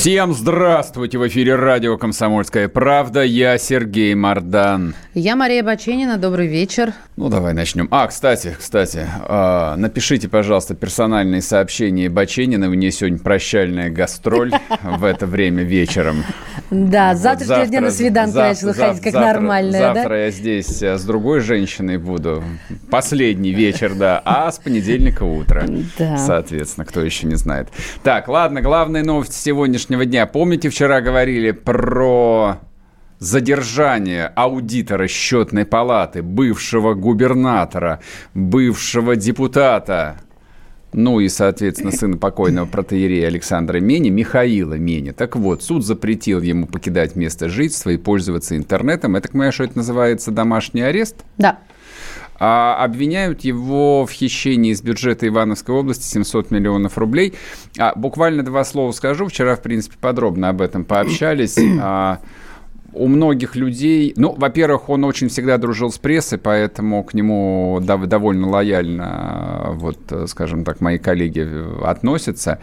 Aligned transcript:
Всем 0.00 0.32
здравствуйте! 0.32 1.18
В 1.18 1.28
эфире 1.28 1.56
радио 1.56 1.98
«Комсомольская 1.98 2.68
правда». 2.70 3.22
Я 3.22 3.58
Сергей 3.58 4.14
Мордан. 4.14 4.94
Я 5.12 5.36
Мария 5.36 5.62
Баченина. 5.62 6.16
Добрый 6.16 6.46
вечер. 6.46 6.94
Ну, 7.18 7.28
давай 7.28 7.52
начнем. 7.52 7.86
А, 7.90 8.06
кстати, 8.06 8.56
кстати, 8.58 9.06
э, 9.28 9.74
напишите, 9.76 10.30
пожалуйста, 10.30 10.74
персональные 10.74 11.42
сообщения 11.42 12.08
Баченина. 12.08 12.70
У 12.70 12.72
нее 12.72 12.90
сегодня 12.92 13.18
прощальная 13.18 13.90
гастроль 13.90 14.52
в 14.82 15.04
это 15.04 15.26
время 15.26 15.64
вечером. 15.64 16.24
Да, 16.70 17.14
с 17.14 17.20
завтрашнего 17.20 17.66
дня 17.66 17.80
на 17.82 17.90
свиданку 17.90 18.38
начала 18.38 18.72
ходить, 18.72 19.02
как 19.02 19.12
нормальная? 19.12 19.92
Завтра 19.92 20.24
я 20.24 20.30
здесь 20.30 20.80
э, 20.80 20.96
с 20.96 21.04
другой 21.04 21.40
женщиной 21.40 21.98
буду. 21.98 22.42
Последний 22.90 23.52
вечер, 23.52 23.92
да. 23.94 24.22
А 24.24 24.50
с 24.50 24.58
понедельника 24.58 25.24
утро. 25.24 25.68
Соответственно, 26.16 26.86
кто 26.86 27.02
еще 27.02 27.26
не 27.26 27.34
знает. 27.34 27.68
Так, 28.02 28.28
ладно, 28.28 28.62
главная 28.62 29.04
новость 29.04 29.34
сегодняшнего 29.34 29.89
дня. 29.90 30.26
Помните, 30.26 30.68
вчера 30.68 31.00
говорили 31.00 31.50
про 31.50 32.60
задержание 33.18 34.26
аудитора 34.34 35.06
счетной 35.08 35.66
палаты, 35.66 36.22
бывшего 36.22 36.94
губернатора, 36.94 38.00
бывшего 38.34 39.14
депутата, 39.14 40.20
ну 40.92 41.20
и, 41.20 41.28
соответственно, 41.28 41.92
сына 41.92 42.16
покойного 42.16 42.66
протеерея 42.66 43.28
Александра 43.28 43.78
Мени, 43.78 44.08
Михаила 44.08 44.74
Мени. 44.74 45.12
Так 45.12 45.36
вот, 45.36 45.62
суд 45.62 45.84
запретил 45.84 46.40
ему 46.40 46.66
покидать 46.66 47.14
место 47.14 47.48
жительства 47.48 47.90
и 47.90 47.96
пользоваться 47.96 48.56
интернетом. 48.56 49.14
Так 49.14 49.32
понимаю, 49.32 49.52
что 49.52 49.64
это 49.64 49.76
называется 49.76 50.30
домашний 50.30 50.82
арест? 50.82 51.24
Да. 51.38 51.58
А 52.42 52.82
обвиняют 52.82 53.42
его 53.42 54.06
в 54.06 54.10
хищении 54.10 54.72
из 54.72 54.80
бюджета 54.80 55.28
Ивановской 55.28 55.74
области 55.74 56.04
700 56.04 56.50
миллионов 56.50 56.96
рублей. 56.96 57.34
А, 57.78 57.92
буквально 57.94 58.42
два 58.42 58.64
слова 58.64 58.92
скажу. 58.92 59.26
Вчера, 59.26 59.56
в 59.56 59.62
принципе, 59.62 59.96
подробно 60.00 60.48
об 60.48 60.62
этом 60.62 60.84
пообщались. 60.84 61.58
У 62.92 63.06
многих 63.06 63.54
людей, 63.54 64.12
ну, 64.16 64.34
во-первых, 64.36 64.88
он 64.88 65.04
очень 65.04 65.28
всегда 65.28 65.58
дружил 65.58 65.92
с 65.92 65.98
прессой, 65.98 66.38
поэтому 66.38 67.04
к 67.04 67.14
нему 67.14 67.78
дов- 67.80 68.06
довольно 68.06 68.48
лояльно, 68.48 69.70
вот, 69.74 69.98
скажем 70.26 70.64
так, 70.64 70.80
мои 70.80 70.98
коллеги 70.98 71.48
относятся. 71.84 72.58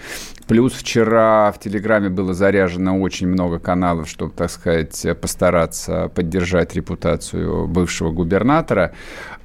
Плюс 0.48 0.74
вчера 0.74 1.52
в 1.54 1.60
Телеграме 1.60 2.10
было 2.10 2.34
заряжено 2.34 3.00
очень 3.00 3.28
много 3.28 3.60
каналов, 3.60 4.10
чтобы, 4.10 4.34
так 4.36 4.50
сказать, 4.50 5.06
постараться 5.22 6.10
поддержать 6.14 6.76
репутацию 6.76 7.68
бывшего 7.68 8.12
губернатора. 8.12 8.94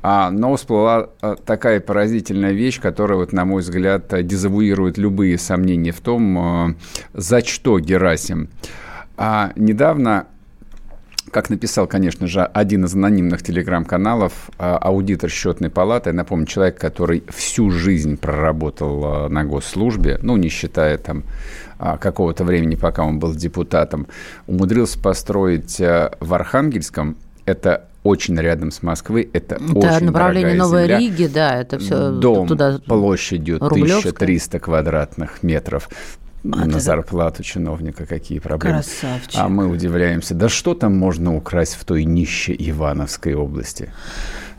А, 0.03 0.31
но 0.33 0.57
всплыла 0.57 1.11
такая 1.47 1.79
поразительная 1.79 2.53
вещь, 2.53 2.81
которая, 2.81 3.19
вот, 3.19 3.33
на 3.33 3.45
мой 3.45 3.63
взгляд, 3.63 4.13
дезавуирует 4.27 4.99
любые 4.99 5.39
сомнения 5.39 5.93
в 5.93 6.01
том, 6.01 6.77
за 7.13 7.45
что 7.45 7.79
Герасим. 7.79 8.49
А 9.17 9.53
недавно 9.55 10.27
как 11.33 11.49
написал, 11.49 11.87
конечно 11.87 12.27
же, 12.27 12.43
один 12.45 12.85
из 12.85 12.95
анонимных 12.95 13.43
телеграм-каналов, 13.43 14.51
а, 14.59 14.77
аудитор 14.77 15.31
счетной 15.31 15.71
палаты, 15.71 16.11
я 16.11 16.15
напомню, 16.15 16.47
человек, 16.47 16.79
который 16.79 17.25
всю 17.31 17.71
жизнь 17.71 18.19
проработал 18.19 19.05
а, 19.05 19.29
на 19.31 19.43
госслужбе, 19.43 20.19
ну, 20.21 20.37
не 20.37 20.51
считая 20.51 20.99
там 20.99 21.25
а, 21.79 21.97
какого-то 21.97 22.45
времени, 22.45 22.75
пока 22.75 23.03
он 23.03 23.19
был 23.19 23.35
депутатом, 23.35 24.07
умудрился 24.47 25.01
построить 25.01 25.79
в 25.79 26.35
Архангельском, 26.35 27.17
это 27.47 27.89
очень 28.05 28.39
рядом 28.39 28.71
с 28.71 28.83
Москвой, 28.83 29.29
это 29.33 29.59
Да, 29.59 29.95
очень 29.95 30.07
направление 30.07 30.55
Новой 30.55 30.83
земля. 30.83 30.99
Риги, 30.99 31.27
да, 31.29 31.61
это 31.61 31.79
все 31.79 32.11
Дом 32.11 32.49
туда. 32.49 32.79
площадью 32.85 33.59
Рублевская. 33.59 34.13
1300 34.13 34.59
квадратных 34.59 35.43
метров. 35.43 35.89
А, 36.45 36.67
на 36.67 36.81
зарплату 36.81 37.43
чиновника 37.43 38.05
какие 38.05 38.41
проблемы. 38.41 38.77
Красавчик. 38.79 39.35
А 39.37 39.49
мы 39.49 39.69
удивляемся, 39.69 40.35
да 40.35 40.49
что 40.49 40.75
там 40.75 40.97
можно 40.97 41.37
украсть 41.37 41.75
в 41.75 41.85
той 41.85 42.05
нищей 42.05 42.57
Ивановской 42.71 43.35
области? 43.35 43.93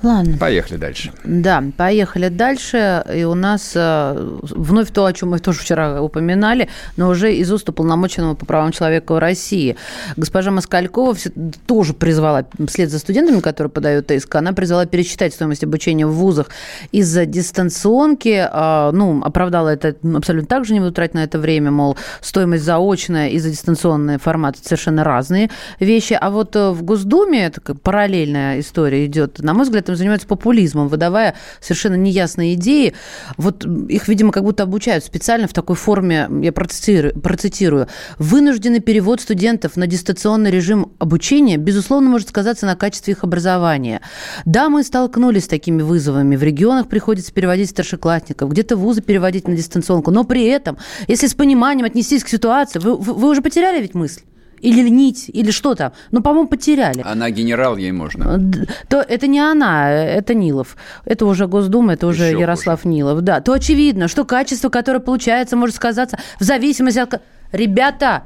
Ладно. 0.04 0.38
Поехали 0.38 0.78
дальше. 0.78 1.12
Да, 1.24 1.64
поехали 1.78 2.28
дальше. 2.28 3.04
И 3.16 3.24
у 3.24 3.34
нас 3.36 3.72
э, 3.74 4.38
вновь 4.42 4.92
то, 4.92 5.06
о 5.06 5.14
чем 5.14 5.30
мы 5.32 5.40
тоже 5.40 5.60
вчера 5.60 6.02
упоминали, 6.02 6.68
но 6.98 7.08
уже 7.10 7.34
из 7.34 7.52
уст 7.52 7.70
уполномоченного 7.70 8.36
по 8.36 8.46
правам 8.46 8.72
человека 8.74 9.14
в 9.14 9.20
России. 9.20 9.78
Госпожа 10.18 10.52
Москалькова 10.52 11.14
все- 11.16 11.32
тоже 11.66 11.94
призвала, 11.94 12.46
вслед 12.68 12.90
за 12.92 13.00
студентами, 13.00 13.40
которые 13.40 13.72
подают 13.72 14.12
иск, 14.12 14.36
она 14.36 14.52
призвала 14.52 14.86
пересчитать 14.86 15.34
стоимость 15.34 15.64
обучения 15.64 16.06
в 16.06 16.12
вузах 16.14 16.50
из-за 16.92 17.26
дистанционки. 17.26 18.46
А, 18.52 18.92
Ну, 18.92 19.22
оправдала 19.24 19.70
это 19.70 19.96
абсолютно 20.16 20.48
так 20.48 20.66
же, 20.66 20.74
не 20.74 20.80
буду 20.82 20.92
тратить 20.92 21.14
на 21.16 21.24
это 21.24 21.40
время, 21.40 21.72
мол, 21.72 21.98
стоимость 22.22 22.64
заочная 22.66 23.30
и 23.30 23.40
за 23.40 23.50
дистанционный 23.50 24.18
формат 24.20 24.56
это 24.58 24.66
совершенно 24.68 25.04
разные 25.04 25.50
вещи. 25.80 26.18
А 26.20 26.30
вот 26.30 26.56
э, 26.56 26.72
в 26.72 26.84
Госдуме 26.84 27.50
такая 27.50 27.76
параллельная 27.78 28.60
история 28.60 29.06
идет. 29.06 29.40
На 29.40 29.54
мой 29.54 29.64
взгляд, 29.64 29.90
им 29.94 29.98
занимаются 29.98 30.28
популизмом, 30.28 30.88
выдавая 30.88 31.36
совершенно 31.62 31.96
неясные 31.96 32.56
идеи. 32.56 32.94
Вот 33.38 33.66
их, 33.66 34.08
видимо, 34.08 34.32
как 34.32 34.44
будто 34.44 34.64
обучают 34.64 35.06
специально 35.06 35.48
в 35.48 35.54
такой 35.54 35.76
форме, 35.76 36.28
я 36.42 36.52
процитирую, 36.52 37.20
процитирую. 37.20 37.88
Вынужденный 38.18 38.80
перевод 38.80 39.22
студентов 39.22 39.76
на 39.76 39.88
дистанционный 39.88 40.52
режим 40.52 40.92
обучения, 41.00 41.58
безусловно, 41.58 42.10
может 42.10 42.30
сказаться 42.30 42.66
на 42.66 42.76
качестве 42.76 43.14
их 43.14 43.24
образования. 43.24 44.02
Да, 44.46 44.70
мы 44.70 44.84
столкнулись 44.84 45.46
с 45.46 45.48
такими 45.48 45.82
вызовами. 45.82 46.36
В 46.36 46.44
регионах 46.44 46.88
приходится 46.88 47.32
переводить 47.34 47.70
старшеклассников, 47.70 48.50
где-то 48.50 48.76
вузы 48.76 49.02
переводить 49.02 49.48
на 49.48 49.56
дистанционку. 49.56 50.12
Но 50.12 50.24
при 50.24 50.46
этом, 50.46 50.78
если 51.08 51.28
с 51.28 51.34
пониманием 51.34 51.86
отнестись 51.86 52.24
к 52.24 52.28
ситуации, 52.28 52.80
вы- 52.80 52.98
вы 52.98 53.30
уже 53.30 53.42
потеряли 53.42 53.82
ведь 53.82 53.94
мысль? 53.94 54.22
Или 54.64 54.90
нить, 54.90 55.30
или 55.34 55.52
что 55.52 55.76
там? 55.76 55.92
Ну, 56.12 56.22
по-моему, 56.22 56.48
потеряли. 56.48 57.04
Она 57.04 57.30
генерал, 57.30 57.76
ей 57.76 57.92
можно. 57.92 58.40
То 58.88 59.02
это 59.02 59.28
не 59.28 59.40
она, 59.40 59.92
это 59.92 60.34
Нилов. 60.34 60.78
Это 61.04 61.26
уже 61.26 61.48
Госдума, 61.48 61.94
это 61.94 62.08
уже 62.08 62.28
Еще 62.28 62.40
Ярослав 62.40 62.86
Нилов. 62.86 63.22
Да, 63.22 63.42
то 63.42 63.52
очевидно, 63.52 64.08
что 64.08 64.24
качество, 64.24 64.70
которое 64.70 65.00
получается, 65.00 65.58
может 65.58 65.76
сказаться 65.76 66.18
в 66.40 66.44
зависимости 66.44 67.00
от... 67.00 67.22
Ребята, 67.52 68.24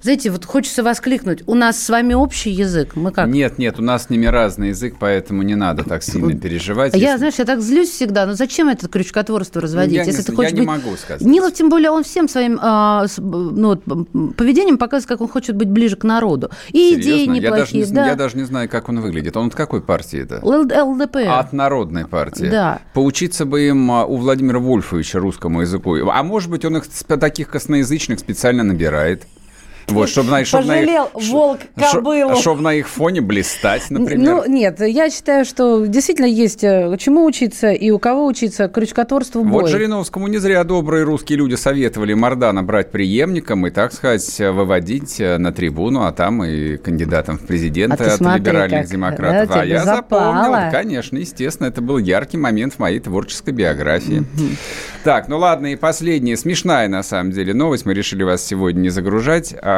знаете, 0.00 0.30
вот 0.30 0.44
хочется 0.44 0.84
воскликнуть, 0.84 1.42
у 1.46 1.54
нас 1.54 1.82
с 1.82 1.88
вами 1.88 2.14
общий 2.14 2.50
язык. 2.50 2.94
Мы 2.94 3.10
как? 3.10 3.26
Нет, 3.26 3.58
нет, 3.58 3.80
у 3.80 3.82
нас 3.82 4.04
с 4.04 4.10
ними 4.10 4.26
разный 4.26 4.68
язык, 4.68 4.94
поэтому 4.98 5.42
не 5.42 5.56
надда 5.56 5.82
так 5.82 6.04
сильно 6.04 6.38
переживать. 6.38 6.94
Я, 6.94 7.00
если- 7.00 7.18
знаешь, 7.18 7.34
я 7.38 7.44
так 7.44 7.60
злюсь 7.60 7.90
всегда. 7.90 8.24
Ну 8.26 8.34
зачем 8.34 8.68
это 8.68 8.86
крючкотворство 8.86 9.60
разводить? 9.60 9.94
я 9.94 10.04
не 10.04 10.10
если 10.10 10.22
с- 10.22 10.26
ты 10.26 10.32
я 10.32 10.36
хочешь 10.36 10.52
не 10.52 10.60
быть... 10.60 10.68
могу 10.68 10.96
сказать. 10.96 11.22
Нилов, 11.22 11.52
тем 11.52 11.68
более, 11.68 11.90
он 11.90 12.04
всем 12.04 12.28
своим 12.28 12.60
а, 12.62 13.06
ну, 13.18 13.76
поведением 13.76 14.78
показывает, 14.78 15.08
как 15.08 15.20
он 15.20 15.28
хочет 15.28 15.56
быть 15.56 15.68
ближе 15.68 15.96
к 15.96 16.04
народу. 16.04 16.50
И 16.70 16.94
идеи 16.94 17.24
Серьезно? 17.24 17.34
я, 17.34 17.40
даже 17.40 17.52
неплохие, 17.56 17.86
не, 17.86 17.92
да. 17.92 18.06
я 18.06 18.14
даже 18.14 18.36
не 18.36 18.44
знаю, 18.44 18.68
как 18.68 18.88
он 18.88 19.00
выглядит. 19.00 19.36
Он 19.36 19.48
от 19.48 19.56
какой 19.56 19.82
партии 19.82 20.20
это? 20.22 20.40
ЛДПР. 20.44 21.28
От 21.28 21.52
народной 21.52 22.06
партии. 22.06 22.48
Да. 22.48 22.80
Поучиться 22.94 23.44
бы 23.46 23.66
им 23.66 23.90
а, 23.90 24.04
у 24.04 24.16
Владимира 24.16 24.60
Вольфовича 24.60 25.18
русскому 25.18 25.62
языку. 25.62 25.96
А 26.08 26.22
может 26.22 26.50
быть, 26.50 26.64
он 26.64 26.76
их 26.76 26.84
таких 26.86 27.48
косноязычных 27.50 28.20
специально 28.20 28.62
набирает. 28.62 29.26
Вот, 29.88 30.08
чтобы 30.08 30.30
на, 30.30 30.44
чтоб 30.44 30.64
на 30.64 30.80
их- 30.80 30.86
Пожалел 30.86 31.10
волк 31.14 31.58
кобылу. 31.76 32.36
Чтобы 32.36 32.62
на 32.62 32.74
их 32.74 32.88
фоне 32.88 33.20
блистать, 33.20 33.90
например. 33.90 34.44
Ну, 34.44 34.44
нет, 34.46 34.80
я 34.80 35.10
считаю, 35.10 35.44
что 35.44 35.86
действительно 35.86 36.26
есть 36.26 36.62
э, 36.62 36.94
чему 36.98 37.24
учиться 37.24 37.70
и 37.70 37.90
у 37.90 37.98
кого 37.98 38.26
учиться 38.26 38.68
крючкотворству 38.68 39.44
бой. 39.44 39.62
Вот 39.62 39.70
Жириновскому 39.70 40.28
не 40.28 40.38
зря 40.38 40.64
добрые 40.64 41.04
русские 41.04 41.38
люди 41.38 41.54
советовали 41.54 42.12
Мардана 42.14 42.62
брать 42.62 42.90
преемником 42.90 43.66
и, 43.66 43.70
так 43.70 43.92
сказать, 43.92 44.38
выводить 44.38 45.20
э, 45.20 45.38
на 45.38 45.52
трибуну, 45.52 46.02
а 46.04 46.12
там 46.12 46.44
и 46.44 46.76
кандидатом 46.76 47.38
в 47.38 47.46
президенты 47.46 48.04
А 48.04 48.06
от 48.06 48.16
смотри, 48.16 48.40
либеральных 48.40 48.82
как, 48.82 48.90
демократов. 48.90 49.48
да, 49.48 49.60
а 49.62 49.64
я 49.64 49.84
запомнил, 49.84 50.42
запало. 50.44 50.68
конечно, 50.70 51.16
естественно, 51.16 51.68
это 51.68 51.80
был 51.80 51.98
яркий 51.98 52.36
момент 52.36 52.74
в 52.74 52.78
моей 52.78 53.00
творческой 53.00 53.50
биографии. 53.54 54.24
Так, 55.04 55.28
ну 55.28 55.38
ладно, 55.38 55.68
и 55.72 55.76
последняя, 55.76 56.36
смешная 56.36 56.88
на 56.88 57.02
самом 57.02 57.32
деле 57.32 57.54
новость, 57.54 57.86
мы 57.86 57.94
решили 57.94 58.22
вас 58.22 58.44
сегодня 58.44 58.80
не 58.80 58.88
загружать. 58.90 59.54
А, 59.62 59.77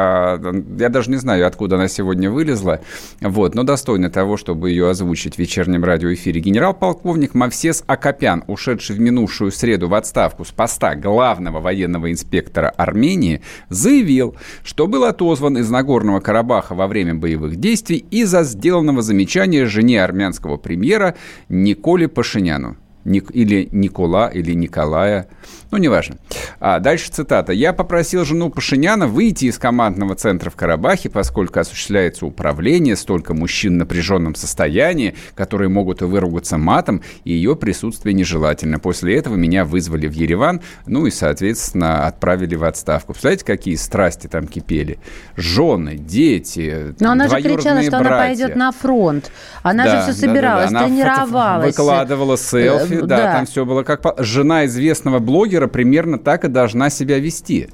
я 0.79 0.89
даже 0.89 1.09
не 1.09 1.17
знаю, 1.17 1.47
откуда 1.47 1.75
она 1.75 1.87
сегодня 1.87 2.29
вылезла, 2.29 2.81
вот, 3.21 3.55
но 3.55 3.63
достойна 3.63 4.09
того, 4.09 4.37
чтобы 4.37 4.69
ее 4.69 4.89
озвучить 4.89 5.35
в 5.35 5.39
вечернем 5.39 5.83
радиоэфире. 5.83 6.41
Генерал-полковник 6.41 7.33
Мавсес 7.33 7.83
Акопян, 7.87 8.43
ушедший 8.47 8.95
в 8.95 8.99
минувшую 8.99 9.51
среду 9.51 9.87
в 9.87 9.93
отставку 9.93 10.45
с 10.45 10.51
поста 10.51 10.95
главного 10.95 11.59
военного 11.59 12.11
инспектора 12.11 12.69
Армении, 12.69 13.41
заявил, 13.69 14.35
что 14.63 14.87
был 14.87 15.03
отозван 15.03 15.57
из 15.57 15.69
Нагорного 15.69 16.19
Карабаха 16.19 16.75
во 16.75 16.87
время 16.87 17.15
боевых 17.15 17.57
действий 17.57 18.05
из-за 18.11 18.43
сделанного 18.43 19.01
замечания 19.01 19.65
жене 19.65 20.03
армянского 20.03 20.57
премьера 20.57 21.15
Николе 21.49 22.07
Пашиняну 22.07 22.77
или 23.05 23.67
Никола, 23.71 24.29
или 24.29 24.53
Николая, 24.53 25.27
ну, 25.71 25.77
неважно. 25.77 26.17
А 26.59 26.79
дальше 26.79 27.09
цитата. 27.09 27.53
«Я 27.53 27.71
попросил 27.71 28.25
жену 28.25 28.49
Пашиняна 28.49 29.07
выйти 29.07 29.45
из 29.45 29.57
командного 29.57 30.15
центра 30.15 30.49
в 30.49 30.55
Карабахе, 30.55 31.09
поскольку 31.09 31.61
осуществляется 31.61 32.25
управление, 32.25 32.97
столько 32.97 33.33
мужчин 33.33 33.75
в 33.75 33.77
напряженном 33.77 34.35
состоянии, 34.35 35.15
которые 35.33 35.69
могут 35.69 36.01
и 36.01 36.05
выругаться 36.05 36.57
матом, 36.57 37.01
и 37.23 37.31
ее 37.31 37.55
присутствие 37.55 38.13
нежелательно. 38.13 38.79
После 38.79 39.15
этого 39.15 39.35
меня 39.35 39.63
вызвали 39.63 40.07
в 40.07 40.11
Ереван, 40.13 40.61
ну 40.87 41.05
и, 41.05 41.11
соответственно, 41.11 42.05
отправили 42.05 42.55
в 42.55 42.65
отставку. 42.65 43.13
Представляете, 43.13 43.45
какие 43.45 43.75
страсти 43.75 44.27
там 44.27 44.47
кипели? 44.47 44.99
Жены, 45.37 45.95
дети, 45.95 46.93
Но 46.99 47.11
она 47.11 47.29
же 47.29 47.41
кричала, 47.41 47.81
что 47.81 47.91
братья. 47.91 48.07
она 48.07 48.17
пойдет 48.17 48.55
на 48.57 48.71
фронт. 48.73 49.31
Она 49.63 49.85
да, 49.85 50.05
же 50.05 50.11
все 50.11 50.27
собиралась, 50.27 50.69
да, 50.69 50.79
да, 50.79 50.79
да. 50.81 50.85
тренировалась. 50.87 51.77
Выкладывала 51.77 52.37
селфи, 52.37 52.90
Э, 52.95 53.01
да, 53.01 53.17
да. 53.17 53.33
там 53.33 53.45
все 53.45 53.65
было 53.65 53.83
как... 53.83 54.01
Жена 54.17 54.65
известного 54.65 55.19
блогера 55.19 55.67
примерно 55.67 56.17
так 56.17 56.45
и 56.45 56.47
должна 56.47 56.89
себя 56.89 57.19
вести. 57.19 57.69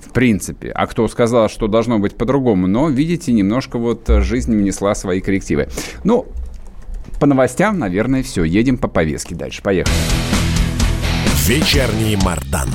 В 0.00 0.10
принципе. 0.12 0.70
А 0.70 0.86
кто 0.86 1.06
сказал, 1.08 1.48
что 1.48 1.68
должно 1.68 1.98
быть 1.98 2.16
по-другому? 2.16 2.66
Но, 2.66 2.88
видите, 2.88 3.32
немножко 3.32 3.78
вот 3.78 4.06
жизнь 4.08 4.56
внесла 4.56 4.94
свои 4.94 5.20
коррективы. 5.20 5.68
Ну, 6.02 6.26
по 7.20 7.26
новостям, 7.26 7.78
наверное, 7.78 8.22
все. 8.22 8.42
Едем 8.42 8.78
по 8.78 8.88
повестке 8.88 9.34
дальше. 9.34 9.62
Поехали. 9.62 9.94
Вечерний 11.46 12.16
Мардан. 12.16 12.68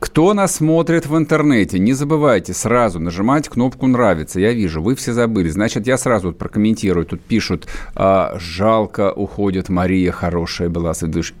Кто 0.00 0.32
нас 0.32 0.54
смотрит 0.54 1.06
в 1.06 1.16
интернете, 1.16 1.78
не 1.78 1.92
забывайте 1.92 2.54
сразу 2.54 2.98
нажимать 2.98 3.50
кнопку 3.50 3.86
«Нравится». 3.86 4.40
Я 4.40 4.52
вижу, 4.52 4.82
вы 4.82 4.94
все 4.94 5.12
забыли. 5.12 5.50
Значит, 5.50 5.86
я 5.86 5.98
сразу 5.98 6.28
вот 6.28 6.38
прокомментирую. 6.38 7.04
Тут 7.04 7.20
пишут, 7.20 7.68
а, 7.94 8.34
жалко 8.38 9.12
уходит 9.12 9.68
Мария, 9.68 10.10
хорошая 10.10 10.70
была. 10.70 10.94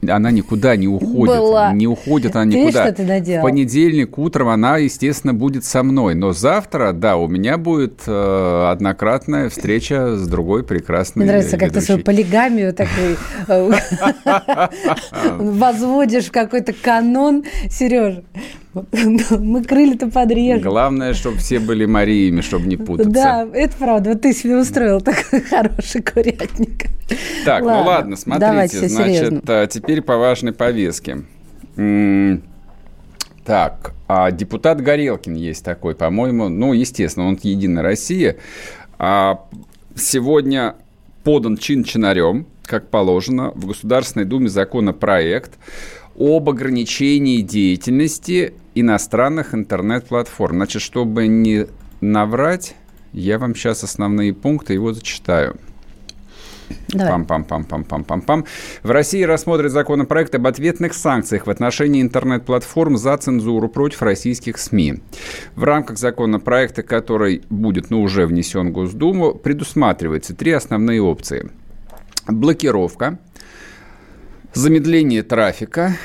Она 0.06 0.30
никуда 0.30 0.76
не 0.76 0.88
уходит. 0.88 1.36
Была. 1.36 1.72
Не 1.72 1.86
уходит 1.86 2.36
она 2.36 2.52
Ты 2.52 2.58
никуда. 2.60 2.84
что 2.84 2.96
ты 2.96 3.04
наделал? 3.04 3.40
В 3.40 3.50
понедельник 3.50 4.18
утром 4.18 4.48
она, 4.48 4.76
естественно, 4.76 5.32
будет 5.32 5.64
со 5.64 5.82
мной. 5.82 6.14
Но 6.14 6.32
завтра, 6.32 6.92
да, 6.92 7.16
у 7.16 7.28
меня 7.28 7.56
будет 7.56 8.02
э, 8.06 8.68
однократная 8.70 9.48
встреча 9.48 10.16
с 10.16 10.28
другой 10.28 10.64
прекрасной 10.64 11.22
Мне 11.24 11.32
нравится, 11.32 11.56
как 11.56 11.72
ты 11.72 11.80
свою 11.80 12.00
ведущей. 12.00 12.22
полигамию 12.22 12.74
такой 12.74 13.16
э, 13.48 13.70
возводишь 15.38 16.26
в 16.26 16.32
какой-то 16.32 16.74
канон. 16.74 17.44
Сережа, 17.70 18.22
мы 18.72 19.64
крылья-то 19.64 20.08
подрежем. 20.08 20.62
Главное, 20.62 21.14
чтобы 21.14 21.38
все 21.38 21.58
были 21.58 21.86
Мариями, 21.86 22.40
чтобы 22.40 22.66
не 22.66 22.76
путаться. 22.76 23.10
Да, 23.10 23.48
это 23.52 23.76
правда. 23.76 24.10
Вот 24.10 24.20
ты 24.22 24.32
себе 24.32 24.58
устроил 24.58 25.00
такой 25.00 25.40
хороший 25.50 26.02
курятник. 26.02 26.86
Так, 27.44 27.62
Ладно, 27.64 27.80
ну 27.82 27.88
ладно, 27.88 28.16
смотрите, 28.16 28.46
давайте 28.46 28.88
значит, 28.88 29.16
серьезно. 29.16 29.42
а, 29.48 29.66
теперь 29.66 30.02
по 30.02 30.16
важной 30.16 30.52
повестке. 30.52 31.22
Так, 33.44 33.94
а 34.06 34.30
депутат 34.30 34.80
Горелкин 34.80 35.34
есть 35.34 35.64
такой, 35.64 35.94
по-моему, 35.94 36.48
ну, 36.48 36.72
естественно, 36.72 37.26
он 37.26 37.34
от 37.34 37.44
Единой 37.44 37.82
России. 37.82 38.36
А, 38.98 39.40
Сегодня 39.96 40.76
подан 41.24 41.56
чин-чинарем, 41.56 42.46
как 42.64 42.88
положено, 42.88 43.50
в 43.54 43.66
Государственной 43.66 44.24
Думе 44.24 44.48
законопроект 44.48 45.52
об 46.20 46.50
ограничении 46.50 47.40
деятельности 47.40 48.52
иностранных 48.74 49.54
интернет-платформ. 49.54 50.56
Значит, 50.56 50.82
чтобы 50.82 51.26
не 51.26 51.66
наврать, 52.02 52.76
я 53.14 53.38
вам 53.38 53.54
сейчас 53.54 53.82
основные 53.82 54.34
пункты 54.34 54.74
его 54.74 54.92
зачитаю. 54.92 55.56
Пам-пам-пам-пам-пам-пам-пам. 56.92 58.44
В 58.82 58.90
России 58.90 59.22
рассмотрят 59.22 59.72
законопроект 59.72 60.34
об 60.34 60.46
ответных 60.46 60.92
санкциях 60.92 61.46
в 61.46 61.50
отношении 61.50 62.02
интернет-платформ 62.02 62.98
за 62.98 63.16
цензуру 63.16 63.68
против 63.68 64.02
российских 64.02 64.58
СМИ. 64.58 64.96
В 65.56 65.64
рамках 65.64 65.98
законопроекта, 65.98 66.82
который 66.82 67.42
будет, 67.48 67.90
ну, 67.90 68.02
уже 68.02 68.26
внесен 68.26 68.68
в 68.68 68.72
Госдуму, 68.72 69.34
предусматривается 69.34 70.34
три 70.36 70.52
основные 70.52 71.00
опции. 71.00 71.50
Блокировка, 72.28 73.18
замедление 74.54 75.22
трафика 75.22 75.96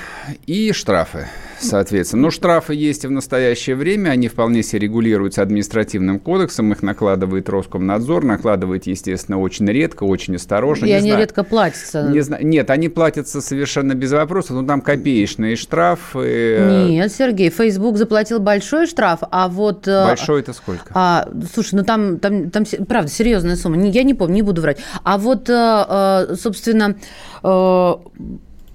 и 0.46 0.72
штрафы, 0.72 1.28
соответственно. 1.60 2.24
Но 2.24 2.30
штрафы 2.32 2.74
есть 2.74 3.04
и 3.04 3.08
в 3.08 3.12
настоящее 3.12 3.76
время, 3.76 4.10
они 4.10 4.28
вполне 4.28 4.64
себе 4.64 4.80
регулируются 4.80 5.42
административным 5.42 6.20
кодексом, 6.20 6.72
их 6.72 6.82
накладывает 6.84 7.50
Роскомнадзор, 7.50 8.24
накладывает, 8.24 8.88
естественно, 8.88 9.40
очень 9.40 9.68
редко, 9.68 10.04
очень 10.04 10.36
осторожно. 10.36 10.86
И 10.86 10.90
Не 10.90 10.94
они 10.96 11.10
знаю. 11.10 11.22
редко 11.22 11.44
платятся. 11.44 12.10
Не 12.12 12.22
знаю. 12.22 12.46
Нет, 12.46 12.70
они 12.70 12.90
платятся 12.90 13.42
совершенно 13.42 13.94
без 13.94 14.12
вопросов, 14.12 14.52
но 14.52 14.64
там 14.64 14.82
копеечные 14.82 15.56
штрафы. 15.56 16.86
Нет, 16.90 17.12
Сергей, 17.12 17.50
Facebook 17.50 17.98
заплатил 17.98 18.40
большой 18.40 18.88
штраф, 18.88 19.20
а 19.32 19.48
вот... 19.48 19.88
э, 19.88 20.06
Большой 20.06 20.42
это 20.42 20.54
сколько? 20.54 20.92
А, 20.94 21.28
слушай, 21.54 21.76
ну 21.76 21.84
там, 21.84 22.20
там, 22.20 22.50
там, 22.50 22.64
правда, 22.88 23.10
серьезная 23.12 23.56
сумма. 23.56 23.84
Я 23.88 24.04
не 24.04 24.14
помню, 24.14 24.36
не 24.36 24.42
буду 24.42 24.62
врать. 24.62 24.78
А 25.04 25.18
вот, 25.18 25.50
э, 25.50 25.54
э, 25.54 26.36
собственно, 26.36 26.96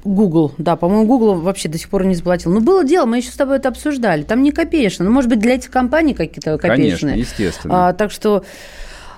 Google, 0.05 0.52
да, 0.58 0.76
по-моему, 0.76 1.06
Google 1.06 1.35
вообще 1.41 1.69
до 1.69 1.76
сих 1.79 1.88
пор 1.88 2.05
не 2.05 2.14
заплатил. 2.14 2.52
Но 2.52 2.61
было 2.61 2.85
дело, 2.85 3.05
мы 3.06 3.19
еще 3.19 3.31
с 3.31 3.35
тобой 3.37 3.56
это 3.58 3.69
обсуждали. 3.69 4.23
Там 4.23 4.43
не 4.43 4.50
копеечно. 4.52 5.05
Ну, 5.05 5.11
может 5.11 5.29
быть, 5.29 5.41
для 5.41 5.55
этих 5.55 5.70
компаний 5.70 6.14
какие-то 6.14 6.56
Конечно, 6.58 7.08
копеечные. 7.08 7.19
естественно. 7.19 7.88
А, 7.88 7.93
так 7.93 8.11
что, 8.11 8.43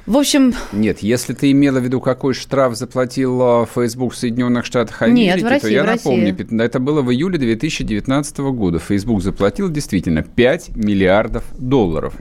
в 0.06 0.16
общем, 0.16 0.52
Нет, 0.72 0.98
если 1.00 1.34
ты 1.34 1.52
имела 1.52 1.78
в 1.78 1.84
виду, 1.84 2.00
какой 2.00 2.34
штраф 2.34 2.74
заплатил 2.76 3.40
а, 3.42 3.66
Facebook 3.72 4.12
в 4.12 4.16
Соединенных 4.16 4.64
Штатах 4.64 5.00
Нет, 5.02 5.10
Америки, 5.34 5.44
в 5.44 5.48
России, 5.48 5.68
то 5.68 5.72
я 5.72 5.82
в 5.84 5.86
России. 5.86 6.08
напомню, 6.10 6.34
пят- 6.34 6.52
это 6.60 6.78
было 6.80 7.02
в 7.02 7.12
июле 7.12 7.38
2019 7.38 8.38
года. 8.52 8.78
Facebook 8.80 9.22
заплатил 9.22 9.70
действительно 9.70 10.22
5 10.24 10.70
миллиардов 10.76 11.44
долларов. 11.56 12.14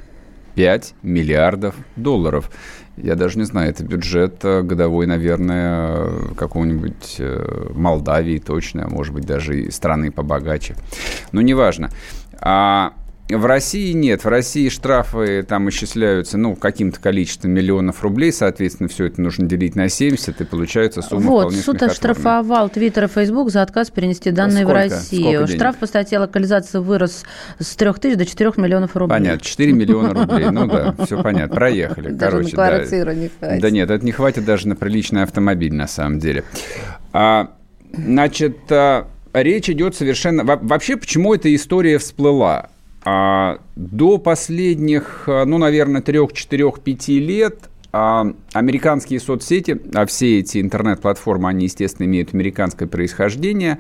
5 0.53 0.93
миллиардов 1.01 1.75
долларов. 1.95 2.51
Я 3.01 3.15
даже 3.15 3.39
не 3.39 3.45
знаю, 3.45 3.69
это 3.71 3.83
бюджет 3.83 4.45
э, 4.45 4.61
годовой, 4.61 5.07
наверное, 5.07 6.05
э, 6.05 6.33
какого-нибудь 6.37 7.15
э, 7.17 7.71
Молдавии 7.73 8.37
точно, 8.37 8.85
а 8.85 8.89
может 8.89 9.13
быть, 9.13 9.25
даже 9.25 9.59
и 9.59 9.71
страны 9.71 10.11
побогаче. 10.11 10.75
Но 11.31 11.41
неважно. 11.41 11.89
А 12.39 12.93
в 13.35 13.45
России 13.45 13.91
нет. 13.91 14.23
В 14.23 14.27
России 14.27 14.69
штрафы 14.69 15.43
там 15.43 15.69
исчисляются, 15.69 16.37
ну, 16.37 16.55
каким-то 16.55 16.99
количеством 16.99 17.51
миллионов 17.51 18.03
рублей. 18.03 18.31
Соответственно, 18.31 18.89
все 18.89 19.05
это 19.05 19.21
нужно 19.21 19.47
делить 19.47 19.75
на 19.75 19.89
70, 19.89 20.41
и 20.41 20.43
получается 20.45 21.01
сумма 21.01 21.27
вот, 21.27 21.41
вполне 21.41 21.61
суд 21.61 21.81
оштрафовал 21.83 22.69
Твиттер 22.69 23.05
и 23.05 23.07
Фейсбук 23.07 23.51
за 23.51 23.61
отказ 23.61 23.89
перенести 23.91 24.31
данные 24.31 24.65
в 24.65 24.69
Сколько? 24.69 24.83
Россию. 24.83 25.21
Сколько 25.21 25.45
денег? 25.47 25.59
Штраф 25.59 25.77
по 25.77 25.85
статье 25.87 26.19
локализации 26.19 26.79
вырос 26.79 27.23
с 27.59 27.75
3 27.75 27.93
тысяч 27.93 28.17
до 28.17 28.25
4 28.25 28.51
миллионов 28.57 28.95
рублей. 28.95 29.17
Понятно, 29.17 29.45
4 29.45 29.71
миллиона 29.73 30.13
рублей. 30.13 30.49
Ну 30.49 30.67
да, 30.67 30.95
все 31.05 31.21
понятно. 31.21 31.55
Проехали. 31.55 32.09
Даже 32.09 32.31
Короче, 32.51 32.55
да. 32.55 33.13
не 33.13 33.29
хватит. 33.29 33.61
Да 33.61 33.69
нет, 33.69 33.89
это 33.89 34.05
не 34.05 34.11
хватит 34.11 34.45
даже 34.45 34.67
на 34.67 34.75
приличный 34.75 35.23
автомобиль, 35.23 35.73
на 35.73 35.87
самом 35.87 36.19
деле. 36.19 36.43
А, 37.13 37.51
значит, 37.93 38.57
а, 38.71 39.07
речь 39.33 39.69
идет 39.69 39.95
совершенно... 39.95 40.43
во- 40.43 40.57
Вообще, 40.57 40.97
почему 40.97 41.33
эта 41.33 41.53
история 41.53 41.97
всплыла? 41.97 42.69
А, 43.03 43.59
до 43.75 44.17
последних, 44.17 45.23
а, 45.27 45.45
ну, 45.45 45.57
наверное, 45.57 46.01
трех, 46.01 46.33
четырех, 46.33 46.81
пяти 46.81 47.19
лет 47.19 47.69
а, 47.91 48.27
американские 48.53 49.19
соцсети, 49.19 49.81
а 49.93 50.05
все 50.05 50.39
эти 50.39 50.61
интернет-платформы, 50.61 51.49
они, 51.49 51.65
естественно, 51.65 52.05
имеют 52.05 52.33
американское 52.33 52.87
происхождение, 52.87 53.79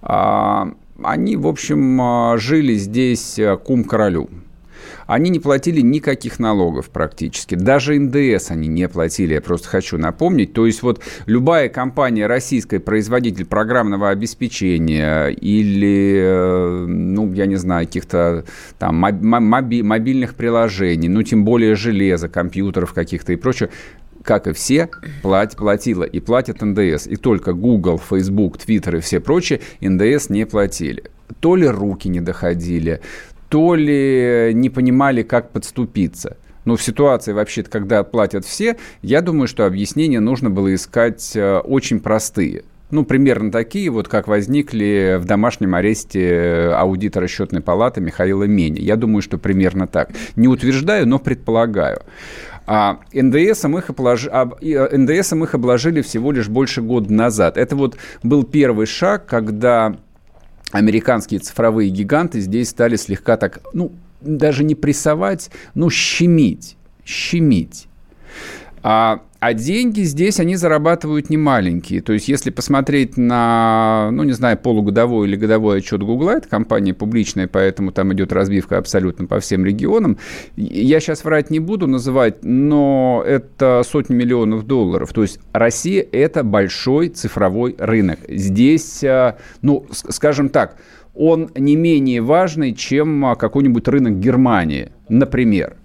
а, 0.00 0.72
они, 1.02 1.36
в 1.36 1.46
общем, 1.46 2.00
а, 2.00 2.38
жили 2.38 2.74
здесь 2.74 3.38
а, 3.38 3.56
кум 3.56 3.84
королю. 3.84 4.28
Они 5.12 5.28
не 5.28 5.40
платили 5.40 5.82
никаких 5.82 6.38
налогов 6.38 6.88
практически. 6.88 7.54
Даже 7.54 7.98
НДС 8.00 8.50
они 8.50 8.66
не 8.66 8.88
платили, 8.88 9.34
я 9.34 9.42
просто 9.42 9.68
хочу 9.68 9.98
напомнить. 9.98 10.54
То 10.54 10.64
есть 10.64 10.82
вот 10.82 11.02
любая 11.26 11.68
компания 11.68 12.26
российская, 12.26 12.80
производитель 12.80 13.44
программного 13.44 14.08
обеспечения 14.08 15.26
или, 15.26 16.18
э, 16.18 16.86
ну, 16.86 17.30
я 17.34 17.44
не 17.44 17.56
знаю, 17.56 17.84
каких-то 17.84 18.46
там 18.78 19.04
моб- 19.04 19.20
моби- 19.20 19.82
мобильных 19.82 20.34
приложений, 20.34 21.08
ну, 21.08 21.22
тем 21.22 21.44
более 21.44 21.74
железа, 21.74 22.30
компьютеров 22.30 22.94
каких-то 22.94 23.34
и 23.34 23.36
прочее, 23.36 23.68
как 24.22 24.46
и 24.46 24.54
все, 24.54 24.88
плат, 25.20 25.56
платила 25.56 26.04
и 26.04 26.20
платят 26.20 26.62
НДС. 26.62 27.06
И 27.06 27.16
только 27.16 27.52
Google, 27.52 27.98
Facebook, 27.98 28.56
Twitter 28.56 28.96
и 28.96 29.00
все 29.00 29.20
прочие 29.20 29.60
НДС 29.82 30.30
не 30.30 30.46
платили. 30.46 31.04
То 31.40 31.56
ли 31.56 31.66
руки 31.66 32.08
не 32.08 32.20
доходили, 32.20 33.00
то 33.52 33.74
ли 33.74 34.52
не 34.54 34.70
понимали, 34.70 35.22
как 35.22 35.50
подступиться. 35.50 36.38
Но 36.64 36.76
в 36.76 36.82
ситуации 36.82 37.34
вообще-то, 37.34 37.68
когда 37.68 38.02
платят 38.02 38.46
все, 38.46 38.78
я 39.02 39.20
думаю, 39.20 39.46
что 39.46 39.66
объяснения 39.66 40.20
нужно 40.20 40.48
было 40.48 40.74
искать 40.74 41.32
э, 41.36 41.58
очень 41.58 42.00
простые. 42.00 42.62
Ну, 42.90 43.04
примерно 43.04 43.52
такие, 43.52 43.90
вот 43.90 44.08
как 44.08 44.26
возникли 44.26 45.18
в 45.20 45.26
домашнем 45.26 45.74
аресте 45.74 46.72
аудитора 46.74 47.28
счетной 47.28 47.60
палаты 47.60 48.00
Михаила 48.00 48.44
Мени. 48.44 48.80
Я 48.80 48.96
думаю, 48.96 49.20
что 49.20 49.36
примерно 49.36 49.86
так. 49.86 50.12
Не 50.34 50.48
утверждаю, 50.48 51.06
но 51.06 51.18
предполагаю. 51.18 52.00
А 52.66 53.00
НДСом 53.12 53.76
их, 53.76 53.90
облож... 53.90 54.28
Э, 54.32 54.96
НДСом 54.96 55.44
их 55.44 55.54
обложили 55.54 56.00
всего 56.00 56.32
лишь 56.32 56.48
больше 56.48 56.80
года 56.80 57.12
назад. 57.12 57.58
Это 57.58 57.76
вот 57.76 57.98
был 58.22 58.44
первый 58.44 58.86
шаг, 58.86 59.26
когда 59.26 59.98
американские 60.72 61.38
цифровые 61.38 61.90
гиганты 61.90 62.40
здесь 62.40 62.70
стали 62.70 62.96
слегка 62.96 63.36
так, 63.36 63.60
ну, 63.72 63.92
даже 64.20 64.64
не 64.64 64.74
прессовать, 64.74 65.50
ну, 65.74 65.90
щемить, 65.90 66.76
щемить. 67.04 67.86
А, 68.82 69.22
а 69.42 69.54
деньги 69.54 70.02
здесь, 70.02 70.38
они 70.38 70.54
зарабатывают 70.54 71.28
немаленькие. 71.28 72.00
То 72.00 72.12
есть, 72.12 72.28
если 72.28 72.50
посмотреть 72.50 73.16
на, 73.16 74.10
ну, 74.12 74.22
не 74.22 74.30
знаю, 74.30 74.56
полугодовой 74.56 75.26
или 75.26 75.34
годовой 75.34 75.78
отчет 75.78 76.00
Гугла, 76.00 76.36
это 76.36 76.48
компания 76.48 76.94
публичная, 76.94 77.48
поэтому 77.48 77.90
там 77.90 78.12
идет 78.12 78.32
разбивка 78.32 78.78
абсолютно 78.78 79.26
по 79.26 79.40
всем 79.40 79.64
регионам. 79.66 80.18
Я 80.54 81.00
сейчас 81.00 81.24
врать 81.24 81.50
не 81.50 81.58
буду 81.58 81.88
называть, 81.88 82.44
но 82.44 83.24
это 83.26 83.82
сотни 83.84 84.14
миллионов 84.14 84.64
долларов. 84.64 85.12
То 85.12 85.22
есть, 85.22 85.40
Россия– 85.52 86.06
это 86.12 86.44
большой 86.44 87.08
цифровой 87.08 87.74
рынок. 87.78 88.20
Здесь, 88.28 89.02
а, 89.02 89.38
ну, 89.60 89.84
скажем 89.90 90.50
так, 90.50 90.76
он 91.16 91.50
не 91.56 91.74
менее 91.74 92.22
важный, 92.22 92.74
чем 92.74 93.24
а, 93.24 93.34
какой-нибудь 93.34 93.88
рынок 93.88 94.20
Германии, 94.20 94.92
например. 95.08 95.78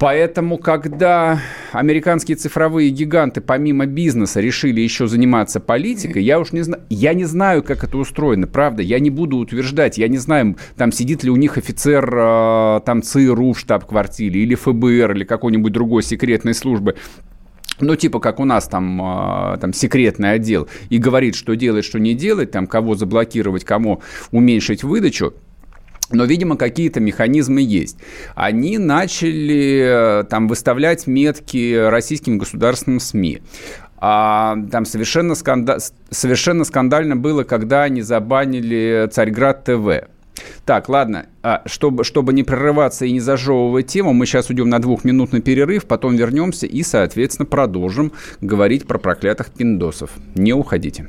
Поэтому, 0.00 0.56
когда 0.56 1.42
американские 1.72 2.34
цифровые 2.38 2.88
гиганты 2.88 3.42
помимо 3.42 3.84
бизнеса 3.84 4.40
решили 4.40 4.80
еще 4.80 5.06
заниматься 5.06 5.60
политикой, 5.60 6.22
я 6.22 6.40
уж 6.40 6.52
не 6.52 6.62
знаю, 6.62 6.82
я 6.88 7.12
не 7.12 7.26
знаю, 7.26 7.62
как 7.62 7.84
это 7.84 7.98
устроено, 7.98 8.46
правда, 8.46 8.82
я 8.82 8.98
не 8.98 9.10
буду 9.10 9.36
утверждать, 9.36 9.98
я 9.98 10.08
не 10.08 10.16
знаю, 10.16 10.56
там 10.78 10.90
сидит 10.90 11.22
ли 11.22 11.28
у 11.28 11.36
них 11.36 11.58
офицер 11.58 12.10
э, 12.16 12.80
там 12.86 13.02
ЦРУ 13.02 13.52
в 13.52 13.58
штаб-квартире 13.58 14.40
или 14.40 14.54
ФБР 14.54 15.12
или 15.12 15.24
какой-нибудь 15.24 15.70
другой 15.70 16.02
секретной 16.02 16.54
службы, 16.54 16.96
ну, 17.78 17.94
типа, 17.94 18.20
как 18.20 18.40
у 18.40 18.46
нас 18.46 18.68
там, 18.68 19.02
э, 19.02 19.58
там 19.58 19.74
секретный 19.74 20.32
отдел, 20.32 20.66
и 20.88 20.96
говорит, 20.96 21.34
что 21.34 21.54
делать, 21.56 21.84
что 21.84 21.98
не 21.98 22.14
делать, 22.14 22.52
там, 22.52 22.66
кого 22.66 22.94
заблокировать, 22.94 23.64
кому 23.64 24.00
уменьшить 24.30 24.82
выдачу, 24.82 25.34
но, 26.12 26.24
видимо, 26.24 26.56
какие-то 26.56 27.00
механизмы 27.00 27.62
есть. 27.62 27.98
Они 28.34 28.78
начали 28.78 30.20
э, 30.20 30.24
там 30.24 30.48
выставлять 30.48 31.06
метки 31.06 31.76
российским 31.88 32.38
государственным 32.38 33.00
СМИ. 33.00 33.42
А, 33.98 34.56
там 34.70 34.84
совершенно, 34.86 35.34
сканда... 35.34 35.78
совершенно 36.10 36.64
скандально 36.64 37.16
было, 37.16 37.44
когда 37.44 37.82
они 37.82 38.02
забанили 38.02 39.08
Царьград 39.12 39.64
ТВ. 39.64 40.08
Так, 40.64 40.88
ладно, 40.88 41.26
а, 41.42 41.62
чтобы, 41.66 42.04
чтобы 42.04 42.32
не 42.32 42.42
прерываться 42.42 43.04
и 43.04 43.12
не 43.12 43.20
зажевывать 43.20 43.88
тему, 43.88 44.14
мы 44.14 44.24
сейчас 44.24 44.48
уйдем 44.48 44.70
на 44.70 44.78
двухминутный 44.78 45.42
перерыв, 45.42 45.84
потом 45.84 46.16
вернемся 46.16 46.66
и, 46.66 46.82
соответственно, 46.82 47.46
продолжим 47.46 48.12
говорить 48.40 48.86
про 48.86 48.98
проклятых 48.98 49.50
пиндосов. 49.50 50.10
Не 50.34 50.54
уходите. 50.54 51.08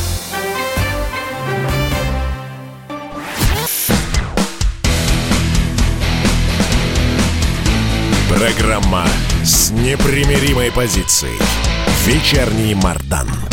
Программа 8.37 9.05
с 9.43 9.71
непримиримой 9.71 10.71
позицией. 10.71 11.37
Вечерний 12.05 12.73
Мардан. 12.75 13.50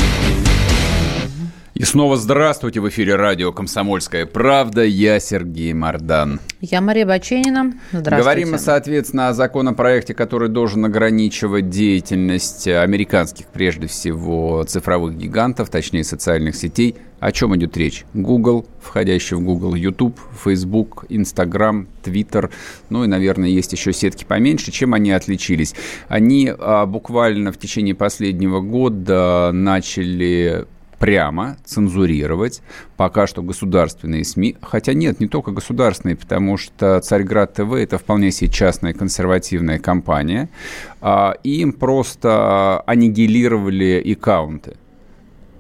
И 1.79 1.85
снова 1.85 2.17
здравствуйте 2.17 2.81
в 2.81 2.89
эфире 2.89 3.15
радио 3.15 3.53
«Комсомольская 3.53 4.27
правда». 4.27 4.83
Я 4.83 5.21
Сергей 5.21 5.73
Мордан. 5.73 6.41
Я 6.61 6.81
Мария 6.81 7.07
Баченина. 7.07 7.73
Здравствуйте. 7.93 8.17
Говорим 8.17 8.51
мы, 8.51 8.59
соответственно, 8.59 9.29
о 9.29 9.33
законопроекте, 9.33 10.13
который 10.13 10.49
должен 10.49 10.85
ограничивать 10.85 11.71
деятельность 11.71 12.67
американских, 12.67 13.47
прежде 13.47 13.87
всего, 13.87 14.65
цифровых 14.65 15.17
гигантов, 15.17 15.71
точнее, 15.71 16.03
социальных 16.03 16.57
сетей. 16.57 16.97
О 17.21 17.31
чем 17.31 17.55
идет 17.55 17.77
речь? 17.77 18.05
Google, 18.13 18.67
входящий 18.83 19.37
в 19.37 19.41
Google, 19.41 19.77
YouTube, 19.77 20.19
Facebook, 20.45 21.05
Instagram, 21.09 21.87
Twitter, 22.03 22.51
ну 22.91 23.05
и, 23.05 23.07
наверное, 23.07 23.51
есть 23.51 23.73
еще 23.73 23.93
сетки 23.93 24.25
поменьше. 24.25 24.73
Чем 24.73 24.95
они 24.95 25.13
отличились? 25.13 25.77
Они 26.09 26.53
а, 26.59 26.87
буквально 26.87 27.53
в 27.53 27.59
течение 27.59 27.95
последнего 27.95 28.61
года 28.61 29.51
начали 29.53 30.67
прямо 30.99 31.57
цензурировать 31.64 32.62
пока 32.97 33.26
что 33.26 33.43
государственные 33.43 34.25
СМИ. 34.25 34.57
Хотя 34.61 34.93
нет, 34.93 35.21
не 35.21 35.28
только 35.28 35.52
государственные, 35.52 36.17
потому 36.17 36.57
что 36.57 37.00
Царьград 37.00 37.55
ТВ– 37.55 37.73
это 37.75 37.99
вполне 37.99 38.31
себе 38.31 38.50
частная 38.50 38.93
консервативная 38.93 39.78
компания. 39.78 40.49
А, 41.00 41.35
им 41.45 41.73
просто 41.73 42.81
аннигилировали 42.87 44.12
аккаунты. 44.12 44.76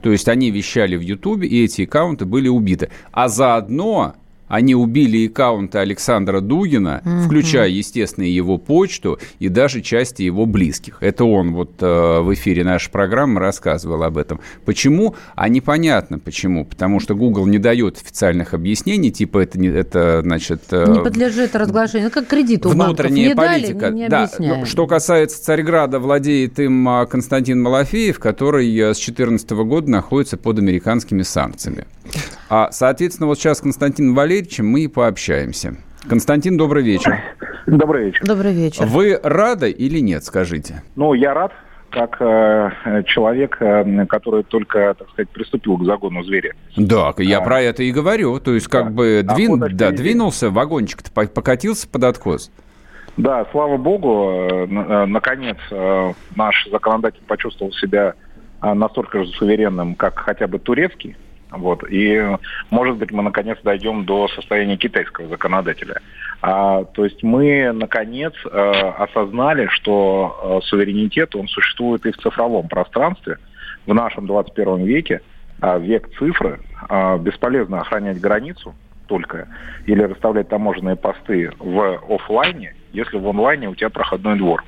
То 0.02 0.12
есть 0.12 0.28
они 0.28 0.50
вещали 0.50 0.96
в 0.96 1.00
Ютубе, 1.00 1.48
и 1.48 1.64
эти 1.64 1.82
аккаунты 1.82 2.24
были 2.24 2.48
убиты. 2.48 2.90
А 3.12 3.28
заодно 3.28 4.14
они 4.48 4.74
убили 4.74 5.28
аккаунты 5.28 5.78
Александра 5.78 6.40
Дугина, 6.40 7.02
угу. 7.04 7.26
включая, 7.26 7.68
естественно, 7.68 8.24
его 8.24 8.58
почту 8.58 9.18
и 9.38 9.48
даже 9.48 9.80
части 9.80 10.22
его 10.22 10.46
близких. 10.46 10.98
Это 11.00 11.24
он 11.24 11.52
вот 11.52 11.72
э, 11.80 12.20
в 12.20 12.32
эфире 12.34 12.64
нашей 12.64 12.90
программы 12.90 13.40
рассказывал 13.40 14.02
об 14.02 14.18
этом. 14.18 14.40
Почему? 14.64 15.14
А 15.34 15.48
непонятно 15.48 16.18
почему. 16.18 16.64
Потому 16.64 17.00
что 17.00 17.14
Google 17.14 17.46
не 17.46 17.58
дает 17.58 17.98
официальных 17.98 18.54
объяснений, 18.54 19.10
типа 19.10 19.38
это, 19.38 19.58
не, 19.58 19.68
это 19.68 20.22
значит... 20.22 20.62
Э, 20.70 20.90
не 20.90 21.00
подлежит 21.00 21.54
разглашению. 21.54 22.08
Ну, 22.08 22.10
как 22.10 22.26
кредит 22.26 22.66
у 22.66 22.70
Внутренняя 22.70 23.34
банков. 23.34 23.56
Не 23.56 23.62
политика. 23.62 23.80
Дали, 23.80 23.94
не 23.94 24.08
да. 24.08 24.30
Ну, 24.38 24.66
что 24.66 24.86
касается 24.86 25.42
Царьграда, 25.42 25.98
владеет 25.98 26.58
им 26.58 26.88
а, 26.88 27.06
Константин 27.06 27.60
Малафеев, 27.62 28.18
который 28.18 28.66
э, 28.74 28.94
с 28.94 28.98
2014 28.98 29.50
года 29.50 29.90
находится 29.90 30.36
под 30.36 30.58
американскими 30.58 31.22
санкциями. 31.22 31.86
А, 32.50 32.70
соответственно, 32.72 33.26
вот 33.26 33.38
сейчас 33.38 33.58
с 33.58 33.60
Константином 33.60 34.14
Валерьевичем 34.38 34.68
мы 34.68 34.82
и 34.82 34.88
пообщаемся. 34.88 35.74
Константин, 36.08 36.56
добрый 36.56 36.84
вечер. 36.84 37.18
Добрый 37.66 38.06
вечер. 38.06 38.24
Добрый 38.24 38.52
вечер. 38.52 38.86
Вы 38.86 39.18
рады 39.20 39.70
или 39.70 39.98
нет, 39.98 40.24
скажите? 40.24 40.82
Ну, 40.94 41.12
я 41.12 41.34
рад, 41.34 41.52
как 41.90 42.16
э, 42.20 43.02
человек, 43.06 43.56
э, 43.60 44.06
который 44.06 44.44
только, 44.44 44.94
так 44.96 45.08
сказать, 45.10 45.28
приступил 45.30 45.76
к 45.76 45.84
загону 45.84 46.22
зверя. 46.22 46.54
Да, 46.76 47.12
я 47.18 47.38
а, 47.38 47.40
про 47.40 47.60
это 47.60 47.82
и 47.82 47.90
говорю. 47.90 48.38
То 48.38 48.54
есть, 48.54 48.68
как 48.68 48.84
да. 48.84 48.90
бы 48.90 49.26
двин, 49.34 49.58
да, 49.76 49.90
двинулся, 49.90 50.50
вагончик-то 50.50 51.10
покатился 51.10 51.88
под 51.88 52.04
откос. 52.04 52.52
Да, 53.16 53.44
слава 53.50 53.76
богу, 53.76 54.30
э, 54.30 54.66
э, 54.68 55.06
наконец 55.06 55.56
э, 55.72 56.12
наш 56.36 56.68
законодатель 56.70 57.22
почувствовал 57.26 57.72
себя 57.72 58.14
настолько 58.60 59.24
же 59.24 59.30
суверенным, 59.32 59.94
как 59.94 60.18
хотя 60.18 60.46
бы 60.46 60.58
турецкий. 60.58 61.16
Вот. 61.50 61.82
И, 61.90 62.20
может 62.70 62.96
быть, 62.96 63.10
мы 63.10 63.22
наконец 63.22 63.58
дойдем 63.62 64.04
до 64.04 64.28
состояния 64.28 64.76
китайского 64.76 65.28
законодателя. 65.28 66.00
А, 66.40 66.84
то 66.84 67.04
есть 67.04 67.22
мы, 67.22 67.72
наконец, 67.72 68.34
э, 68.44 68.48
осознали, 68.50 69.66
что 69.68 70.60
э, 70.62 70.66
суверенитет, 70.66 71.34
он 71.34 71.48
существует 71.48 72.06
и 72.06 72.12
в 72.12 72.18
цифровом 72.18 72.68
пространстве. 72.68 73.38
В 73.86 73.94
нашем 73.94 74.26
21 74.26 74.84
веке, 74.84 75.22
э, 75.60 75.80
век 75.80 76.08
цифры, 76.18 76.60
э, 76.88 77.18
бесполезно 77.18 77.80
охранять 77.80 78.20
границу 78.20 78.74
только 79.08 79.48
или 79.86 80.02
расставлять 80.02 80.48
таможенные 80.48 80.96
посты 80.96 81.50
в 81.58 81.98
офлайне, 82.08 82.74
если 82.92 83.18
в 83.18 83.26
онлайне 83.26 83.68
у 83.68 83.74
тебя 83.74 83.88
проходной 83.88 84.36
двор. 84.36 84.62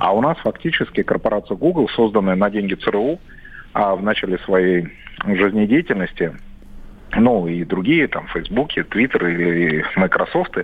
А 0.00 0.12
у 0.12 0.20
нас 0.20 0.36
фактически 0.38 1.02
корпорация 1.02 1.56
Google, 1.56 1.88
созданная 1.90 2.34
на 2.34 2.50
деньги 2.50 2.74
ЦРУ, 2.74 3.18
а 3.74 3.94
в 3.94 4.02
начале 4.02 4.38
своей 4.38 4.88
жизнедеятельности, 5.26 6.32
ну 7.16 7.46
и 7.46 7.64
другие, 7.64 8.08
там, 8.08 8.26
Фейсбуки, 8.28 8.82
Твиттер 8.84 9.26
и 9.26 9.84
Microsoft, 9.96 10.56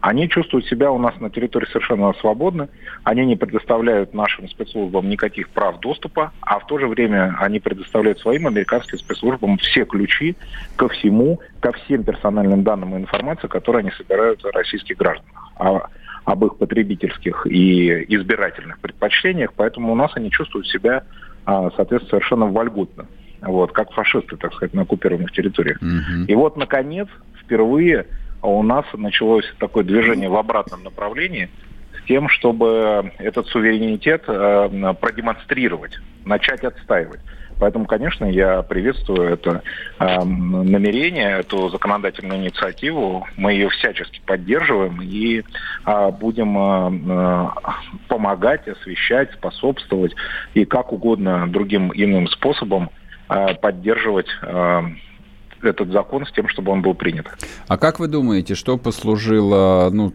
они 0.00 0.28
чувствуют 0.28 0.66
себя 0.66 0.90
у 0.90 0.98
нас 0.98 1.14
на 1.20 1.30
территории 1.30 1.66
совершенно 1.66 2.12
свободно, 2.14 2.68
они 3.04 3.24
не 3.24 3.36
предоставляют 3.36 4.14
нашим 4.14 4.48
спецслужбам 4.48 5.08
никаких 5.08 5.48
прав 5.50 5.78
доступа, 5.78 6.32
а 6.40 6.58
в 6.58 6.66
то 6.66 6.78
же 6.78 6.88
время 6.88 7.36
они 7.38 7.60
предоставляют 7.60 8.18
своим 8.18 8.48
американским 8.48 8.98
спецслужбам 8.98 9.58
все 9.58 9.84
ключи 9.84 10.34
ко 10.74 10.88
всему, 10.88 11.40
ко 11.60 11.72
всем 11.72 12.02
персональным 12.02 12.64
данным 12.64 12.96
и 12.96 13.00
информации, 13.00 13.46
которые 13.46 13.80
они 13.80 13.90
собирают 13.92 14.44
о 14.44 14.50
российских 14.50 14.96
гражданах, 14.96 15.52
а, 15.56 15.88
об 16.24 16.44
их 16.44 16.56
потребительских 16.56 17.46
и 17.46 18.04
избирательных 18.16 18.80
предпочтениях, 18.80 19.52
поэтому 19.54 19.92
у 19.92 19.94
нас 19.94 20.10
они 20.16 20.32
чувствуют 20.32 20.66
себя, 20.66 21.04
соответственно, 21.44 22.10
совершенно 22.10 22.46
вольготно 22.46 23.06
вот, 23.42 23.72
как 23.72 23.92
фашисты, 23.92 24.36
так 24.36 24.54
сказать, 24.54 24.74
на 24.74 24.82
оккупированных 24.82 25.32
территориях. 25.32 25.78
Угу. 25.78 26.26
И 26.28 26.34
вот, 26.34 26.56
наконец, 26.56 27.08
впервые 27.40 28.06
у 28.42 28.62
нас 28.62 28.84
началось 28.94 29.44
такое 29.58 29.84
движение 29.84 30.28
в 30.28 30.36
обратном 30.36 30.82
направлении 30.82 31.48
с 31.98 32.06
тем, 32.06 32.28
чтобы 32.28 33.12
этот 33.18 33.46
суверенитет 33.46 34.24
э, 34.26 34.94
продемонстрировать, 35.00 35.98
начать 36.24 36.64
отстаивать. 36.64 37.20
Поэтому, 37.62 37.86
конечно, 37.86 38.24
я 38.24 38.62
приветствую 38.62 39.34
это 39.34 39.62
э, 40.00 40.24
намерение, 40.24 41.38
эту 41.38 41.68
законодательную 41.68 42.40
инициативу. 42.40 43.24
Мы 43.36 43.52
ее 43.52 43.68
всячески 43.68 44.20
поддерживаем 44.26 45.00
и 45.00 45.44
э, 45.86 46.10
будем 46.10 46.58
э, 46.58 47.50
помогать, 48.08 48.66
освещать, 48.66 49.30
способствовать 49.34 50.12
и 50.54 50.64
как 50.64 50.92
угодно 50.92 51.46
другим 51.46 51.92
иным 51.94 52.26
способом 52.26 52.90
э, 53.28 53.54
поддерживать 53.54 54.26
э, 54.42 54.82
этот 55.62 55.92
закон 55.92 56.26
с 56.26 56.32
тем, 56.32 56.48
чтобы 56.48 56.72
он 56.72 56.82
был 56.82 56.94
принят. 56.94 57.28
А 57.68 57.78
как 57.78 58.00
вы 58.00 58.08
думаете, 58.08 58.56
что 58.56 58.76
послужило 58.76 59.88
ну, 59.92 60.14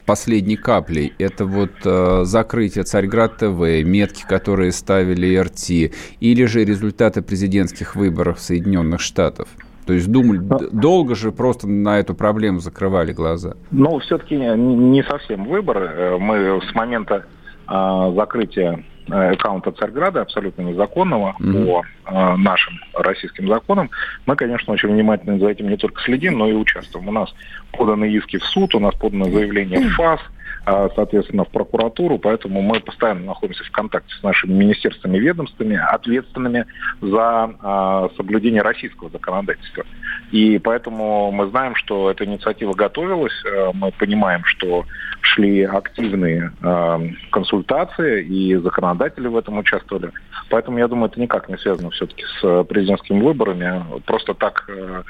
последней 0.00 0.56
каплей? 0.56 1.12
Это 1.18 1.44
вот 1.44 1.70
э, 1.84 2.24
закрытие 2.24 2.84
Царьград 2.84 3.38
ТВ, 3.38 3.60
метки, 3.84 4.24
которые 4.26 4.72
ставили 4.72 5.36
РТ, 5.36 5.92
или 6.20 6.44
же 6.44 6.64
результаты 6.64 7.22
президентских 7.22 7.96
выборов 7.96 8.40
Соединенных 8.40 9.00
Штатов? 9.00 9.48
То 9.86 9.92
есть 9.92 10.10
думали, 10.10 10.38
Но... 10.38 10.58
долго 10.72 11.14
же 11.14 11.30
просто 11.30 11.68
на 11.68 11.98
эту 12.00 12.14
проблему 12.14 12.58
закрывали 12.58 13.12
глаза? 13.12 13.54
Ну, 13.70 13.98
все-таки 14.00 14.36
не 14.36 15.02
совсем 15.04 15.44
выбор. 15.44 15.78
Э, 15.78 16.18
мы 16.18 16.60
с 16.60 16.74
момента 16.74 17.24
э, 17.68 18.12
закрытия 18.16 18.84
аккаунта 19.08 19.72
Царьграда, 19.72 20.22
абсолютно 20.22 20.62
незаконного 20.62 21.36
mm-hmm. 21.38 21.64
по 21.64 21.84
э, 22.06 22.36
нашим 22.36 22.80
российским 22.94 23.48
законам, 23.48 23.90
мы, 24.26 24.36
конечно, 24.36 24.72
очень 24.72 24.88
внимательно 24.88 25.38
за 25.38 25.48
этим 25.48 25.68
не 25.68 25.76
только 25.76 26.02
следим, 26.02 26.38
но 26.38 26.48
и 26.48 26.52
участвуем. 26.52 27.08
У 27.08 27.12
нас 27.12 27.34
поданы 27.72 28.10
иски 28.10 28.38
в 28.38 28.44
суд, 28.44 28.74
у 28.74 28.80
нас 28.80 28.94
подано 28.94 29.24
заявление 29.26 29.80
в 29.80 29.92
ФАС, 29.96 30.20
э, 30.20 30.35
соответственно, 30.66 31.44
в 31.44 31.50
прокуратуру, 31.50 32.18
поэтому 32.18 32.60
мы 32.60 32.80
постоянно 32.80 33.24
находимся 33.26 33.64
в 33.64 33.70
контакте 33.70 34.14
с 34.18 34.22
нашими 34.22 34.52
министерствами 34.52 35.16
и 35.16 35.20
ведомствами, 35.20 35.76
ответственными 35.76 36.66
за 37.00 37.50
э, 37.62 38.16
соблюдение 38.16 38.62
российского 38.62 39.10
законодательства. 39.10 39.84
И 40.32 40.58
поэтому 40.58 41.30
мы 41.30 41.48
знаем, 41.48 41.74
что 41.76 42.10
эта 42.10 42.24
инициатива 42.24 42.74
готовилась, 42.74 43.32
э, 43.44 43.70
мы 43.74 43.92
понимаем, 43.92 44.44
что 44.44 44.84
шли 45.20 45.62
активные 45.62 46.52
э, 46.62 46.98
консультации, 47.30 48.24
и 48.24 48.56
законодатели 48.56 49.28
в 49.28 49.36
этом 49.36 49.58
участвовали. 49.58 50.10
Поэтому 50.50 50.78
я 50.78 50.88
думаю, 50.88 51.10
это 51.10 51.20
никак 51.20 51.48
не 51.48 51.58
связано 51.58 51.90
все-таки 51.90 52.24
с 52.40 52.64
президентскими 52.64 53.22
выборами. 53.22 53.84
Просто 54.04 54.34
так 54.34 54.64
э, 54.68 55.02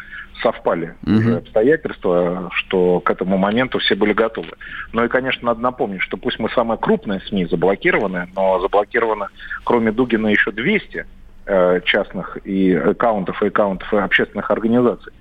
совпали 0.43 0.95
угу. 1.02 1.16
уже 1.16 1.37
обстоятельства, 1.37 2.50
что 2.52 3.00
к 3.00 3.11
этому 3.11 3.37
моменту 3.38 3.78
все 3.78 3.95
были 3.95 4.12
готовы. 4.12 4.52
Ну 4.93 5.05
и, 5.05 5.09
конечно, 5.09 5.47
надо 5.47 5.61
напомнить, 5.61 6.02
что 6.02 6.16
пусть 6.16 6.38
мы 6.38 6.49
самая 6.50 6.78
крупная 6.78 7.21
СМИ 7.21 7.47
заблокированы, 7.47 8.28
но 8.35 8.61
заблокировано, 8.61 9.28
кроме 9.64 9.93
Дугина, 9.93 10.28
еще 10.28 10.52
200 10.52 11.07
э, 11.47 11.81
частных 11.85 12.38
и 12.45 12.75
аккаунтов, 12.75 13.43
и 13.43 13.47
аккаунтов 13.47 13.93
и 13.93 13.97
общественных 13.97 14.50
организаций. 14.50 15.12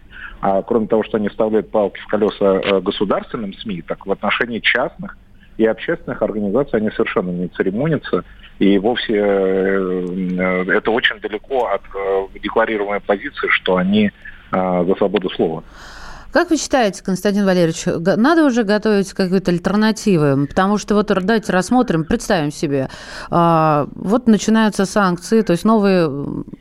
А 0.42 0.62
кроме 0.62 0.88
того, 0.88 1.04
что 1.04 1.18
они 1.18 1.30
вставляют 1.30 1.72
палки 1.72 2.00
в 2.00 2.08
колеса 2.08 2.62
э, 2.64 2.80
государственным 2.82 3.54
СМИ, 3.54 3.82
так 3.82 4.06
в 4.06 4.12
отношении 4.12 4.60
частных 4.60 5.18
и 5.58 5.66
общественных 5.66 6.22
организаций 6.22 6.80
они 6.80 6.92
совершенно 6.92 7.32
не 7.32 7.48
церемонятся. 7.50 8.24
И 8.60 8.78
вовсе 8.78 9.16
э, 9.16 10.66
это 10.70 10.92
очень 10.92 11.20
далеко 11.20 11.68
от 11.68 11.82
э, 11.94 12.40
декларируемой 12.40 13.00
позиции, 13.00 13.48
что 13.50 13.78
они 13.78 14.12
за 14.86 14.96
свободу 14.96 15.30
слова. 15.30 15.64
Как 16.36 16.50
вы 16.50 16.58
считаете, 16.58 17.02
Константин 17.02 17.46
Валерьевич, 17.46 17.86
надо 17.86 18.44
уже 18.44 18.64
готовить 18.64 19.14
какие-то 19.14 19.52
альтернативы? 19.52 20.48
Потому 20.48 20.78
что 20.78 20.94
вот 20.94 21.08
давайте 21.08 21.54
рассмотрим, 21.54 22.04
представим 22.04 22.52
себе, 22.52 22.90
а, 23.30 23.88
вот 23.96 24.28
начинаются 24.28 24.86
санкции, 24.86 25.44
то 25.44 25.52
есть 25.52 25.64
новые, 25.64 26.12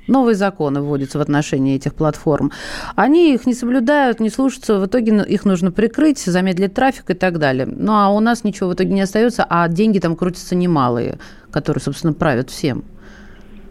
новые 0.07 0.37
законы 0.37 0.81
вводятся 0.81 1.19
в 1.19 1.23
отношении 1.23 1.75
этих 1.75 1.97
платформ. 1.97 2.53
Они 2.95 3.35
их 3.35 3.47
не 3.47 3.55
соблюдают, 3.55 4.21
не 4.21 4.31
слушаются, 4.31 4.79
в 4.79 4.87
итоге 4.87 5.25
их 5.25 5.45
нужно 5.45 5.73
прикрыть, 5.73 6.21
замедлить 6.21 6.73
трафик 6.73 7.11
и 7.11 7.15
так 7.15 7.39
далее. 7.41 7.67
Ну 7.67 7.95
а 7.95 8.11
у 8.11 8.21
нас 8.21 8.45
ничего 8.45 8.69
в 8.69 8.75
итоге 8.75 8.95
не 8.95 9.01
остается, 9.01 9.45
а 9.51 9.67
деньги 9.67 9.99
там 9.99 10.15
крутятся 10.15 10.55
немалые, 10.55 11.19
которые, 11.51 11.83
собственно, 11.83 12.13
правят 12.13 12.49
всем. 12.49 12.85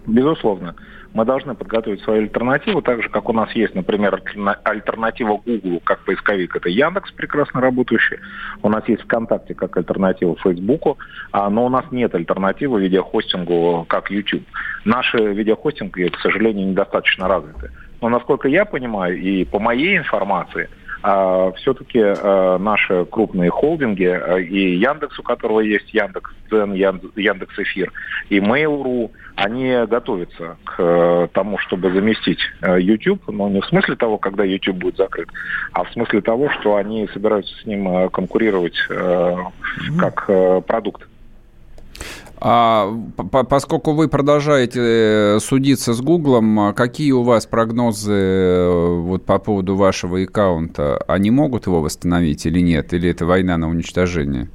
Безусловно 0.06 0.76
мы 1.14 1.26
должны 1.26 1.54
подготовить 1.56 2.02
свою 2.02 2.24
альтернативу, 2.24 2.82
так 2.82 3.04
же, 3.04 3.10
как 3.10 3.30
у 3.30 3.34
нас 3.34 3.52
есть, 3.52 3.76
например, 3.76 4.22
альтернатива 4.64 5.38
Google 5.46 5.82
как 5.84 6.04
поисковик, 6.06 6.56
это 6.56 6.70
Яндекс, 6.70 7.12
прекрасно 7.12 7.62
работающий. 7.62 8.18
У 8.62 8.70
нас 8.70 8.88
есть 8.88 9.04
ВКонтакте 9.04 9.54
как 9.54 9.78
альтернатива 9.78 10.36
Фейсбуку, 10.38 10.98
а, 11.32 11.50
но 11.50 11.66
у 11.66 11.70
нас 11.70 11.86
нет 11.92 12.14
альтернативы 12.16 12.82
видеохостингу 12.82 13.86
как 13.88 14.10
YouTube. 14.10 14.44
Наши 14.86 15.18
видеохостинги, 15.18 16.10
к 16.10 16.20
сожалению, 16.20 16.68
недостаточно 16.68 17.28
развиты. 17.28 17.72
Но, 18.02 18.10
насколько 18.10 18.48
я 18.48 18.66
понимаю, 18.66 19.18
и 19.18 19.46
по 19.46 19.60
моей 19.60 19.98
информации– 19.98 20.70
все-таки 21.58 22.00
а, 22.02 22.58
наши 22.58 23.06
крупные 23.06 23.50
холдинги 23.50 24.06
а, 24.06 24.38
и 24.38 24.78
Яндекс, 24.78 25.20
у 25.20 25.24
которого 25.24 25.60
есть 25.60 25.94
Яндекс 25.94 26.32
Цен, 26.50 26.74
Яндекс 26.74 27.60
Эфир, 27.60 27.92
и 28.30 28.40
Mail.ru, 28.40 29.12
они 29.36 29.86
готовятся 29.88 30.58
к 30.64 31.30
тому, 31.34 31.58
чтобы 31.58 31.92
заместить 31.92 32.40
YouTube, 32.62 33.28
но 33.28 33.50
не 33.50 33.60
в 33.60 33.66
смысле 33.66 33.96
того, 33.96 34.18
когда 34.18 34.44
YouTube 34.44 34.78
будет 34.78 34.98
закрыт, 34.98 35.28
а 35.74 35.84
в 35.84 35.92
смысле 35.92 36.22
того, 36.22 36.50
что 36.52 36.76
они 36.76 37.08
собираются 37.12 37.54
с 37.58 37.66
ним 37.66 38.10
конкурировать 38.10 38.78
как 39.98 40.28
продукт. 40.68 41.08
А, 42.46 42.94
по, 43.16 43.46
поскольку 43.46 43.94
вы 43.94 44.10
продолжаете 44.10 44.80
э, 44.82 45.40
судиться 45.40 45.94
с 45.94 46.02
Гуглом, 46.02 46.60
а 46.60 46.74
какие 46.74 47.14
у 47.14 47.24
вас 47.24 47.46
прогнозы 47.46 48.12
э, 48.12 48.98
вот 48.98 49.26
по 49.26 49.40
поводу 49.40 49.78
вашего 49.78 50.22
аккаунта? 50.22 50.98
Они 51.08 51.32
могут 51.32 51.68
его 51.68 51.82
восстановить 51.82 52.46
или 52.46 52.60
нет? 52.60 52.92
Или 52.92 53.10
это 53.10 53.26
война 53.26 53.56
на 53.56 53.70
уничтожение? 53.70 54.50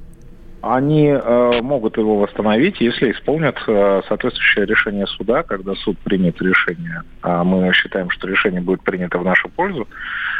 Они 0.61 1.07
э, 1.07 1.61
могут 1.63 1.97
его 1.97 2.19
восстановить, 2.19 2.79
если 2.79 3.11
исполнят 3.11 3.55
э, 3.65 4.01
соответствующее 4.07 4.67
решение 4.67 5.07
суда, 5.07 5.41
когда 5.41 5.73
суд 5.73 5.97
примет 5.99 6.39
решение. 6.43 7.01
А 7.23 7.43
мы 7.43 7.73
считаем, 7.73 8.11
что 8.11 8.27
решение 8.27 8.61
будет 8.61 8.83
принято 8.83 9.17
в 9.17 9.25
нашу 9.25 9.49
пользу, 9.49 9.87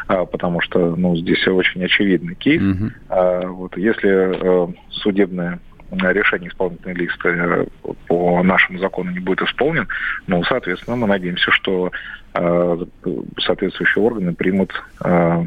э, 0.08 0.24
потому 0.32 0.62
что 0.62 0.96
ну, 0.96 1.16
здесь 1.16 1.48
очень 1.48 1.84
очевидный 1.84 2.36
кейс. 2.36 2.62
Угу. 2.62 2.92
Э, 3.10 3.48
вот, 3.48 3.76
если 3.76 4.68
э, 4.70 4.74
судебное 4.92 5.60
решение 5.92 6.50
исполнительной 6.50 6.96
листы 6.96 7.30
э, 7.30 7.66
по 8.08 8.44
нашему 8.44 8.80
закону 8.80 9.12
не 9.12 9.20
будет 9.20 9.42
исполнен, 9.42 9.88
ну, 10.28 10.44
соответственно, 10.44 10.96
мы 10.96 11.08
надеемся, 11.08 11.52
что 11.52 11.92
э, 12.34 12.86
соответствующие 13.40 14.04
органы 14.04 14.34
примут 14.34 14.72
э, 15.04 15.46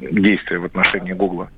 действия 0.00 0.58
в 0.58 0.64
отношении 0.64 1.12
Гугла. 1.12 1.50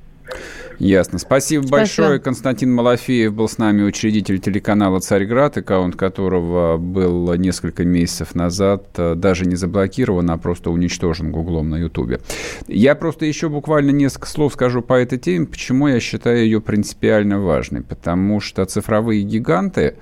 Ясно. 0.79 1.19
Спасибо, 1.19 1.63
Спасибо 1.63 1.77
большое. 1.79 2.19
Константин 2.19 2.73
Малафеев 2.73 3.33
был 3.33 3.49
с 3.49 3.59
нами, 3.59 3.83
учредитель 3.83 4.39
телеканала 4.39 5.01
«Царьград», 5.01 5.57
аккаунт 5.57 5.97
которого 5.97 6.77
был 6.77 7.33
несколько 7.35 7.85
месяцев 7.85 8.35
назад 8.35 8.87
э, 8.97 9.15
даже 9.15 9.47
не 9.47 9.57
заблокирован, 9.57 10.31
а 10.31 10.37
просто 10.37 10.71
уничтожен 10.71 11.31
Гуглом 11.31 11.71
на 11.71 11.77
Ютубе. 11.77 12.21
Я 12.67 12.95
просто 12.95 13.25
еще 13.27 13.49
буквально 13.49 13.91
несколько 13.91 14.27
слов 14.27 14.55
скажу 14.55 14.83
по 14.83 14.95
этой 14.95 15.19
теме, 15.19 15.47
почему 15.47 15.89
я 15.89 16.01
считаю 16.01 16.39
ее 16.39 16.61
принципиально 16.61 17.41
важной. 17.41 17.83
Потому 17.83 18.41
что 18.41 18.65
цифровые 18.65 19.23
гиганты 19.23 19.97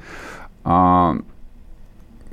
а, 0.64 1.18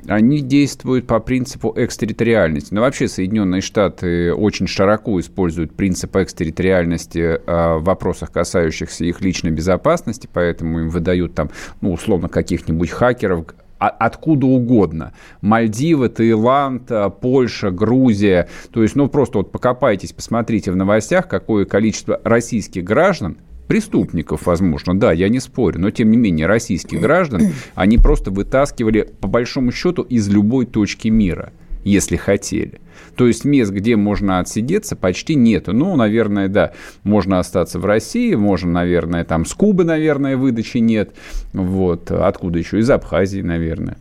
они 0.06 0.40
действуют 0.40 1.06
по 1.06 1.20
принципу 1.20 1.72
экстерриториальности. 1.76 2.72
Но 2.72 2.82
вообще 2.82 3.08
Соединенные 3.08 3.60
Штаты 3.60 4.34
очень 4.34 4.66
широко 4.66 5.18
используют 5.20 5.74
принцип 5.74 6.16
экстерриториальности 6.16 7.40
а, 7.46 7.78
в 7.78 7.84
вопросах, 7.84 8.32
касающихся 8.32 9.04
их 9.04 9.20
личной 9.20 9.50
безопасности, 9.50 10.28
поэтому 10.32 10.80
им 10.80 10.88
выдают 10.88 11.34
там, 11.34 11.50
ну, 11.80 11.92
условно, 11.92 12.28
каких-нибудь 12.28 12.90
хакеров, 12.90 13.46
откуда 13.78 14.46
угодно. 14.46 15.12
Мальдивы, 15.40 16.10
Таиланд, 16.10 16.90
э, 16.90 17.10
Польша, 17.10 17.70
Грузия. 17.70 18.48
То 18.72 18.82
есть, 18.82 18.94
ну, 18.94 19.08
просто 19.08 19.38
вот 19.38 19.52
покопайтесь, 19.52 20.12
посмотрите 20.12 20.70
в 20.70 20.76
новостях, 20.76 21.28
какое 21.28 21.64
количество 21.64 22.20
российских 22.24 22.84
граждан 22.84 23.38
преступников, 23.70 24.46
возможно, 24.46 24.98
да, 24.98 25.12
я 25.12 25.28
не 25.28 25.38
спорю, 25.38 25.78
но 25.78 25.92
тем 25.92 26.10
не 26.10 26.16
менее 26.16 26.48
российских 26.48 27.00
граждан 27.00 27.52
они 27.76 27.98
просто 27.98 28.32
вытаскивали 28.32 29.08
по 29.20 29.28
большому 29.28 29.70
счету 29.70 30.02
из 30.02 30.28
любой 30.28 30.66
точки 30.66 31.06
мира, 31.06 31.52
если 31.84 32.16
хотели. 32.16 32.80
То 33.14 33.28
есть 33.28 33.44
мест, 33.44 33.70
где 33.70 33.94
можно 33.94 34.40
отсидеться, 34.40 34.96
почти 34.96 35.36
нету. 35.36 35.72
Ну, 35.72 35.94
наверное, 35.94 36.48
да, 36.48 36.72
можно 37.04 37.38
остаться 37.38 37.78
в 37.78 37.84
России, 37.84 38.34
можно, 38.34 38.72
наверное, 38.72 39.24
там 39.24 39.46
с 39.46 39.54
Кубы, 39.54 39.84
наверное, 39.84 40.36
выдачи 40.36 40.78
нет. 40.78 41.12
Вот. 41.52 42.10
Откуда 42.10 42.58
еще? 42.58 42.80
Из 42.80 42.90
Абхазии, 42.90 43.40
наверное. 43.40 43.98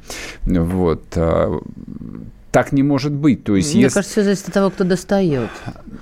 Вот 0.48 1.04
а, 1.16 1.60
так 2.52 2.72
не 2.72 2.82
может 2.82 3.12
быть. 3.12 3.44
То 3.44 3.56
есть, 3.56 3.76
Мне 3.76 3.84
если... 3.84 3.94
кажется, 3.94 4.14
все 4.14 4.24
зависит 4.24 4.48
от 4.48 4.54
того, 4.56 4.70
кто 4.72 4.84
достает. 4.84 5.52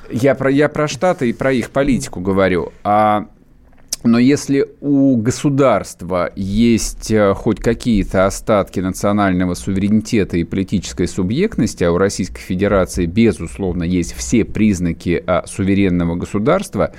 Я 0.10 0.36
про, 0.36 0.50
я 0.50 0.70
про 0.70 0.88
Штаты 0.88 1.30
и 1.30 1.34
про 1.34 1.52
их 1.52 1.72
политику 1.72 2.22
говорю. 2.22 2.72
А 2.86 3.28
но 4.04 4.20
если 4.20 4.68
у 4.80 5.18
государства 5.18 6.32
есть 6.36 7.12
э, 7.12 7.34
хоть 7.34 7.60
какие-то 7.60 8.26
остатки 8.26 8.80
национального 8.80 9.54
суверенитета 9.54 10.38
и 10.38 10.44
политической 10.44 11.08
субъектности, 11.08 11.84
а 11.84 11.92
у 11.92 11.98
Российской 11.98 12.42
Федерации, 12.42 13.06
безусловно, 13.06 13.84
есть 13.84 14.14
все 14.14 14.46
признаки 14.46 15.24
а, 15.26 15.46
суверенного 15.48 16.16
государства, 16.16 16.94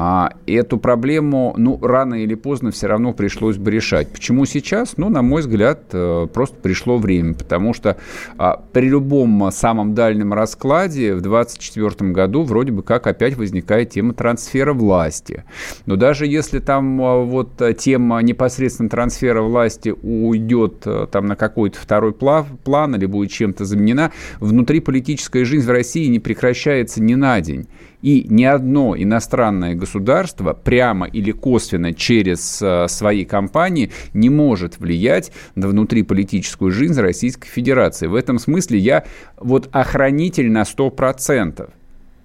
а 0.00 0.30
эту 0.46 0.78
проблему, 0.78 1.54
ну, 1.56 1.76
рано 1.82 2.22
или 2.22 2.36
поздно 2.36 2.70
все 2.70 2.86
равно 2.86 3.12
пришлось 3.12 3.56
бы 3.56 3.72
решать. 3.72 4.12
Почему 4.12 4.44
сейчас? 4.44 4.96
Ну, 4.96 5.08
на 5.08 5.22
мой 5.22 5.40
взгляд, 5.40 5.86
э, 5.92 6.28
просто 6.32 6.54
пришло 6.54 6.98
время, 6.98 7.34
потому 7.34 7.74
что 7.74 7.96
а, 8.36 8.62
при 8.72 8.88
любом 8.88 9.50
самом 9.50 9.94
дальнем 9.96 10.32
раскладе 10.32 11.16
в 11.16 11.20
2024 11.20 12.12
году 12.12 12.44
вроде 12.44 12.70
бы 12.70 12.84
как 12.84 13.08
опять 13.08 13.36
возникает 13.36 13.90
тема 13.90 14.14
трансфера 14.14 14.72
власти. 14.72 15.42
Но 15.86 15.96
даже 15.96 16.28
если 16.28 16.60
там 16.60 17.02
а, 17.02 17.24
вот 17.24 17.60
тема 17.76 18.20
непосредственно 18.20 18.88
трансфера 18.88 19.42
власти 19.42 19.92
уйдет 20.00 20.82
э, 20.84 21.08
там 21.10 21.26
на 21.26 21.34
какой-то 21.34 21.76
второй 21.76 22.12
план 22.12 22.94
или 22.94 23.06
будет 23.06 23.32
чем-то 23.32 23.64
заменена, 23.64 24.12
внутриполитическая 24.38 25.44
жизнь 25.44 25.66
в 25.66 25.70
России 25.72 26.06
не 26.06 26.20
прекращается 26.20 27.02
ни 27.02 27.16
на 27.16 27.40
день. 27.40 27.66
И 28.02 28.26
ни 28.28 28.44
одно 28.44 28.96
иностранное 28.96 29.74
государство 29.74 30.52
прямо 30.52 31.06
или 31.06 31.32
косвенно 31.32 31.92
через 31.92 32.62
э, 32.62 32.86
свои 32.88 33.24
компании 33.24 33.90
не 34.14 34.30
может 34.30 34.78
влиять 34.78 35.32
на 35.56 35.66
внутриполитическую 35.66 36.70
жизнь 36.70 37.00
Российской 37.00 37.48
Федерации. 37.48 38.06
В 38.06 38.14
этом 38.14 38.38
смысле 38.38 38.78
я 38.78 39.04
вот 39.36 39.68
охранитель 39.72 40.50
на 40.50 40.62
100%. 40.62 41.70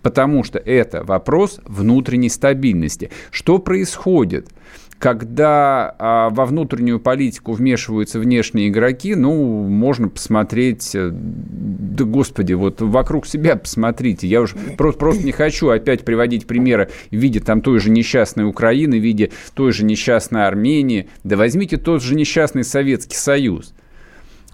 Потому 0.04 0.44
что 0.44 0.60
это 0.60 1.04
вопрос 1.04 1.60
внутренней 1.66 2.30
стабильности. 2.30 3.10
Что 3.32 3.58
происходит? 3.58 4.50
Когда 5.04 5.94
а, 6.00 6.30
во 6.30 6.46
внутреннюю 6.46 6.98
политику 6.98 7.52
вмешиваются 7.52 8.20
внешние 8.20 8.70
игроки, 8.70 9.16
ну, 9.16 9.68
можно 9.68 10.08
посмотреть, 10.08 10.96
э, 10.96 11.10
да 11.12 12.06
господи, 12.06 12.54
вот 12.54 12.80
вокруг 12.80 13.28
себя 13.28 13.58
посмотрите. 13.58 14.28
Я 14.28 14.40
уж 14.40 14.56
просто, 14.78 15.00
просто 15.00 15.26
не 15.26 15.34
хочу 15.34 15.68
опять 15.68 16.06
приводить 16.06 16.48
примеры 16.48 16.90
в 17.12 17.16
виде 17.16 17.42
там 17.42 17.60
той 17.60 17.82
же 17.82 17.90
несчастной 17.90 18.48
Украины, 18.48 18.98
в 18.98 19.04
виде 19.04 19.32
той 19.54 19.74
же 19.74 19.84
несчастной 19.84 20.48
Армении. 20.48 21.10
Да 21.26 21.36
возьмите 21.36 21.76
тот 21.76 22.02
же 22.02 22.16
несчастный 22.16 22.64
Советский 22.64 23.18
Союз. 23.18 23.74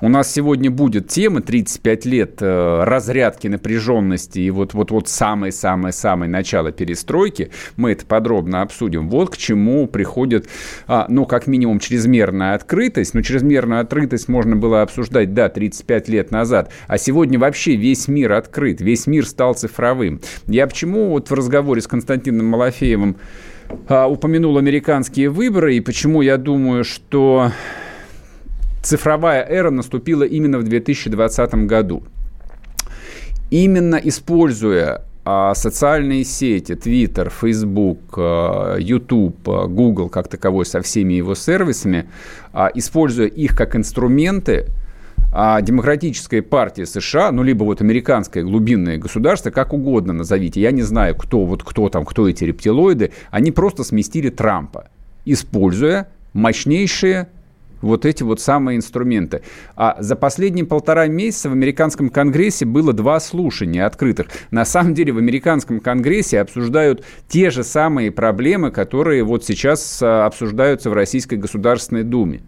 У 0.01 0.07
нас 0.07 0.31
сегодня 0.31 0.71
будет 0.71 1.09
тема 1.09 1.41
35 1.41 2.05
лет 2.05 2.38
э, 2.39 2.83
разрядки 2.85 3.47
напряженности 3.49 4.39
и 4.39 4.49
вот 4.49 4.73
вот 4.73 4.91
вот 4.91 5.09
самое-самое-самое 5.09 6.31
начало 6.31 6.71
перестройки. 6.71 7.51
Мы 7.75 7.91
это 7.91 8.05
подробно 8.05 8.62
обсудим. 8.62 9.09
Вот 9.09 9.31
к 9.31 9.38
чему 9.38 9.88
приходит, 9.88 10.47
а, 10.88 11.05
ну, 11.09 11.25
как 11.25 11.47
минимум, 11.47 11.79
чрезмерная 11.79 12.55
открытость. 12.55 13.13
Но 13.13 13.21
чрезмерную 13.21 13.81
открытость 13.81 14.29
можно 14.29 14.55
было 14.55 14.83
обсуждать, 14.83 15.33
да, 15.33 15.49
35 15.49 16.07
лет 16.07 16.31
назад. 16.31 16.71
А 16.88 16.97
сегодня 16.97 17.38
вообще 17.38 17.75
весь 17.75 18.07
мир 18.07 18.31
открыт, 18.31 18.79
весь 18.79 19.05
мир 19.05 19.27
стал 19.27 19.55
цифровым. 19.55 20.21
Я 20.47 20.67
почему 20.67 21.09
вот 21.09 21.29
в 21.29 21.33
разговоре 21.33 21.81
с 21.81 21.88
Константином 21.88 22.45
Малафеевым 22.45 23.17
а, 23.89 24.07
упомянул 24.07 24.57
американские 24.57 25.29
выборы 25.29 25.75
и 25.75 25.81
почему 25.81 26.21
я 26.21 26.38
думаю, 26.38 26.85
что 26.85 27.51
цифровая 28.81 29.43
эра 29.43 29.69
наступила 29.69 30.23
именно 30.23 30.59
в 30.59 30.63
2020 30.63 31.53
году. 31.65 32.03
Именно 33.49 33.95
используя 33.95 35.05
а, 35.25 35.53
социальные 35.53 36.23
сети, 36.23 36.71
Twitter, 36.71 37.31
Facebook, 37.31 37.99
а, 38.17 38.77
YouTube, 38.77 39.47
а, 39.47 39.67
Google 39.67 40.09
как 40.09 40.27
таковой 40.27 40.65
со 40.65 40.81
всеми 40.81 41.13
его 41.13 41.35
сервисами, 41.35 42.09
используя 42.73 43.27
их 43.27 43.55
как 43.55 43.75
инструменты, 43.75 44.65
а 45.31 45.61
демократическая 45.61 46.41
партия 46.41 46.87
США, 46.87 47.31
ну, 47.31 47.43
либо 47.43 47.63
вот 47.63 47.81
американское 47.81 48.43
глубинное 48.43 48.97
государство, 48.97 49.51
как 49.51 49.73
угодно 49.73 50.13
назовите, 50.13 50.61
я 50.61 50.71
не 50.71 50.81
знаю, 50.81 51.15
кто, 51.15 51.45
вот 51.45 51.63
кто 51.63 51.89
там, 51.89 52.05
кто 52.05 52.27
эти 52.27 52.45
рептилоиды, 52.45 53.11
они 53.29 53.51
просто 53.51 53.83
сместили 53.83 54.29
Трампа, 54.29 54.89
используя 55.25 56.09
мощнейшие 56.33 57.27
вот 57.81 58.05
эти 58.05 58.23
вот 58.23 58.39
самые 58.39 58.77
инструменты. 58.77 59.41
А 59.75 59.97
за 59.99 60.15
последние 60.15 60.65
полтора 60.65 61.07
месяца 61.07 61.49
в 61.49 61.53
американском 61.53 62.09
конгрессе 62.09 62.65
было 62.65 62.93
два 62.93 63.19
слушания 63.19 63.85
открытых. 63.85 64.27
На 64.51 64.65
самом 64.65 64.93
деле 64.93 65.13
в 65.13 65.17
американском 65.17 65.79
конгрессе 65.79 66.39
обсуждают 66.39 67.03
те 67.27 67.49
же 67.49 67.63
самые 67.63 68.11
проблемы, 68.11 68.71
которые 68.71 69.23
вот 69.23 69.45
сейчас 69.45 70.01
а, 70.01 70.25
обсуждаются 70.25 70.89
в 70.89 70.93
Российской 70.93 71.35
Государственной 71.35 72.03
Думе. 72.03 72.41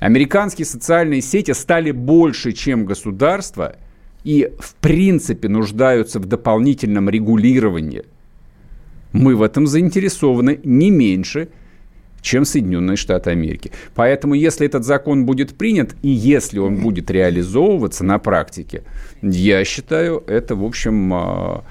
Американские 0.00 0.64
социальные 0.64 1.22
сети 1.22 1.52
стали 1.52 1.90
больше, 1.90 2.52
чем 2.52 2.84
государство, 2.84 3.76
и 4.22 4.52
в 4.58 4.74
принципе 4.76 5.48
нуждаются 5.48 6.20
в 6.20 6.26
дополнительном 6.26 7.08
регулировании. 7.08 8.04
Мы 9.12 9.34
в 9.34 9.42
этом 9.42 9.66
заинтересованы 9.66 10.60
не 10.62 10.90
меньше, 10.90 11.48
чем 12.20 12.44
Соединенные 12.44 12.96
Штаты 12.96 13.30
Америки. 13.30 13.72
Поэтому, 13.94 14.34
если 14.34 14.66
этот 14.66 14.84
закон 14.84 15.26
будет 15.26 15.56
принят, 15.56 15.94
и 16.02 16.08
если 16.08 16.58
он 16.58 16.76
будет 16.76 17.10
реализовываться 17.10 18.04
на 18.04 18.18
практике, 18.18 18.82
я 19.22 19.64
считаю, 19.64 20.22
это, 20.26 20.54
в 20.54 20.64
общем, 20.64 21.12
а, 21.14 21.64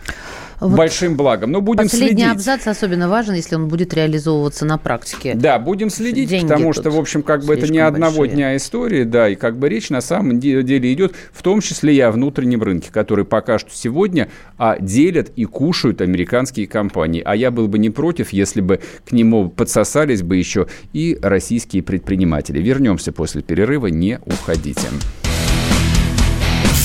вот 0.59 0.75
большим 0.75 1.15
благом. 1.15 1.51
Но 1.51 1.61
будем 1.61 1.83
последний 1.83 2.23
следить. 2.23 2.31
абзац 2.31 2.67
особенно 2.67 3.09
важен, 3.09 3.35
если 3.35 3.55
он 3.55 3.67
будет 3.67 3.93
реализовываться 3.93 4.65
на 4.65 4.77
практике. 4.77 5.33
Да, 5.35 5.59
будем 5.59 5.89
следить, 5.89 6.29
Деньги 6.29 6.47
потому 6.47 6.73
что, 6.73 6.89
в 6.89 6.97
общем, 6.97 7.23
как 7.23 7.43
бы 7.43 7.53
это 7.53 7.71
не 7.71 7.79
одного 7.79 8.19
большие. 8.19 8.35
дня 8.35 8.55
истории, 8.55 9.03
да, 9.03 9.29
и 9.29 9.35
как 9.35 9.57
бы 9.57 9.69
речь 9.69 9.89
на 9.89 10.01
самом 10.01 10.39
деле 10.39 10.93
идет, 10.93 11.13
в 11.31 11.43
том 11.43 11.61
числе 11.61 11.95
и 11.95 11.99
о 11.99 12.11
внутреннем 12.11 12.63
рынке, 12.63 12.89
который 12.91 13.25
пока 13.25 13.59
что 13.59 13.69
сегодня 13.73 14.29
а, 14.57 14.77
делят 14.79 15.31
и 15.35 15.45
кушают 15.45 16.01
американские 16.01 16.67
компании. 16.67 17.21
А 17.23 17.35
я 17.35 17.51
был 17.51 17.67
бы 17.67 17.77
не 17.79 17.89
против, 17.89 18.33
если 18.33 18.61
бы 18.61 18.79
к 19.07 19.11
нему 19.11 19.49
подсосались 19.49 20.23
бы 20.23 20.37
еще 20.37 20.67
и 20.93 21.17
российские 21.21 21.83
предприниматели. 21.83 22.61
Вернемся 22.61 23.11
после 23.11 23.41
перерыва, 23.41 23.87
не 23.87 24.19
уходите. 24.25 24.87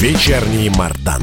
Вечерний 0.01 0.71
Мардан. 0.71 1.23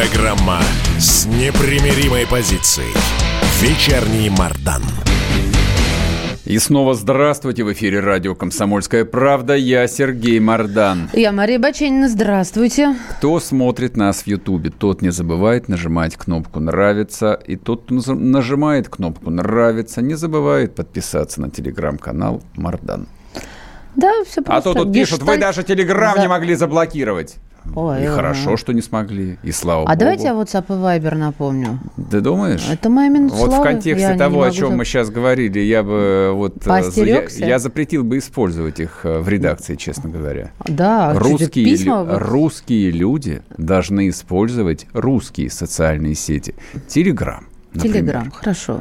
Программа 0.00 0.60
с 0.98 1.26
непримиримой 1.26 2.26
позицией. 2.26 2.94
Вечерний 3.60 4.30
Мардан. 4.30 4.82
И 6.46 6.58
снова 6.58 6.94
здравствуйте 6.94 7.64
в 7.64 7.72
эфире 7.74 8.00
радио 8.00 8.34
«Комсомольская 8.34 9.04
правда». 9.04 9.54
Я 9.54 9.86
Сергей 9.86 10.40
Мордан. 10.40 11.10
Я 11.12 11.32
Мария 11.32 11.58
Баченина. 11.58 12.08
Здравствуйте. 12.08 12.96
Кто 13.18 13.38
смотрит 13.40 13.98
нас 13.98 14.22
в 14.22 14.26
Ютубе, 14.26 14.70
тот 14.70 15.02
не 15.02 15.10
забывает 15.10 15.68
нажимать 15.68 16.16
кнопку 16.16 16.60
«Нравится». 16.60 17.38
И 17.46 17.56
тот, 17.56 17.84
кто 17.84 18.14
нажимает 18.14 18.88
кнопку 18.88 19.28
«Нравится», 19.28 20.00
не 20.00 20.14
забывает 20.14 20.74
подписаться 20.74 21.42
на 21.42 21.50
телеграм-канал 21.50 22.42
«Мордан». 22.54 23.06
Да, 23.96 24.24
все 24.24 24.40
просто. 24.40 24.70
А 24.70 24.72
то 24.72 24.84
тут 24.84 24.94
пишут, 24.94 25.22
вы 25.22 25.36
даже 25.36 25.62
телеграм 25.62 26.14
За... 26.14 26.22
не 26.22 26.28
могли 26.28 26.54
заблокировать. 26.54 27.36
Ой, 27.74 28.04
и 28.04 28.08
ой, 28.08 28.14
хорошо, 28.14 28.52
ой. 28.52 28.56
что 28.56 28.72
не 28.72 28.82
смогли, 28.82 29.38
и 29.42 29.52
слава 29.52 29.82
а 29.82 29.84
богу. 29.84 29.92
А 29.92 29.96
давайте 29.96 30.24
я 30.24 30.32
WhatsApp 30.32 30.64
и 30.68 30.72
Viber 30.72 31.14
напомню. 31.14 31.78
Ты 32.10 32.20
думаешь? 32.20 32.66
Это 32.70 32.88
моя 32.90 33.08
минута 33.08 33.34
Вот 33.36 33.50
славы. 33.50 33.64
в 33.64 33.66
контексте 33.66 34.14
того, 34.14 34.42
о 34.42 34.50
чем 34.50 34.70
за... 34.70 34.76
мы 34.76 34.84
сейчас 34.84 35.10
говорили, 35.10 35.60
я 35.60 35.82
бы 35.82 36.32
вот... 36.34 36.66
Э, 36.66 36.90
я, 36.96 37.26
я 37.46 37.58
запретил 37.58 38.04
бы 38.04 38.18
использовать 38.18 38.80
их 38.80 39.00
э, 39.04 39.20
в 39.20 39.28
редакции, 39.28 39.76
честно 39.76 40.10
говоря. 40.10 40.50
Да, 40.66 41.14
русские, 41.14 41.64
письма, 41.64 42.02
лю... 42.02 42.18
русские 42.18 42.90
люди 42.90 43.42
должны 43.56 44.08
использовать 44.08 44.86
русские 44.92 45.50
социальные 45.50 46.14
сети. 46.14 46.54
Телеграм, 46.88 47.46
Телеграм, 47.74 48.30
хорошо. 48.30 48.80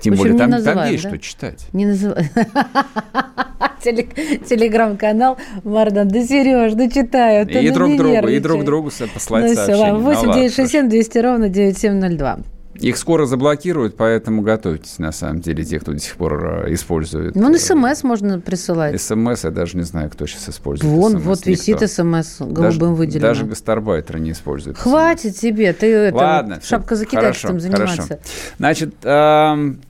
Тем 0.00 0.12
общем, 0.12 0.24
более, 0.24 0.38
там, 0.38 0.50
называем, 0.50 0.78
там 0.78 0.92
есть 0.92 1.04
да? 1.04 1.08
что 1.10 1.18
читать. 1.18 1.68
Не 1.72 1.86
называй. 1.86 2.30
Телеграм-канал 3.92 5.36
Мардан. 5.64 6.08
Да, 6.08 6.22
Сереж, 6.22 6.74
да 6.74 6.88
читаю. 6.88 7.48
И 7.48 7.70
друг 7.70 7.96
другу, 7.96 8.28
и 8.28 8.38
друг 8.38 8.64
другу 8.64 8.90
послать 9.12 9.50
ну, 9.50 9.54
сообщение. 9.54 9.94
8 9.94 10.32
967 10.32 10.88
200 10.88 11.18
ровно 11.18 11.48
9702. 11.48 12.38
Их 12.80 12.96
скоро 12.98 13.26
заблокируют, 13.26 13.96
поэтому 13.96 14.42
готовьтесь, 14.42 14.98
на 14.98 15.12
самом 15.12 15.40
деле, 15.40 15.64
те, 15.64 15.80
кто 15.80 15.92
до 15.92 15.98
сих 15.98 16.14
пор 16.16 16.64
э, 16.66 16.74
использует. 16.74 17.34
Ну, 17.34 17.48
на 17.48 17.58
смс 17.58 18.02
можно 18.02 18.40
присылать. 18.40 19.00
СМС, 19.00 19.44
я 19.44 19.50
даже 19.50 19.76
не 19.76 19.84
знаю, 19.84 20.10
кто 20.10 20.26
сейчас 20.26 20.48
использует 20.48 20.92
Вон, 20.92 21.16
SMS, 21.16 21.20
вот 21.20 21.46
висит 21.46 21.90
смс 21.90 22.40
голубым 22.40 22.62
даже, 22.62 22.94
выделено. 22.94 23.28
Даже 23.28 23.44
гастарбайтеры 23.44 24.20
не 24.20 24.32
используют. 24.32 24.78
Хватит 24.78 25.32
SMS. 25.32 25.40
тебе, 25.40 25.72
ты 25.72 26.12
Ладно, 26.12 26.54
это, 26.54 26.66
шапкозакидательством 26.66 27.60
заниматься. 27.60 28.02
Хорошо. 28.02 28.20
Значит, 28.58 28.94
эм, 29.04 29.80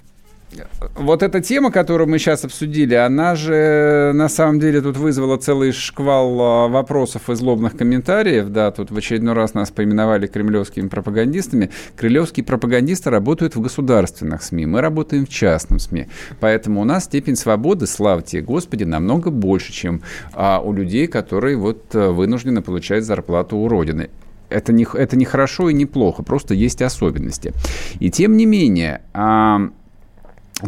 вот 0.95 1.23
эта 1.23 1.41
тема, 1.41 1.71
которую 1.71 2.09
мы 2.09 2.19
сейчас 2.19 2.45
обсудили, 2.45 2.95
она 2.95 3.35
же 3.35 4.13
на 4.15 4.29
самом 4.29 4.61
деле 4.61 4.81
тут 4.81 4.97
вызвала 4.97 5.37
целый 5.37 5.73
шквал 5.73 6.41
а, 6.41 6.69
вопросов 6.69 7.29
и 7.31 7.35
злобных 7.35 7.77
комментариев. 7.77 8.49
Да, 8.49 8.71
тут 8.71 8.91
в 8.91 8.97
очередной 8.97 9.35
раз 9.35 9.55
нас 9.55 9.71
поименовали 9.71 10.27
кремлевскими 10.27 10.89
пропагандистами. 10.89 11.71
Кремлевские 11.97 12.45
пропагандисты 12.45 13.11
работают 13.11 13.57
в 13.57 13.61
государственных 13.61 14.43
СМИ, 14.43 14.67
мы 14.67 14.81
работаем 14.81 15.27
в 15.27 15.29
частном 15.29 15.79
СМИ. 15.79 16.09
Поэтому 16.41 16.81
у 16.81 16.85
нас 16.85 17.05
степень 17.05 17.37
свободы, 17.37 17.87
слава 17.87 18.23
тебе, 18.23 18.43
Господи, 18.43 18.85
намного 18.85 19.31
больше, 19.31 19.73
чем 19.73 20.03
а, 20.33 20.61
у 20.61 20.73
людей, 20.73 21.07
которые 21.07 21.57
вот 21.57 21.95
а, 21.95 22.11
вынуждены 22.11 22.63
получать 22.63 23.05
зарплату 23.05 23.57
у 23.57 23.69
Родины 23.69 24.11
это 24.49 24.73
не, 24.73 24.87
это 24.95 25.17
не 25.17 25.25
хорошо 25.25 25.71
и 25.71 25.75
не 25.75 25.87
плохо, 25.87 26.23
просто 26.23 26.55
есть 26.55 26.83
особенности. 26.83 27.53
И 27.99 28.11
тем 28.11 28.37
не 28.37 28.47
менее, 28.47 29.03
а, 29.13 29.71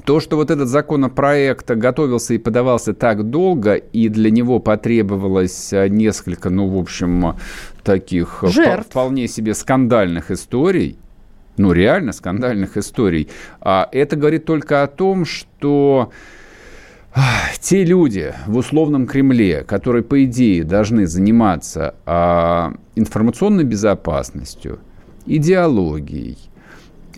то, 0.05 0.21
что 0.21 0.37
вот 0.37 0.51
этот 0.51 0.69
законопроект 0.69 1.71
готовился 1.71 2.35
и 2.35 2.39
подавался 2.39 2.93
так 2.93 3.31
долго, 3.31 3.75
и 3.75 4.09
для 4.09 4.31
него 4.31 4.59
потребовалось 4.59 5.73
а, 5.73 5.89
несколько, 5.89 6.51
ну, 6.51 6.69
в 6.69 6.79
общем, 6.79 7.37
таких 7.83 8.45
Жертв. 8.47 8.91
вполне 8.91 9.29
себе 9.29 9.55
скандальных 9.55 10.31
историй, 10.31 10.99
ну, 11.57 11.73
реально 11.73 12.13
скандальных 12.13 12.77
историй, 12.77 13.29
а 13.61 13.89
это 13.91 14.17
говорит 14.17 14.45
только 14.45 14.83
о 14.83 14.87
том, 14.89 15.25
что 15.25 16.13
те 17.61 17.85
люди 17.85 18.35
в 18.47 18.59
условном 18.59 19.07
Кремле, 19.07 19.65
которые, 19.65 20.03
по 20.03 20.23
идее, 20.25 20.65
должны 20.65 21.07
заниматься 21.07 21.95
а, 22.05 22.75
информационной 22.95 23.65
безопасностью, 23.65 24.81
идеологией, 25.25 26.39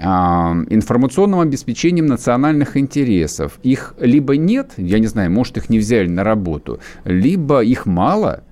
информационным 0.01 1.41
обеспечением 1.41 2.07
национальных 2.07 2.77
интересов. 2.77 3.59
Их 3.63 3.95
либо 4.01 4.37
нет, 4.37 4.73
я 4.77 4.99
не 4.99 5.07
знаю, 5.07 5.31
может, 5.31 5.59
их 5.59 5.69
не 5.69 5.79
взяли 5.79 6.09
на 6.09 6.25
работу, 6.25 6.81
либо 7.05 7.63
их 7.63 7.85
мало, 7.87 8.43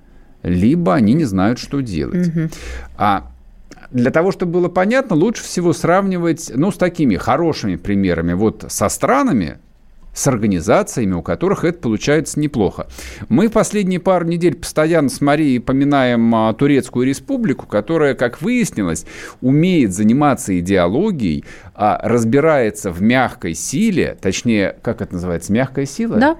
либо 0.43 0.93
они 0.93 1.13
не 1.13 1.25
знают, 1.25 1.57
что 1.57 1.81
делать. 1.81 2.27
Угу. 2.27 2.49
А 2.97 3.31
для 3.91 4.11
того, 4.11 4.31
чтобы 4.31 4.53
было 4.53 4.69
понятно, 4.69 5.15
лучше 5.15 5.43
всего 5.43 5.73
сравнивать 5.73 6.51
ну, 6.53 6.71
с 6.71 6.77
такими 6.77 7.15
хорошими 7.15 7.75
примерами. 7.75 8.33
Вот 8.33 8.65
со 8.67 8.87
странами, 8.89 9.57
с 10.19 10.27
организациями, 10.27 11.13
у 11.13 11.21
которых 11.21 11.63
это 11.63 11.79
получается 11.79 12.41
неплохо. 12.41 12.87
Мы 13.29 13.47
в 13.47 13.53
последние 13.53 14.01
пару 14.01 14.25
недель 14.25 14.55
постоянно 14.55 15.07
с 15.07 15.21
Марией 15.21 15.61
поминаем 15.61 16.35
а, 16.35 16.53
Турецкую 16.53 17.07
республику, 17.07 17.65
которая, 17.65 18.15
как 18.15 18.41
выяснилось, 18.41 19.05
умеет 19.39 19.93
заниматься 19.93 20.59
идеологией, 20.59 21.45
а 21.73 22.01
разбирается 22.03 22.91
в 22.91 23.01
мягкой 23.01 23.53
силе, 23.53 24.17
точнее, 24.19 24.75
как 24.81 25.01
это 25.01 25.13
называется, 25.13 25.53
мягкая 25.53 25.85
сила? 25.85 26.17
Да. 26.17 26.37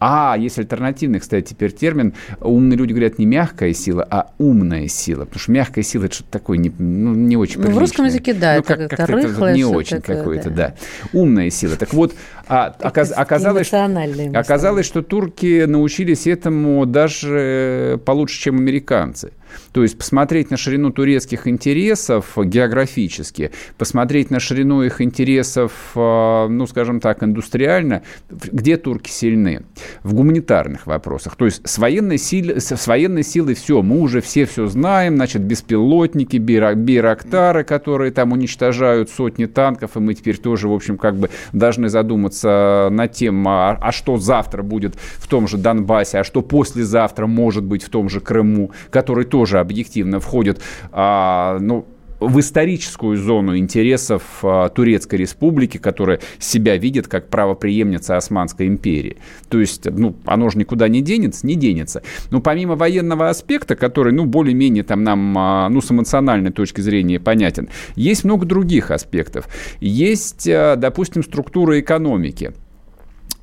А, 0.00 0.34
есть 0.38 0.58
альтернативный, 0.58 1.20
кстати, 1.20 1.50
теперь 1.50 1.72
термин. 1.72 2.14
Умные 2.40 2.78
люди 2.78 2.92
говорят 2.92 3.18
не 3.18 3.26
мягкая 3.26 3.74
сила, 3.74 4.06
а 4.10 4.30
умная 4.38 4.88
сила. 4.88 5.26
Потому 5.26 5.40
что 5.40 5.52
мягкая 5.52 5.84
сила 5.84 6.06
это 6.06 6.14
что-то 6.14 6.30
такое 6.30 6.56
не, 6.56 6.72
ну, 6.78 7.14
не 7.14 7.36
очень 7.36 7.56
приличное. 7.56 7.74
Ну, 7.74 7.76
в 7.76 7.80
русском 7.80 8.04
языке, 8.06 8.32
да, 8.32 8.56
ну, 8.56 8.62
как, 8.62 8.80
это 8.80 8.96
как 8.96 9.08
рыхлое, 9.10 9.54
не 9.54 9.64
очень 9.64 10.00
какое-то, 10.00 10.48
да. 10.48 10.68
да. 10.68 10.74
Умная 11.12 11.50
сила. 11.50 11.76
Так 11.76 11.92
вот, 11.92 12.14
а, 12.50 12.74
оказ, 12.80 13.12
оказалось, 13.14 13.72
оказалось, 13.72 14.84
что 14.84 15.02
турки 15.02 15.66
научились 15.66 16.26
этому 16.26 16.84
даже 16.84 18.00
получше, 18.04 18.40
чем 18.40 18.58
американцы. 18.58 19.32
То 19.72 19.82
есть 19.82 19.96
посмотреть 19.96 20.50
на 20.50 20.56
ширину 20.56 20.90
турецких 20.90 21.46
интересов 21.46 22.32
географически, 22.36 23.52
посмотреть 23.78 24.30
на 24.30 24.40
ширину 24.40 24.82
их 24.82 25.00
интересов, 25.00 25.72
а, 25.94 26.48
ну, 26.48 26.66
скажем 26.66 27.00
так, 27.00 27.22
индустриально, 27.22 28.02
где 28.28 28.76
турки 28.76 29.10
сильны? 29.10 29.62
В 30.02 30.14
гуманитарных 30.14 30.86
вопросах. 30.86 31.36
То 31.36 31.44
есть 31.44 31.66
с 31.68 31.78
военной, 31.78 32.18
силой, 32.18 32.60
с 32.60 32.86
военной 32.86 33.22
силой 33.22 33.54
все, 33.54 33.82
мы 33.82 34.00
уже 34.00 34.20
все 34.20 34.44
все 34.44 34.66
знаем, 34.66 35.16
значит, 35.16 35.42
беспилотники, 35.42 36.36
бейрактары, 36.36 37.62
которые 37.62 38.10
там 38.10 38.32
уничтожают 38.32 39.10
сотни 39.10 39.46
танков, 39.46 39.96
и 39.96 40.00
мы 40.00 40.14
теперь 40.14 40.38
тоже, 40.38 40.68
в 40.68 40.72
общем, 40.72 40.98
как 40.98 41.16
бы 41.16 41.30
должны 41.52 41.88
задуматься 41.88 42.39
над 42.48 43.12
тем, 43.12 43.46
а, 43.48 43.78
а 43.80 43.92
что 43.92 44.16
завтра 44.16 44.62
будет 44.62 44.96
в 44.96 45.26
том 45.26 45.48
же 45.48 45.56
Донбассе, 45.56 46.18
а 46.18 46.24
что 46.24 46.42
послезавтра 46.42 47.26
может 47.26 47.64
быть 47.64 47.82
в 47.82 47.88
том 47.88 48.08
же 48.08 48.20
Крыму, 48.20 48.72
который 48.90 49.24
тоже 49.24 49.58
объективно 49.58 50.20
входит, 50.20 50.60
а, 50.92 51.58
ну, 51.60 51.86
в 52.20 52.38
историческую 52.38 53.16
зону 53.16 53.56
интересов 53.56 54.22
а, 54.42 54.68
Турецкой 54.68 55.16
республики, 55.16 55.78
которая 55.78 56.20
себя 56.38 56.76
видит 56.76 57.08
как 57.08 57.28
правоприемница 57.28 58.16
Османской 58.16 58.66
империи. 58.66 59.16
То 59.48 59.58
есть, 59.58 59.86
ну, 59.86 60.14
оно 60.26 60.50
же 60.50 60.58
никуда 60.58 60.88
не 60.88 61.00
денется, 61.00 61.46
не 61.46 61.56
денется. 61.56 62.02
Но 62.30 62.40
помимо 62.40 62.76
военного 62.76 63.30
аспекта, 63.30 63.74
который, 63.74 64.12
ну, 64.12 64.26
более-менее 64.26 64.84
там 64.84 65.02
нам, 65.02 65.36
а, 65.36 65.68
ну, 65.70 65.80
с 65.80 65.90
эмоциональной 65.90 66.52
точки 66.52 66.82
зрения 66.82 67.18
понятен, 67.18 67.70
есть 67.96 68.24
много 68.24 68.44
других 68.44 68.90
аспектов. 68.90 69.48
Есть, 69.80 70.46
а, 70.46 70.76
допустим, 70.76 71.24
структура 71.24 71.80
экономики. 71.80 72.52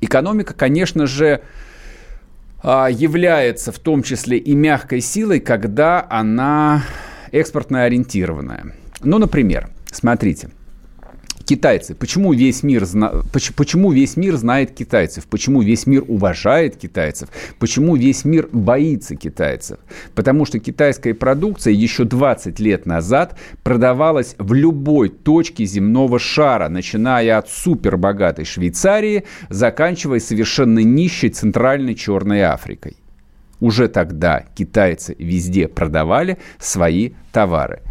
Экономика, 0.00 0.54
конечно 0.54 1.06
же, 1.06 1.40
является 2.62 3.70
в 3.72 3.78
том 3.78 4.02
числе 4.02 4.36
и 4.38 4.54
мягкой 4.54 5.00
силой, 5.00 5.40
когда 5.40 6.06
она 6.08 6.82
экспортно 7.32 7.84
ориентированная. 7.84 8.74
Ну, 9.02 9.18
например, 9.18 9.70
смотрите, 9.90 10.50
китайцы. 11.48 11.94
Почему 11.94 12.34
весь 12.34 12.62
мир, 12.62 12.84
зна... 12.84 13.10
почему 13.56 13.90
весь 13.90 14.16
мир 14.16 14.36
знает 14.36 14.74
китайцев? 14.74 15.26
Почему 15.26 15.62
весь 15.62 15.86
мир 15.86 16.04
уважает 16.06 16.76
китайцев? 16.76 17.30
Почему 17.58 17.96
весь 17.96 18.24
мир 18.26 18.48
боится 18.52 19.16
китайцев? 19.16 19.78
Потому 20.14 20.44
что 20.44 20.58
китайская 20.58 21.14
продукция 21.14 21.72
еще 21.72 22.04
20 22.04 22.60
лет 22.60 22.84
назад 22.84 23.38
продавалась 23.62 24.34
в 24.38 24.52
любой 24.52 25.08
точке 25.08 25.64
земного 25.64 26.18
шара, 26.18 26.68
начиная 26.68 27.38
от 27.38 27.48
супербогатой 27.48 28.44
Швейцарии, 28.44 29.24
заканчивая 29.48 30.20
совершенно 30.20 30.80
нищей 30.80 31.30
Центральной 31.30 31.94
Черной 31.94 32.44
Африкой. 32.44 32.98
Уже 33.60 33.88
тогда 33.88 34.44
китайцы 34.54 35.14
везде 35.18 35.68
продавали 35.68 36.38
свои 36.58 37.12
товары. 37.32 37.82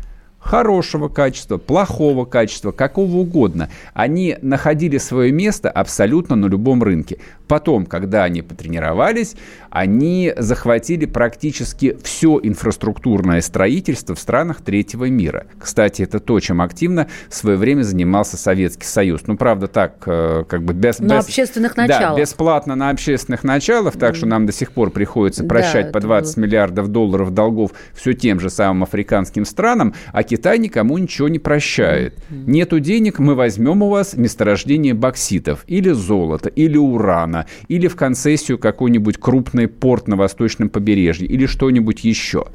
Хорошего 0.48 1.10
качества, 1.10 1.58
плохого 1.58 2.24
качества, 2.24 2.72
какого 2.72 3.18
угодно. 3.18 3.70
Они 3.94 4.38
находили 4.42 4.98
свое 4.98 5.32
место 5.34 5.70
абсолютно 5.70 6.38
на 6.38 6.46
любом 6.46 6.82
рынке. 6.84 7.18
Потом, 7.48 7.86
когда 7.86 8.24
они 8.24 8.42
потренировались, 8.42 9.36
они 9.70 10.34
захватили 10.38 11.06
практически 11.06 11.98
все 12.04 12.40
инфраструктурное 12.42 13.42
строительство 13.42 14.16
в 14.16 14.20
странах 14.20 14.62
третьего 14.62 15.10
мира. 15.10 15.48
Кстати, 15.60 16.02
это 16.02 16.20
то, 16.20 16.40
чем 16.40 16.62
активно 16.62 17.08
в 17.30 17.36
свое 17.36 17.58
время 17.58 17.84
занимался 17.84 18.38
Советский 18.38 18.86
Союз. 18.86 19.22
Ну, 19.28 19.38
правда, 19.38 19.68
так, 19.68 19.96
э, 20.06 20.44
как 20.48 20.64
бы 20.64 20.74
без... 20.74 21.00
На 21.00 21.18
без, 21.18 21.26
общественных 21.26 21.78
началах. 21.78 22.16
Да, 22.16 22.22
бесплатно 22.22 22.76
на 22.76 22.90
общественных 22.90 23.44
началах, 23.44 23.98
так 23.98 24.16
что 24.16 24.26
нам 24.26 24.46
до 24.46 24.52
сих 24.52 24.72
пор 24.72 24.92
приходится 24.92 25.44
прощать 25.44 25.88
Да, 25.88 25.92
по 25.92 25.98
это 26.00 26.08
20 26.08 26.36
было. 26.36 26.44
миллиардов 26.44 26.88
долларов 26.90 27.34
долгов 27.34 27.72
все 27.94 28.14
тем 28.14 28.40
же 28.40 28.50
самым 28.50 28.84
африканским 28.84 29.46
странам, 29.46 29.94
а 30.12 30.24
Китай 30.38 30.60
никому 30.60 31.00
ничего 31.00 31.30
не 31.30 31.40
прощает. 31.40 32.14
Нету 32.30 32.80
денег, 32.80 33.18
мы 33.18 33.34
возьмем 33.34 33.82
у 33.82 33.90
вас 33.90 34.16
месторождение 34.16 34.94
бокситов 34.94 35.64
или 35.66 35.90
золота, 35.90 36.48
или 36.50 36.78
урана, 36.78 37.48
или 37.70 37.88
в 37.88 37.96
концессию 37.96 38.60
какой-нибудь 38.60 39.18
крупный 39.18 39.68
порт 39.68 40.08
на 40.08 40.16
восточном 40.16 40.70
побережье, 40.70 41.28
или 41.28 41.48
что-нибудь 41.48 42.04
еще. 42.04 42.46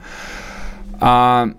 А 1.01 1.55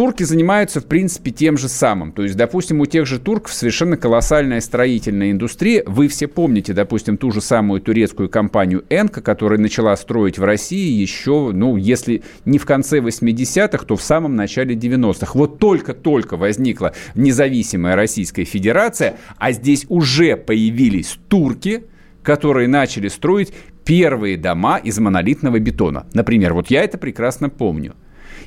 турки 0.00 0.22
занимаются, 0.22 0.80
в 0.80 0.86
принципе, 0.86 1.30
тем 1.30 1.58
же 1.58 1.68
самым. 1.68 2.12
То 2.12 2.22
есть, 2.22 2.34
допустим, 2.34 2.80
у 2.80 2.86
тех 2.86 3.04
же 3.04 3.18
турков 3.18 3.52
совершенно 3.52 3.98
колоссальная 3.98 4.62
строительная 4.62 5.30
индустрия. 5.30 5.82
Вы 5.86 6.08
все 6.08 6.26
помните, 6.26 6.72
допустим, 6.72 7.18
ту 7.18 7.30
же 7.30 7.42
самую 7.42 7.82
турецкую 7.82 8.30
компанию 8.30 8.82
«Энка», 8.88 9.20
которая 9.20 9.58
начала 9.58 9.94
строить 9.98 10.38
в 10.38 10.42
России 10.42 10.90
еще, 10.90 11.50
ну, 11.52 11.76
если 11.76 12.22
не 12.46 12.56
в 12.56 12.64
конце 12.64 13.00
80-х, 13.00 13.84
то 13.84 13.94
в 13.94 14.00
самом 14.00 14.36
начале 14.36 14.74
90-х. 14.74 15.32
Вот 15.34 15.58
только-только 15.58 16.38
возникла 16.38 16.94
независимая 17.14 17.94
Российская 17.94 18.44
Федерация, 18.44 19.16
а 19.36 19.52
здесь 19.52 19.84
уже 19.90 20.34
появились 20.34 21.18
турки, 21.28 21.84
которые 22.22 22.68
начали 22.68 23.08
строить 23.08 23.52
первые 23.84 24.38
дома 24.38 24.78
из 24.78 24.98
монолитного 24.98 25.58
бетона. 25.58 26.06
Например, 26.14 26.54
вот 26.54 26.70
я 26.70 26.84
это 26.84 26.96
прекрасно 26.96 27.50
помню. 27.50 27.96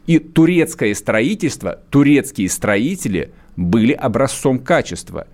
И 0.06 0.20
турецкое 0.20 0.94
строительство, 0.94 1.80
турецкие 1.89 2.50
строители 2.50 3.32
были 3.56 3.94
образцом 3.94 4.60
качества. 4.60 5.28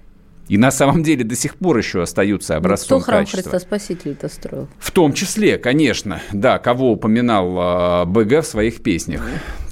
И 0.48 0.58
на 0.58 0.72
самом 0.72 1.04
деле 1.04 1.24
до 1.24 1.36
сих 1.36 1.56
пор 1.56 1.78
еще 1.78 2.02
остаются 2.02 2.54
Ну, 2.54 2.58
образцом 2.58 3.02
Кто 3.02 3.12
храм 3.12 3.20
качества. 3.20 3.52
Христа 3.52 3.60
Спасителя-то 3.60 4.30
строил? 4.30 4.68
В 4.80 4.92
том 4.92 5.14
числе, 5.14 5.60
конечно, 5.60 6.22
да, 6.34 6.58
кого 6.58 6.92
упоминал 6.92 7.56
а, 7.58 8.06
БГ 8.06 8.44
в 8.44 8.48
своих 8.48 8.82
песнях. 8.82 9.22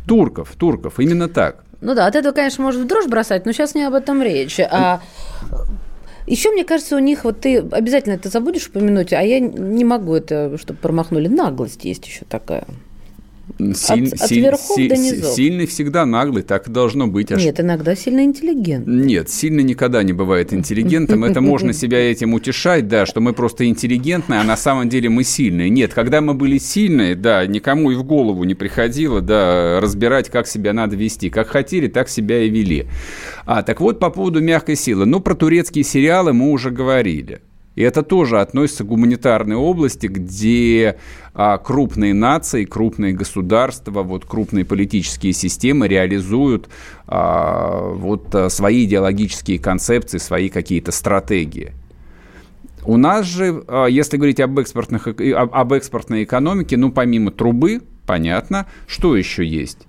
Турков, 0.08 0.56
турков, 0.56 1.00
именно 1.00 1.28
так. 1.28 1.64
Ну 1.82 1.96
да, 1.96 2.06
от 2.06 2.16
этого, 2.16 2.34
конечно, 2.34 2.64
может 2.64 2.82
в 2.82 2.88
дрожь 2.88 3.08
бросать, 3.08 3.46
но 3.46 3.52
сейчас 3.52 3.76
не 3.76 3.84
об 3.84 3.94
этом 3.94 4.22
речь. 4.22 4.60
А 4.60 5.02
еще, 6.28 6.52
мне 6.52 6.64
кажется, 6.64 6.96
у 6.96 7.00
них, 7.00 7.24
вот 7.24 7.42
ты 7.42 7.60
обязательно 7.60 8.14
это 8.14 8.30
забудешь 8.30 8.68
упомянуть, 8.68 9.14
а 9.14 9.22
я 9.22 9.40
не 9.40 9.84
могу 9.84 10.14
это, 10.14 10.58
чтобы 10.58 10.80
промахнули. 10.80 11.28
Наглость 11.28 11.86
есть 11.86 12.06
еще 12.06 12.26
такая. 12.26 12.66
Силь- 13.58 14.14
от 14.14 14.28
силь- 14.30 14.42
верхов 14.42 14.76
си- 14.76 14.88
до 14.90 14.96
низов. 14.98 15.34
Сильный 15.34 15.66
всегда 15.66 16.06
наглый, 16.06 16.44
так 16.44 16.68
и 16.68 16.72
должно 16.72 17.08
быть. 17.08 17.32
Аж- 17.32 17.44
Нет, 17.44 17.60
иногда 17.60 17.96
сильно 17.96 18.24
интеллигент. 18.24 18.86
Нет, 18.88 19.30
сильно 19.30 19.62
никогда 19.62 20.04
не 20.04 20.14
бывает 20.14 20.54
интеллигентом. 20.54 21.24
Это 21.24 21.42
можно 21.42 21.74
себя 21.74 22.00
этим 22.00 22.34
утешать, 22.34 22.88
да, 22.88 23.06
что 23.06 23.22
мы 23.22 23.34
просто 23.34 23.66
интеллигентные, 23.66 24.42
а 24.42 24.44
на 24.44 24.58
самом 24.58 24.90
деле 24.90 25.10
мы 25.10 25.24
сильные. 25.24 25.70
Нет, 25.70 25.94
когда 25.94 26.22
мы 26.22 26.34
были 26.34 26.58
сильные, 26.58 27.16
да, 27.16 27.46
никому 27.46 27.92
и 27.92 27.96
в 27.96 28.04
голову 28.04 28.44
не 28.44 28.54
приходило, 28.54 29.22
да, 29.22 29.80
разбирать, 29.82 30.30
как 30.30 30.48
себя 30.48 30.74
надо 30.74 30.96
вести. 30.96 31.30
Как 31.30 31.48
хотели, 31.48 31.88
так 31.88 32.10
себя 32.10 32.42
и 32.44 32.50
вели. 32.50 32.88
А, 33.46 33.64
так 33.64 33.80
вот, 33.82 34.00
по 34.00 34.10
поводу 34.10 34.42
мягкой 34.42 34.76
силы. 34.76 35.06
Ну, 35.06 35.20
про 35.20 35.36
турецкие 35.36 35.84
сериалы 35.84 36.34
мы 36.34 36.52
уже 36.52 36.70
говорили. 36.70 37.40
И 37.78 37.84
это 37.84 38.02
тоже 38.02 38.42
относится 38.42 38.84
к 38.84 38.88
гуманитарной 38.88 39.56
области, 39.56 40.08
где 40.08 40.98
а, 41.36 41.60
крупные 41.60 42.16
нации, 42.16 42.66
крупные 42.66 43.13
государства, 43.13 44.02
вот 44.02 44.26
крупные 44.26 44.66
политические 44.66 45.32
системы 45.32 45.88
реализуют 45.88 46.70
а, 47.06 47.94
вот 47.94 48.34
а, 48.34 48.50
свои 48.50 48.86
идеологические 48.86 49.60
концепции, 49.60 50.18
свои 50.18 50.50
какие-то 50.50 50.92
стратегии. 50.92 51.74
У 52.84 52.98
нас 52.98 53.28
же, 53.28 53.63
если 53.90 54.18
говорить 54.18 54.40
об, 54.40 54.58
экспортных, 54.58 55.08
эк- 55.08 55.34
об, 55.34 55.74
экспортной 55.74 56.24
экономике, 56.24 56.78
ну, 56.78 56.92
помимо 56.92 57.30
трубы, 57.30 57.82
понятно, 58.08 58.66
что 58.88 59.16
еще 59.16 59.46
есть? 59.46 59.86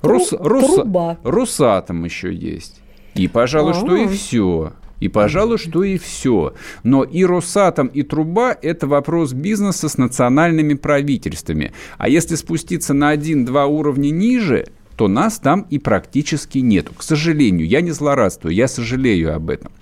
Рус, 0.00 0.30
Тру- 0.30 0.38
Рус- 0.38 0.74
труба. 0.74 1.18
Русатом 1.22 2.02
еще 2.02 2.32
есть. 2.32 2.80
И, 3.14 3.28
пожалуй, 3.28 3.74
что 3.74 3.94
и 3.94 4.08
все. 4.08 4.72
И, 5.00 5.08
пожалуй, 5.08 5.58
что 5.58 5.82
и 5.82 5.98
все. 5.98 6.54
Но 6.84 7.02
и 7.02 7.24
Росатом, 7.24 7.88
и 7.88 8.02
труба– 8.02 8.56
это 8.62 8.86
вопрос 8.86 9.32
бизнеса 9.32 9.88
с 9.88 9.98
национальными 9.98 10.74
правительствами. 10.74 11.72
А 11.98 12.08
если 12.08 12.36
спуститься 12.36 12.94
на 12.94 13.08
один-два 13.08 13.66
уровня 13.66 14.10
ниже, 14.10 14.66
то 15.00 15.08
нас 15.08 15.38
там 15.38 15.66
и 15.70 15.78
практически 15.78 16.58
нету. 16.58 16.92
К 16.94 17.02
сожалению, 17.02 17.66
я 17.66 17.80
не 17.80 17.90
злорадствую, 17.90 18.54
я 18.54 18.68
сожалею 18.68 19.34
об 19.34 19.48
этом. 19.48 19.72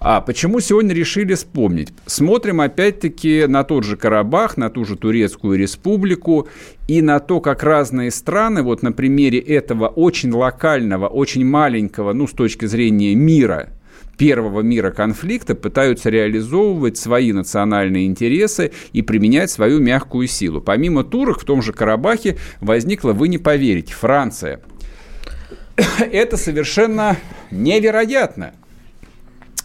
А 0.00 0.20
почему 0.20 0.58
сегодня 0.58 0.92
решили 0.94 1.34
вспомнить? 1.34 1.92
Смотрим 2.06 2.60
опять-таки 2.60 3.46
на 3.46 3.62
тот 3.62 3.84
же 3.84 3.96
Карабах, 3.96 4.56
на 4.56 4.68
ту 4.68 4.84
же 4.84 4.96
Турецкую 4.96 5.58
республику 5.58 6.48
и 6.88 7.02
на 7.02 7.20
то, 7.20 7.40
как 7.40 7.62
разные 7.62 8.10
страны, 8.10 8.62
вот 8.62 8.82
на 8.82 8.90
примере 8.90 9.38
этого 9.38 9.86
очень 9.86 10.32
локального, 10.32 11.06
очень 11.06 11.44
маленького, 11.44 12.12
ну, 12.12 12.26
с 12.26 12.32
точки 12.32 12.66
зрения 12.66 13.14
мира, 13.14 13.70
первого 14.18 14.60
мира 14.60 14.90
конфликта 14.90 15.54
пытаются 15.54 16.10
реализовывать 16.10 16.98
свои 16.98 17.32
национальные 17.32 18.04
интересы 18.06 18.72
и 18.92 19.00
применять 19.00 19.50
свою 19.50 19.78
мягкую 19.78 20.26
силу. 20.26 20.60
Помимо 20.60 21.04
турок 21.04 21.40
в 21.40 21.44
том 21.44 21.62
же 21.62 21.72
Карабахе 21.72 22.36
возникла, 22.60 23.12
вы 23.12 23.28
не 23.28 23.38
поверите, 23.38 23.94
Франция. 23.94 24.60
Это 26.12 26.36
совершенно 26.36 27.16
невероятно. 27.50 28.52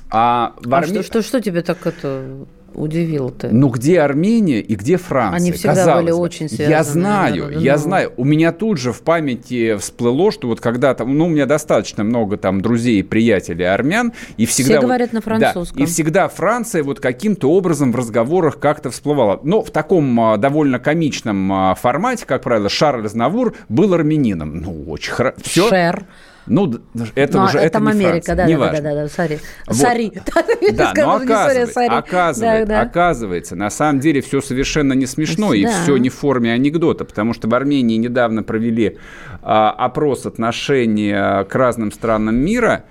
А 0.09 0.53
в 0.61 0.73
А 0.73 0.81
Арме- 0.81 1.01
что, 1.01 1.03
что, 1.03 1.21
что 1.23 1.41
тебе 1.41 1.63
так 1.63 1.87
это 1.87 2.45
удивило-то? 2.75 3.49
ну 3.51 3.69
где 3.69 4.01
Армения 4.01 4.59
и 4.59 4.75
где 4.75 4.97
Франция? 4.97 5.37
Они 5.37 5.51
всегда 5.51 5.75
Казалось 5.75 6.03
были 6.03 6.11
бы. 6.11 6.17
очень 6.17 6.47
Я 6.51 6.65
связаны, 6.83 7.01
знаю, 7.01 7.35
наверное, 7.43 7.63
я 7.63 7.73
ну. 7.73 7.79
знаю. 7.79 8.13
У 8.17 8.23
меня 8.25 8.51
тут 8.51 8.77
же 8.77 8.91
в 8.91 9.01
памяти 9.01 9.77
всплыло, 9.77 10.31
что 10.31 10.47
вот 10.47 10.59
когда-то, 10.61 11.05
ну, 11.05 11.25
у 11.25 11.29
меня 11.29 11.45
достаточно 11.45 12.03
много 12.03 12.37
там 12.37 12.61
друзей 12.61 12.99
и 12.99 13.03
приятелей 13.03 13.65
армян, 13.65 14.13
и 14.37 14.45
всегда... 14.45 14.71
Все 14.73 14.77
вот- 14.79 14.85
говорят 14.87 15.13
на 15.13 15.19
Да, 15.19 15.23
французском. 15.23 15.81
и 15.81 15.85
всегда 15.85 16.27
Франция 16.27 16.83
вот 16.83 16.99
каким-то 16.99 17.49
образом 17.51 17.91
в 17.91 17.95
разговорах 17.95 18.59
как-то 18.59 18.89
всплывала. 18.91 19.39
Но 19.43 19.61
в 19.61 19.71
таком 19.71 20.19
а, 20.19 20.37
довольно 20.37 20.79
комичном 20.79 21.51
а, 21.51 21.75
формате, 21.75 22.25
как 22.25 22.43
правило, 22.43 22.69
Шарль 22.69 23.07
Знавур 23.07 23.55
был 23.69 23.93
армянином. 23.93 24.57
Ну, 24.61 24.83
очень 24.89 25.11
хорошо. 25.13 25.37
Все. 25.43 25.69
Шер. 25.69 26.05
Ну, 26.45 26.67
д- 26.67 26.79
это 27.15 27.37
Ну, 27.37 27.43
уже 27.45 27.57
это 27.59 27.67
это 27.67 27.79
не 27.79 27.91
Америка, 27.91 28.09
Франция, 28.11 28.35
да, 28.35 28.43
да, 28.43 28.49
неважно. 28.49 28.81
да, 28.81 28.89
да, 28.95 29.01
да, 29.03 29.07
сори. 29.09 29.39
Вот. 29.67 29.77
Сори. 29.77 30.11
Да, 30.73 30.93
но 30.95 31.01
не 31.01 31.01
а 31.01 31.15
оказывается, 31.15 31.85
оказывается, 31.85 32.41
Да, 32.41 32.65
да. 32.65 32.81
оказывается, 32.81 33.55
на 33.55 33.69
самом 33.69 33.99
деле 33.99 34.21
все 34.21 34.41
совершенно 34.41 34.93
не 34.93 35.05
смешно 35.05 35.53
и 35.53 35.63
Да. 35.63 35.71
все 35.83 35.97
не 35.97 36.09
в 36.09 36.15
форме 36.15 36.51
анекдота, 36.53 37.05
потому 37.05 37.33
что 37.33 37.47
в 37.47 37.53
Армении 37.55 37.97
недавно 37.97 38.43
провели 38.43 38.97
а, 39.41 39.71
опрос 39.71 40.25
отношения 40.25 41.43
к 41.45 41.55
разным 41.55 41.91
странам 41.91 42.35
мира, 42.35 42.85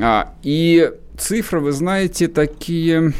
а, 0.00 0.32
и 0.42 0.92
цифры, 1.18 1.60
вы 1.60 1.72
знаете, 1.72 2.28
такие... 2.28 3.12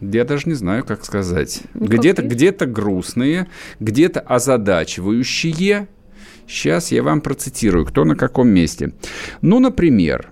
Я 0.00 0.24
даже 0.24 0.42
не 0.46 0.54
знаю, 0.54 0.84
как 0.84 1.04
сказать. 1.04 1.62
Ну, 1.72 1.86
где-то, 1.86 2.20
где-то 2.22 2.66
грустные, 2.66 3.46
где-то 3.80 4.20
озадачивающие. 4.20 5.88
Сейчас 6.46 6.92
я 6.92 7.02
вам 7.02 7.20
процитирую, 7.20 7.84
кто 7.84 8.04
на 8.04 8.16
каком 8.16 8.48
месте. 8.48 8.92
Ну, 9.42 9.58
например, 9.58 10.30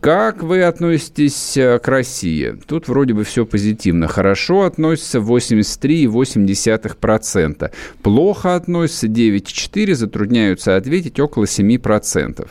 как 0.00 0.42
вы 0.42 0.62
относитесь 0.62 1.58
э, 1.58 1.78
к 1.78 1.86
России? 1.86 2.56
Тут 2.66 2.88
вроде 2.88 3.12
бы 3.12 3.24
все 3.24 3.44
позитивно. 3.44 4.08
Хорошо 4.08 4.62
относится 4.62 5.18
83,8%. 5.18 7.70
Плохо 8.02 8.54
относится 8.54 9.08
9,4%. 9.08 9.94
Затрудняются 9.94 10.76
ответить 10.76 11.20
около 11.20 11.44
7%. 11.44 12.48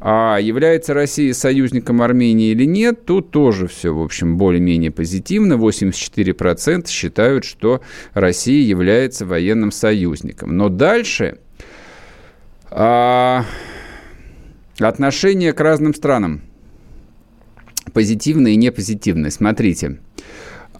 А 0.00 0.38
является 0.38 0.94
Россия 0.94 1.32
союзником 1.32 2.02
Армении 2.02 2.50
или 2.50 2.64
нет, 2.64 3.04
тут 3.04 3.32
тоже 3.32 3.68
все, 3.68 3.92
в 3.92 4.00
общем, 4.00 4.36
более-менее 4.36 4.90
позитивно. 4.90 5.54
84% 5.54 6.88
считают, 6.88 7.44
что 7.44 7.82
Россия 8.14 8.64
является 8.64 9.26
военным 9.26 9.70
союзником. 9.70 10.56
Но 10.56 10.68
дальше 10.68 11.38
а, 12.70 13.44
отношение 14.78 15.52
к 15.52 15.60
разным 15.60 15.94
странам. 15.94 16.42
Позитивное 17.92 18.52
и 18.52 18.56
непозитивное. 18.56 19.30
Смотрите. 19.30 19.98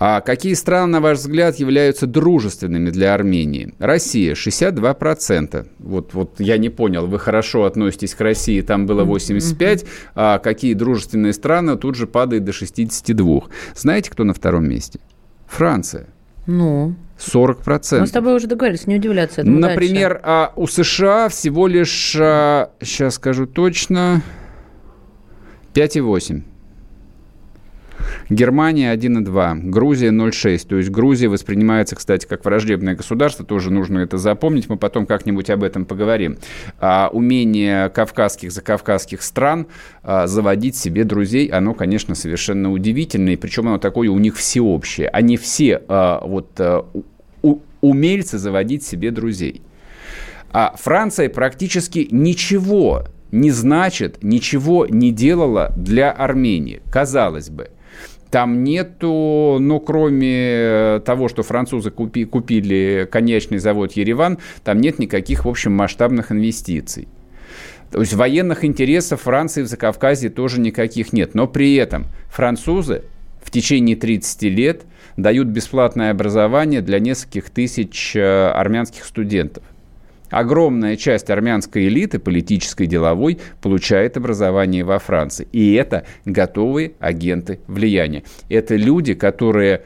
А 0.00 0.20
какие 0.20 0.54
страны, 0.54 0.92
на 0.92 1.00
ваш 1.00 1.18
взгляд, 1.18 1.56
являются 1.56 2.06
дружественными 2.06 2.90
для 2.90 3.14
Армении? 3.14 3.74
Россия 3.80 4.34
62%. 4.34 5.66
Вот, 5.80 6.14
вот 6.14 6.38
я 6.38 6.56
не 6.56 6.68
понял, 6.68 7.08
вы 7.08 7.18
хорошо 7.18 7.64
относитесь 7.64 8.14
к 8.14 8.20
России, 8.20 8.60
там 8.60 8.86
было 8.86 9.02
85, 9.02 9.86
а 10.14 10.38
какие 10.38 10.74
дружественные 10.74 11.32
страны 11.32 11.76
тут 11.76 11.96
же 11.96 12.06
падает 12.06 12.44
до 12.44 12.52
62. 12.52 13.42
Знаете, 13.74 14.10
кто 14.10 14.22
на 14.22 14.34
втором 14.34 14.68
месте? 14.68 15.00
Франция. 15.48 16.06
Ну, 16.46 16.94
40%. 17.18 18.00
мы 18.00 18.06
с 18.06 18.10
тобой 18.10 18.34
уже 18.36 18.46
договорились, 18.46 18.86
не 18.86 18.96
удивляться 18.96 19.40
этому 19.42 19.58
Например, 19.58 20.10
дальше. 20.14 20.24
а, 20.24 20.52
у 20.56 20.66
США 20.66 21.28
всего 21.28 21.66
лишь, 21.66 22.16
а, 22.18 22.70
сейчас 22.80 23.14
скажу 23.14 23.46
точно, 23.46 24.22
5,8. 25.74 26.42
Германия 28.30 28.94
1,2, 28.94 29.70
Грузия 29.70 30.08
0,6. 30.08 30.66
То 30.66 30.76
есть 30.76 30.90
Грузия 30.90 31.28
воспринимается, 31.28 31.96
кстати, 31.96 32.26
как 32.26 32.44
враждебное 32.44 32.94
государство, 32.94 33.44
тоже 33.44 33.70
нужно 33.70 34.00
это 34.00 34.18
запомнить, 34.18 34.68
мы 34.68 34.76
потом 34.76 35.06
как-нибудь 35.06 35.50
об 35.50 35.62
этом 35.62 35.84
поговорим. 35.84 36.38
А, 36.80 37.10
умение 37.12 37.88
кавказских, 37.90 38.52
закавказских 38.52 39.22
стран 39.22 39.66
а, 40.02 40.26
заводить 40.26 40.76
себе 40.76 41.04
друзей, 41.04 41.48
оно, 41.48 41.74
конечно, 41.74 42.14
совершенно 42.14 42.70
удивительное, 42.72 43.34
и 43.34 43.36
причем 43.36 43.68
оно 43.68 43.78
такое 43.78 44.10
у 44.10 44.18
них 44.18 44.36
всеобщее. 44.36 45.08
Они 45.08 45.36
все 45.36 45.82
а, 45.88 46.22
вот 46.24 46.50
а, 46.58 46.86
у- 47.42 47.60
умельцы 47.80 48.38
заводить 48.38 48.84
себе 48.84 49.10
друзей. 49.10 49.62
А 50.50 50.74
Франция 50.78 51.28
практически 51.28 52.08
ничего 52.10 53.04
не 53.30 53.50
значит, 53.50 54.22
ничего 54.22 54.86
не 54.86 55.12
делала 55.12 55.72
для 55.76 56.10
Армении. 56.10 56.80
Казалось 56.90 57.50
бы, 57.50 57.70
там 58.30 58.64
нету, 58.64 59.58
ну, 59.60 59.80
кроме 59.80 61.00
того, 61.04 61.28
что 61.28 61.42
французы 61.42 61.90
купи- 61.90 62.24
купили 62.24 63.08
конечный 63.10 63.58
завод 63.58 63.92
Ереван, 63.92 64.38
там 64.64 64.80
нет 64.80 64.98
никаких, 64.98 65.44
в 65.44 65.48
общем, 65.48 65.72
масштабных 65.72 66.32
инвестиций. 66.32 67.08
То 67.90 68.00
есть 68.00 68.12
военных 68.12 68.64
интересов 68.64 69.22
Франции 69.22 69.62
в 69.62 69.66
Закавказье 69.66 70.28
тоже 70.28 70.60
никаких 70.60 71.12
нет. 71.12 71.34
Но 71.34 71.46
при 71.46 71.74
этом 71.76 72.06
французы 72.28 73.02
в 73.42 73.50
течение 73.50 73.96
30 73.96 74.42
лет 74.42 74.82
дают 75.16 75.48
бесплатное 75.48 76.10
образование 76.10 76.82
для 76.82 76.98
нескольких 76.98 77.48
тысяч 77.50 78.14
э, 78.14 78.50
армянских 78.50 79.04
студентов. 79.04 79.64
Огромная 80.30 80.96
часть 80.96 81.30
армянской 81.30 81.88
элиты, 81.88 82.18
политической, 82.18 82.86
деловой, 82.86 83.38
получает 83.60 84.16
образование 84.16 84.84
во 84.84 84.98
Франции. 84.98 85.48
И 85.52 85.74
это 85.74 86.04
готовые 86.24 86.92
агенты 86.98 87.60
влияния. 87.66 88.24
Это 88.48 88.76
люди, 88.76 89.14
которые 89.14 89.82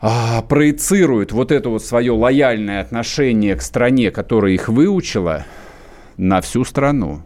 а, 0.00 0.42
проецируют 0.42 1.32
вот 1.32 1.52
это 1.52 1.68
вот 1.68 1.84
свое 1.84 2.12
лояльное 2.12 2.80
отношение 2.80 3.54
к 3.56 3.62
стране, 3.62 4.10
которая 4.10 4.52
их 4.52 4.68
выучила, 4.68 5.46
на 6.16 6.40
всю 6.40 6.64
страну. 6.64 7.22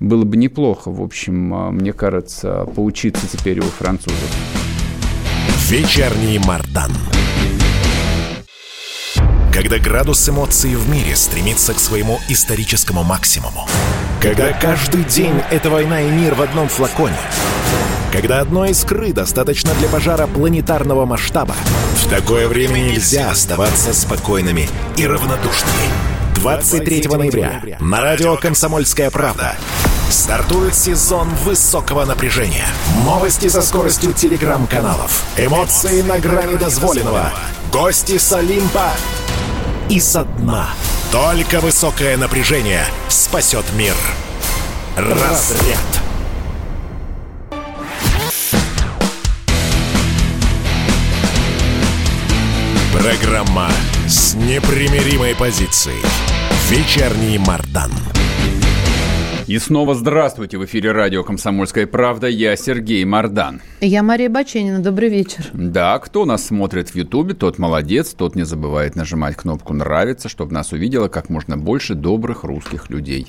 Было 0.00 0.24
бы 0.24 0.36
неплохо, 0.36 0.90
в 0.90 1.02
общем, 1.02 1.54
а, 1.54 1.70
мне 1.70 1.92
кажется, 1.92 2.66
поучиться 2.74 3.26
теперь 3.26 3.60
у 3.60 3.64
французов. 3.64 4.30
Вечерний 5.68 6.38
Мардан. 6.38 6.92
Когда 9.52 9.78
градус 9.78 10.26
эмоций 10.30 10.74
в 10.76 10.88
мире 10.88 11.14
стремится 11.14 11.74
к 11.74 11.78
своему 11.78 12.20
историческому 12.28 13.02
максимуму. 13.04 13.68
Когда 14.20 14.50
каждый 14.54 15.04
день— 15.04 15.34
это 15.50 15.68
война 15.68 16.00
и 16.00 16.10
мир 16.10 16.34
в 16.34 16.40
одном 16.40 16.68
флаконе. 16.68 17.18
Когда 18.10 18.40
одной 18.40 18.70
искры 18.70 19.12
достаточно 19.12 19.74
для 19.74 19.88
пожара 19.88 20.26
планетарного 20.26 21.04
масштаба. 21.04 21.54
В 21.96 22.08
такое 22.08 22.48
время 22.48 22.78
нельзя 22.78 23.30
оставаться 23.30 23.92
спокойными 23.92 24.70
и 24.96 25.06
равнодушными. 25.06 26.11
23 26.42 27.06
ноября 27.06 27.78
на 27.78 28.00
радио 28.00 28.36
«Комсомольская 28.36 29.12
правда» 29.12 29.54
стартует 30.10 30.74
сезон 30.74 31.28
высокого 31.44 32.04
напряжения. 32.04 32.66
Новости 33.04 33.46
со 33.46 33.62
скоростью 33.62 34.12
телеграм-каналов. 34.12 35.24
Эмоции 35.36 36.02
на 36.02 36.18
грани 36.18 36.56
дозволенного. 36.56 37.30
Гости 37.70 38.18
с 38.18 38.32
Олимпа 38.32 38.90
и 39.88 40.00
со 40.00 40.24
дна. 40.24 40.70
Только 41.12 41.60
высокое 41.60 42.16
напряжение 42.16 42.86
спасет 43.08 43.64
мир. 43.76 43.94
Разряд. 44.96 46.01
Программа 53.02 53.68
с 54.06 54.34
непримиримой 54.34 55.34
позицией. 55.34 56.04
Вечерний 56.70 57.36
Мардан. 57.36 57.90
И 59.48 59.58
снова 59.58 59.96
здравствуйте 59.96 60.56
в 60.56 60.64
эфире 60.66 60.92
радио 60.92 61.24
«Комсомольская 61.24 61.88
правда». 61.88 62.28
Я 62.28 62.54
Сергей 62.54 63.04
Мордан. 63.04 63.60
Я 63.80 64.04
Мария 64.04 64.30
Баченина, 64.30 64.78
добрый 64.78 65.08
вечер. 65.08 65.50
Да, 65.52 65.98
кто 65.98 66.24
нас 66.24 66.46
смотрит 66.46 66.90
в 66.90 66.94
Ютубе, 66.94 67.34
тот 67.34 67.58
молодец, 67.58 68.14
тот 68.14 68.36
не 68.36 68.44
забывает 68.44 68.94
нажимать 68.94 69.34
кнопку 69.34 69.74
«Нравится», 69.74 70.28
чтобы 70.28 70.52
нас 70.52 70.70
увидело 70.70 71.08
как 71.08 71.28
можно 71.28 71.58
больше 71.58 71.94
добрых 71.94 72.44
русских 72.44 72.88
людей. 72.88 73.26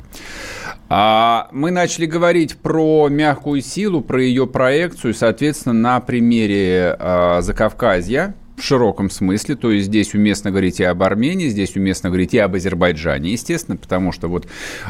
А 0.87 1.47
мы 1.51 1.71
начали 1.71 2.05
говорить 2.05 2.57
про 2.57 3.07
мягкую 3.09 3.63
силу, 3.63 4.01
про 4.01 4.21
ее 4.21 4.45
проекцию, 4.45 5.15
соответственно, 5.15 5.73
на 5.73 5.99
примере 5.99 6.95
а, 6.99 7.41
Закавказья, 7.41 8.35
в 8.63 8.65
широком 8.65 9.09
смысле, 9.09 9.55
то 9.55 9.71
есть 9.71 9.87
здесь 9.87 10.13
уместно 10.13 10.49
говорить 10.49 10.79
и 10.79 10.85
об 10.85 11.03
Армении, 11.03 11.49
здесь 11.49 11.75
уместно 11.75 12.07
говорить 12.09 12.33
и 12.33 12.37
об 12.37 12.55
Азербайджане, 12.55 13.33
естественно, 13.33 13.75
потому 13.75 14.13
что 14.13 14.29
вот 14.29 14.47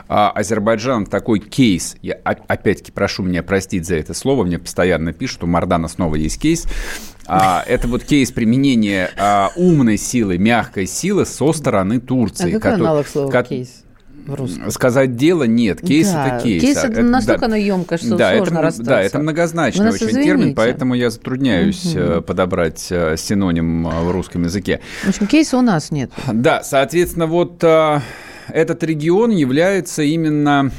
а, 0.08 0.30
Азербайджан 0.30 1.08
такой 1.08 1.40
кейс, 1.40 1.96
я 2.04 2.14
опять-таки 2.14 2.92
прошу 2.92 3.24
меня 3.24 3.42
простить 3.42 3.88
за 3.88 3.96
это 3.96 4.14
слово, 4.14 4.44
мне 4.44 4.60
постоянно 4.60 5.12
пишут, 5.12 5.44
у 5.44 5.48
Мардана 5.48 5.88
снова 5.88 6.14
есть 6.16 6.40
кейс, 6.40 6.68
а, 7.26 7.64
это 7.66 7.88
вот 7.88 8.04
кейс 8.04 8.32
применения 8.32 9.10
а, 9.18 9.50
умной 9.56 9.98
силы, 9.98 10.38
мягкой 10.38 10.86
силы 10.86 11.26
со 11.26 11.52
стороны 11.52 11.96
А 11.96 12.00
Турции. 12.00 12.52
какой 12.52 12.60
кото- 12.62 12.76
аналог 12.76 13.08
слова 13.08 13.32
кот- 13.32 13.48
кейс 13.48 13.83
русском? 14.28 14.72
Сказать 14.72 15.16
дело 15.16 15.44
нет, 15.44 15.82
кейс 15.82 16.12
Да, 16.12 16.28
это 16.28 16.44
кейс. 16.44 16.62
кейс 16.62 16.78
это 16.84 17.02
настолько 17.02 17.42
да. 17.42 17.46
оно 17.48 17.56
что 17.98 18.16
да, 18.16 18.36
сложно 18.36 18.54
это, 18.56 18.62
расстаться. 18.62 18.90
Да, 18.90 19.02
это 19.02 19.20
многозначный 19.20 19.90
очень 19.90 20.08
извините. 20.08 20.24
термин, 20.24 20.56
поэтому 20.56 20.94
я 20.96 21.10
затрудняюсь 21.10 21.94
э, 21.96 22.22
подобрать 22.22 22.88
э, 22.90 23.16
синоним 23.18 23.88
э, 23.88 24.02
в 24.02 24.12
русском 24.12 24.44
языке. 24.44 24.80
В 25.04 25.10
общем, 25.10 25.28
кейса 25.28 25.58
у 25.58 25.62
нас 25.62 25.92
нет. 25.92 26.12
Да, 26.32 26.64
соответственно, 26.64 27.28
вот 27.28 27.64
этот 27.64 28.84
регион 28.84 29.32
является 29.32 30.04
именно 30.04 30.72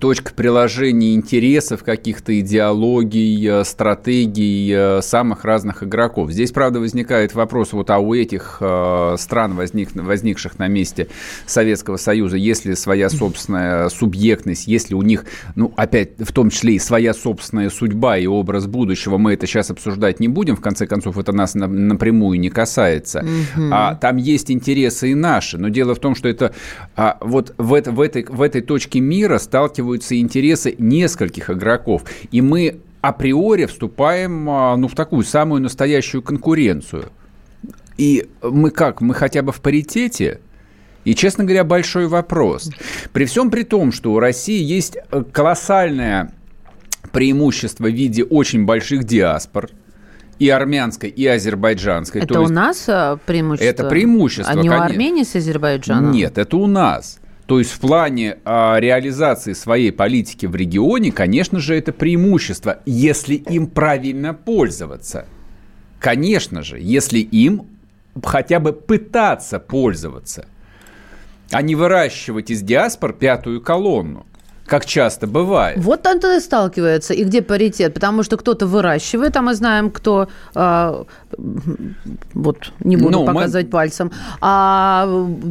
точкой 0.00 0.34
приложения 0.34 1.14
интересов, 1.14 1.84
каких-то 1.84 2.38
идеологий, 2.40 3.46
э, 3.48 3.64
стратегий 3.64 4.72
э, 4.74 5.00
самых 5.02 5.44
разных 5.44 5.84
игроков. 5.84 6.30
Здесь, 6.32 6.50
правда, 6.50 6.80
возникает 6.80 7.34
вопрос, 7.34 7.72
вот 7.72 7.90
а 7.90 7.98
у 7.98 8.12
этих 8.14 8.58
э, 8.60 9.14
стран, 9.18 9.54
возник, 9.54 9.94
возникших 9.94 10.58
на 10.58 10.66
месте 10.66 11.08
Советского 11.46 11.96
Союза, 11.96 12.36
есть 12.36 12.64
ли 12.64 12.74
своя 12.74 13.08
собственная 13.08 13.88
субъектность, 13.88 14.66
есть 14.66 14.90
ли 14.90 14.96
у 14.96 15.02
них, 15.02 15.24
ну, 15.54 15.72
опять, 15.76 16.18
в 16.18 16.32
том 16.32 16.50
числе 16.50 16.74
и 16.74 16.78
своя 16.78 17.14
собственная 17.14 17.70
судьба 17.70 18.18
и 18.18 18.26
образ 18.26 18.66
будущего, 18.66 19.18
мы 19.18 19.34
это 19.34 19.46
сейчас 19.46 19.70
обсуждать 19.70 20.18
не 20.18 20.28
будем, 20.28 20.56
в 20.56 20.60
конце 20.60 20.86
концов, 20.86 21.16
это 21.16 21.32
нас 21.32 21.54
на- 21.54 21.68
напрямую 21.68 22.40
не 22.40 22.50
касается. 22.50 23.24
А 23.70 23.94
там 23.94 24.16
есть 24.16 24.50
интересы 24.50 25.12
и 25.12 25.14
наши, 25.14 25.58
но 25.58 25.68
дело 25.68 25.94
в 25.94 26.00
том, 26.00 26.14
что 26.14 26.28
это 26.28 26.52
а, 26.96 27.18
вот 27.20 27.54
в, 27.58 27.74
это, 27.74 27.92
в, 27.92 28.00
этой, 28.00 28.24
в 28.24 28.42
этой 28.42 28.62
точке 28.62 29.00
мира 29.00 29.38
сталкиваются 29.76 30.18
интересы 30.18 30.74
нескольких 30.78 31.50
игроков, 31.50 32.04
и 32.30 32.40
мы 32.40 32.78
априори 33.02 33.66
вступаем 33.66 34.48
а, 34.48 34.76
ну, 34.76 34.88
в 34.88 34.94
такую 34.94 35.22
самую 35.22 35.62
настоящую 35.62 36.22
конкуренцию. 36.22 37.10
И 37.98 38.28
мы 38.42 38.70
как? 38.70 39.00
Мы 39.00 39.14
хотя 39.14 39.42
бы 39.42 39.52
в 39.52 39.60
паритете? 39.60 40.40
И, 41.04 41.14
честно 41.14 41.44
говоря, 41.44 41.62
большой 41.62 42.08
вопрос. 42.08 42.70
При 43.12 43.26
всем 43.26 43.50
при 43.50 43.62
том, 43.62 43.92
что 43.92 44.12
у 44.12 44.18
России 44.18 44.62
есть 44.62 44.96
э, 44.96 45.22
колоссальное 45.30 46.32
преимущество 47.12 47.84
в 47.84 47.92
виде 47.92 48.24
очень 48.24 48.64
больших 48.64 49.04
диаспор, 49.04 49.70
и 50.38 50.50
армянской, 50.50 51.08
и 51.08 51.26
азербайджанской. 51.26 52.22
Это 52.22 52.34
То 52.34 52.40
у 52.42 52.48
нас 52.48 52.84
а, 52.88 53.18
преимущество? 53.24 53.70
Это 53.70 53.84
преимущество, 53.88 54.52
А 54.52 54.54
не 54.54 54.68
у 54.68 54.72
конечно. 54.72 54.84
Армении 54.84 55.22
с 55.22 55.34
Азербайджаном? 55.34 56.10
Нет, 56.10 56.36
это 56.36 56.56
у 56.58 56.66
нас. 56.66 57.18
То 57.46 57.60
есть 57.60 57.70
в 57.70 57.78
плане 57.78 58.38
а, 58.44 58.76
реализации 58.78 59.52
своей 59.52 59.92
политики 59.92 60.46
в 60.46 60.56
регионе, 60.56 61.12
конечно 61.12 61.60
же, 61.60 61.76
это 61.76 61.92
преимущество, 61.92 62.80
если 62.86 63.34
им 63.34 63.68
правильно 63.68 64.34
пользоваться. 64.34 65.26
Конечно 66.00 66.62
же, 66.62 66.78
если 66.80 67.20
им 67.20 67.66
хотя 68.22 68.58
бы 68.58 68.72
пытаться 68.72 69.60
пользоваться, 69.60 70.46
а 71.52 71.62
не 71.62 71.76
выращивать 71.76 72.50
из 72.50 72.62
диаспор 72.62 73.12
пятую 73.12 73.60
колонну. 73.60 74.26
Как 74.66 74.84
часто 74.84 75.26
бывает. 75.26 75.78
Вот 75.78 76.02
там 76.02 76.20
то 76.20 76.36
и 76.36 76.40
сталкивается. 76.40 77.14
И 77.14 77.24
где 77.24 77.42
паритет? 77.42 77.94
Потому 77.94 78.22
что 78.22 78.36
кто-то 78.36 78.66
выращивает, 78.66 79.36
а 79.36 79.42
мы 79.42 79.54
знаем, 79.54 79.90
кто... 79.90 80.28
Э, 80.54 81.04
вот, 82.34 82.72
не 82.80 82.96
буду 82.96 83.20
ну, 83.20 83.26
показывать 83.26 83.66
мы... 83.66 83.72
пальцем. 83.72 84.12
А 84.40 85.06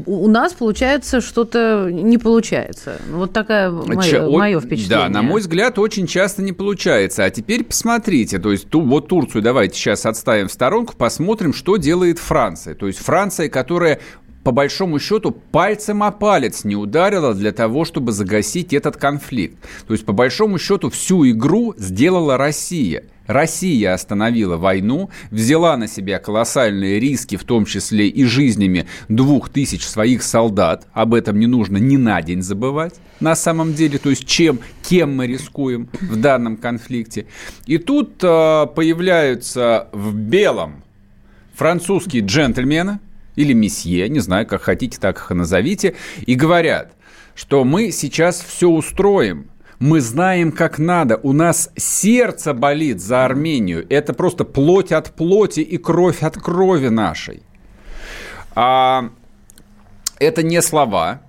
у 0.05 0.27
нас, 0.27 0.53
получается, 0.53 1.21
что-то 1.21 1.89
не 1.91 2.17
получается. 2.17 2.97
Вот 3.11 3.33
такое 3.33 3.69
мое, 3.69 4.01
Ч... 4.01 4.21
мое 4.21 4.59
впечатление. 4.59 5.07
Да, 5.07 5.09
на 5.09 5.21
мой 5.21 5.41
взгляд, 5.41 5.79
очень 5.79 6.07
часто 6.07 6.41
не 6.41 6.53
получается. 6.53 7.23
А 7.23 7.29
теперь 7.29 7.63
посмотрите. 7.63 8.39
То 8.39 8.51
есть, 8.51 8.69
ту, 8.69 8.81
вот 8.81 9.07
Турцию 9.07 9.41
давайте 9.41 9.77
сейчас 9.77 10.05
отставим 10.05 10.47
в 10.47 10.51
сторонку, 10.51 10.93
посмотрим, 10.97 11.53
что 11.53 11.77
делает 11.77 12.19
Франция. 12.19 12.75
То 12.75 12.87
есть, 12.87 12.99
Франция, 12.99 13.49
которая 13.49 13.99
по 14.45 14.51
большому 14.51 14.99
счету, 14.99 15.31
пальцем 15.31 16.03
о 16.03 16.11
палец 16.11 16.65
не 16.65 16.75
ударила 16.75 17.33
для 17.33 17.51
того, 17.51 17.83
чтобы 17.83 18.11
загасить 18.11 18.73
этот 18.73 18.95
конфликт. 18.95 19.57
То 19.87 19.93
есть, 19.95 20.05
по 20.05 20.13
большому 20.13 20.59
счету, 20.59 20.91
всю 20.91 21.27
игру 21.31 21.73
сделала 21.79 22.37
Россия. 22.37 23.05
Россия 23.25 23.91
остановила 23.91 24.55
войну, 24.57 25.09
взяла 25.31 25.75
на 25.77 25.87
себя 25.87 26.19
колоссальные 26.19 26.99
риски, 26.99 27.37
в 27.37 27.43
том 27.43 27.65
числе 27.65 28.07
и 28.07 28.23
жизнями 28.23 28.85
двух 29.09 29.49
тысяч 29.49 29.83
своих 29.83 30.21
солдат. 30.21 30.85
Об 30.93 31.15
этом 31.15 31.39
не 31.39 31.47
нужно 31.47 31.77
ни 31.77 31.97
на 31.97 32.21
день 32.21 32.43
забывать. 32.43 32.93
На 33.19 33.35
самом 33.35 33.73
деле, 33.73 33.97
то 33.97 34.11
есть 34.11 34.27
чем, 34.27 34.59
кем 34.83 35.15
мы 35.15 35.25
рискуем 35.25 35.89
в 35.99 36.17
данном 36.17 36.57
конфликте. 36.57 37.25
И 37.65 37.79
тут 37.79 38.23
э, 38.23 38.67
появляются 38.75 39.87
в 39.91 40.13
белом 40.13 40.83
французские 41.55 42.23
джентльмены, 42.23 42.99
или 43.35 43.53
месье, 43.53 44.09
не 44.09 44.19
знаю, 44.19 44.47
как 44.47 44.63
хотите, 44.63 44.97
так 44.99 45.17
их 45.17 45.31
и 45.31 45.33
назовите, 45.33 45.95
и 46.25 46.35
говорят, 46.35 46.93
что 47.35 47.63
мы 47.63 47.91
сейчас 47.91 48.41
все 48.41 48.69
устроим, 48.69 49.49
мы 49.79 49.99
знаем, 49.99 50.51
как 50.51 50.79
надо. 50.79 51.19
У 51.21 51.33
нас 51.33 51.69
сердце 51.75 52.53
болит 52.53 53.01
за 53.01 53.25
Армению. 53.25 53.85
Это 53.89 54.13
просто 54.13 54.45
плоть 54.45 54.91
от 54.91 55.11
плоти 55.11 55.59
и 55.59 55.77
кровь 55.77 56.23
от 56.23 56.37
крови 56.37 56.87
нашей. 56.87 57.43
А, 58.55 59.09
это 60.17 60.43
не 60.43 60.61
слова. 60.61 61.21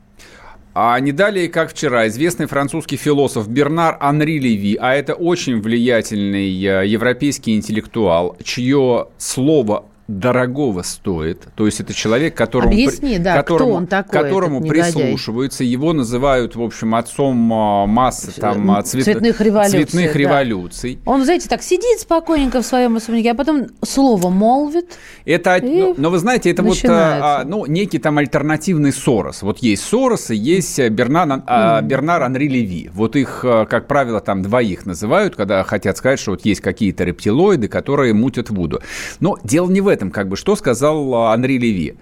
А 0.74 1.00
не 1.00 1.10
далее, 1.10 1.48
как 1.48 1.70
вчера, 1.70 2.06
известный 2.06 2.46
французский 2.46 2.98
философ 2.98 3.48
Бернар 3.48 3.96
Анри 3.98 4.38
Леви, 4.38 4.76
а 4.78 4.94
это 4.94 5.14
очень 5.14 5.62
влиятельный 5.62 6.50
э, 6.62 6.86
европейский 6.86 7.56
интеллектуал, 7.56 8.36
чье 8.44 9.08
слово 9.16 9.86
дорогого 10.08 10.82
стоит. 10.82 11.48
То 11.56 11.66
есть 11.66 11.80
это 11.80 11.92
человек, 11.92 12.36
которому, 12.36 12.72
Объясни, 12.72 13.18
да, 13.18 13.36
которому, 13.36 13.72
он 13.72 13.86
такой, 13.86 14.22
которому 14.22 14.60
прислушиваются. 14.60 15.64
Его 15.64 15.92
называют, 15.92 16.54
в 16.54 16.62
общем, 16.62 16.94
отцом 16.94 17.52
а, 17.52 17.86
массы 17.86 18.32
там, 18.40 18.70
а, 18.70 18.82
цвет, 18.82 19.04
цветных 19.04 19.40
революций. 19.40 19.84
Цветных 19.84 20.12
да. 20.12 20.18
революций. 20.18 20.98
Он, 21.04 21.24
знаете, 21.24 21.48
так 21.48 21.62
сидит 21.62 22.00
спокойненько 22.00 22.62
в 22.62 22.66
своем 22.66 22.96
особняке, 22.96 23.32
а 23.32 23.34
потом 23.34 23.66
слово 23.82 24.30
молвит. 24.30 24.96
Это, 25.24 25.58
но, 25.62 25.94
но 25.96 26.10
вы 26.10 26.18
знаете, 26.18 26.50
это 26.50 26.62
начинается. 26.62 27.16
вот 27.16 27.24
а, 27.24 27.44
ну, 27.44 27.66
некий 27.66 27.98
там 27.98 28.18
альтернативный 28.18 28.92
Сорос. 28.92 29.42
Вот 29.42 29.58
есть 29.58 29.82
Сорос 29.82 30.30
и 30.30 30.36
есть 30.36 30.78
Бернар, 30.78 31.26
mm. 31.26 31.82
Бернар 31.82 32.22
Анри 32.22 32.46
Леви. 32.46 32.90
Вот 32.92 33.16
их, 33.16 33.40
как 33.40 33.88
правило, 33.88 34.20
там 34.20 34.42
двоих 34.42 34.86
называют, 34.86 35.34
когда 35.34 35.64
хотят 35.64 35.96
сказать, 35.96 36.20
что 36.20 36.32
вот 36.32 36.44
есть 36.44 36.60
какие-то 36.60 37.02
рептилоиды, 37.02 37.66
которые 37.66 38.14
мутят 38.14 38.50
воду. 38.50 38.80
Но 39.18 39.38
дело 39.42 39.68
не 39.68 39.80
в 39.80 39.88
этом 39.88 39.95
этом, 39.96 40.10
как 40.10 40.28
бы, 40.28 40.36
что 40.36 40.56
сказал 40.56 41.14
а, 41.14 41.32
Анри 41.32 41.58
Леви. 41.58 41.96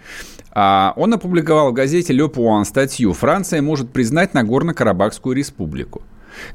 А, 0.51 0.92
он 0.97 1.14
опубликовал 1.14 1.70
в 1.70 1.74
газете 1.74 2.12
«Ле 2.12 2.28
Пуан» 2.28 2.64
статью 2.64 3.12
«Франция 3.12 3.62
может 3.62 3.90
признать 3.90 4.34
Нагорно-Карабахскую 4.34 5.34
республику». 5.34 6.03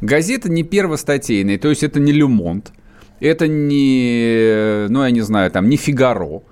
Газета 0.02 0.52
не 0.52 0.64
первостатейная, 0.64 1.58
то 1.58 1.70
есть 1.70 1.84
это 1.84 2.00
не 2.00 2.12
«Люмонт», 2.12 2.72
это 3.20 3.48
не, 3.48 4.88
ну, 4.90 5.04
я 5.04 5.12
не 5.12 5.22
знаю, 5.22 5.52
там, 5.52 5.70
не 5.70 5.78
«Фигаро», 5.78 6.44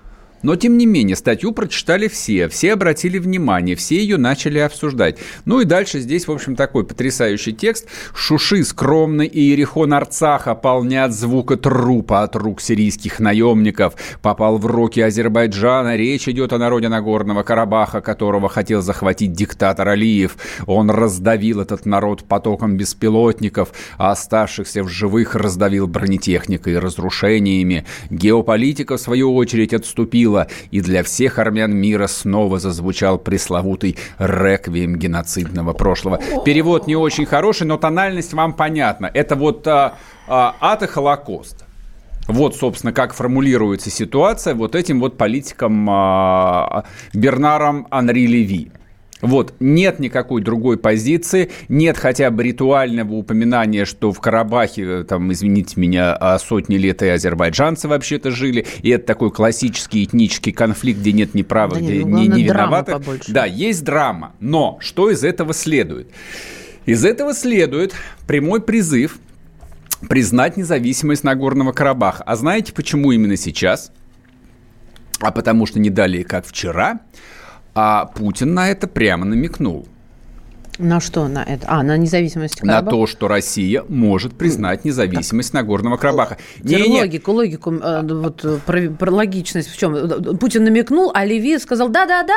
но, 0.43 0.55
тем 0.55 0.77
не 0.77 0.85
менее, 0.85 1.15
статью 1.15 1.51
прочитали 1.51 2.07
все, 2.07 2.47
все 2.47 2.73
обратили 2.73 3.17
внимание, 3.17 3.75
все 3.75 3.97
ее 3.97 4.17
начали 4.17 4.59
обсуждать. 4.59 5.17
Ну 5.45 5.61
и 5.61 5.65
дальше 5.65 5.99
здесь, 5.99 6.27
в 6.27 6.31
общем, 6.31 6.55
такой 6.55 6.85
потрясающий 6.85 7.53
текст. 7.53 7.87
«Шуши 8.13 8.63
скромный 8.63 9.27
Иерихон 9.27 9.93
Арцаха 9.93 10.55
пал 10.55 10.83
не 10.83 11.01
от 11.03 11.13
звука 11.13 11.57
трупа 11.57 12.23
от 12.23 12.35
рук 12.35 12.61
сирийских 12.61 13.19
наемников, 13.19 13.95
попал 14.21 14.57
в 14.57 14.65
руки 14.65 15.01
Азербайджана. 15.01 15.95
Речь 15.95 16.27
идет 16.27 16.53
о 16.53 16.57
народе 16.57 16.89
Нагорного 16.89 17.43
Карабаха, 17.43 18.01
которого 18.01 18.49
хотел 18.49 18.81
захватить 18.81 19.33
диктатор 19.33 19.87
Алиев. 19.87 20.37
Он 20.65 20.89
раздавил 20.89 21.61
этот 21.61 21.85
народ 21.85 22.23
потоком 22.23 22.77
беспилотников, 22.77 23.69
а 23.97 24.11
оставшихся 24.11 24.83
в 24.83 24.89
живых 24.89 25.35
раздавил 25.35 25.87
бронетехникой 25.87 26.73
и 26.73 26.77
разрушениями. 26.77 27.85
Геополитика, 28.09 28.97
в 28.97 29.01
свою 29.01 29.35
очередь, 29.35 29.73
отступила 29.73 30.26
наступила, 30.27 30.47
и 30.71 30.81
для 30.81 31.03
всех 31.03 31.39
армян 31.39 31.75
мира 31.75 32.07
снова 32.07 32.59
зазвучал 32.59 33.17
пресловутый 33.17 33.97
реквием 34.19 34.95
геноцидного 34.95 35.73
прошлого. 35.73 36.19
Перевод 36.45 36.87
не 36.87 36.95
очень 36.95 37.25
хороший, 37.25 37.67
но 37.67 37.77
тональность 37.77 38.33
вам 38.33 38.53
понятна. 38.53 39.09
Это 39.13 39.35
вот 39.35 39.67
а, 39.67 39.93
а, 40.27 40.55
ад 40.59 40.83
и 40.83 40.87
Холокост. 40.87 41.65
Вот, 42.27 42.55
собственно, 42.55 42.91
как 42.91 43.13
формулируется 43.13 43.89
ситуация 43.89 44.53
вот 44.53 44.75
этим 44.75 44.99
вот 44.99 45.17
политиком 45.17 45.87
а, 45.89 46.83
Бернаром 47.13 47.87
Анри 47.89 48.27
Леви. 48.27 48.71
Вот, 49.21 49.55
нет 49.59 49.99
никакой 49.99 50.43
другой 50.43 50.77
позиции, 50.77 51.49
нет 51.69 51.97
хотя 51.97 52.29
бы 52.29 52.43
ритуального 52.43 53.13
упоминания, 53.13 53.85
что 53.85 54.11
в 54.11 54.19
Карабахе, 54.19 55.03
там, 55.03 55.31
извините 55.33 55.79
меня, 55.79 56.15
а 56.15 56.37
сотни 56.37 56.75
лет 56.75 57.01
и 57.01 57.07
азербайджанцы 57.07 57.87
вообще-то 57.87 58.29
жили, 58.29 58.67
и 58.83 58.89
это 58.91 59.07
такой 59.07 59.31
классический 59.31 60.03
этнический 60.03 60.51
конфликт, 60.51 60.99
где 60.99 61.13
нет 61.13 61.33
ни 61.33 61.41
права, 61.41 61.75
да 61.75 61.81
где 61.81 62.03
нет, 62.03 62.07
не, 62.07 62.27
не 62.27 62.43
виноватых. 62.43 63.01
Да, 63.27 63.45
есть 63.45 63.83
драма, 63.83 64.33
но 64.39 64.77
что 64.81 65.09
из 65.09 65.23
этого 65.23 65.53
следует? 65.53 66.11
Из 66.85 67.03
этого 67.03 67.33
следует 67.33 67.95
прямой 68.27 68.61
призыв 68.61 69.17
признать 70.09 70.57
независимость 70.57 71.23
Нагорного 71.23 71.71
Карабаха. 71.71 72.23
А 72.23 72.35
знаете, 72.35 72.71
почему 72.71 73.11
именно 73.11 73.35
сейчас? 73.35 73.91
А 75.19 75.31
потому 75.31 75.65
что 75.65 75.79
не 75.79 75.89
далее, 75.89 76.23
как 76.23 76.45
вчера, 76.45 76.99
а 77.79 78.05
Путин 78.05 78.55
на 78.55 78.69
это 78.69 78.87
прямо 78.87 79.23
намекнул. 79.23 79.87
На 80.79 80.99
что 80.99 81.27
на 81.27 81.43
это? 81.43 81.67
А, 81.69 81.83
на 81.83 81.95
независимость 81.95 82.55
Карабаха? 82.55 82.85
На 82.85 82.91
то, 82.91 83.05
что 83.05 83.27
Россия 83.27 83.83
может 83.87 84.33
признать 84.33 84.83
независимость 84.83 85.51
так. 85.51 85.61
Нагорного 85.61 85.97
Карабаха. 85.97 86.37
Не, 86.63 86.87
не, 86.87 87.01
логику, 87.01 87.31
логику, 87.31 87.71
э, 87.73 88.01
вот 88.01 88.45
про, 88.65 88.89
про 88.89 89.11
логичность 89.11 89.69
в 89.69 89.77
чем? 89.77 90.37
Путин 90.39 90.63
намекнул, 90.63 91.11
а 91.13 91.23
Леви 91.23 91.59
сказал 91.59 91.89
да-да-да? 91.89 92.33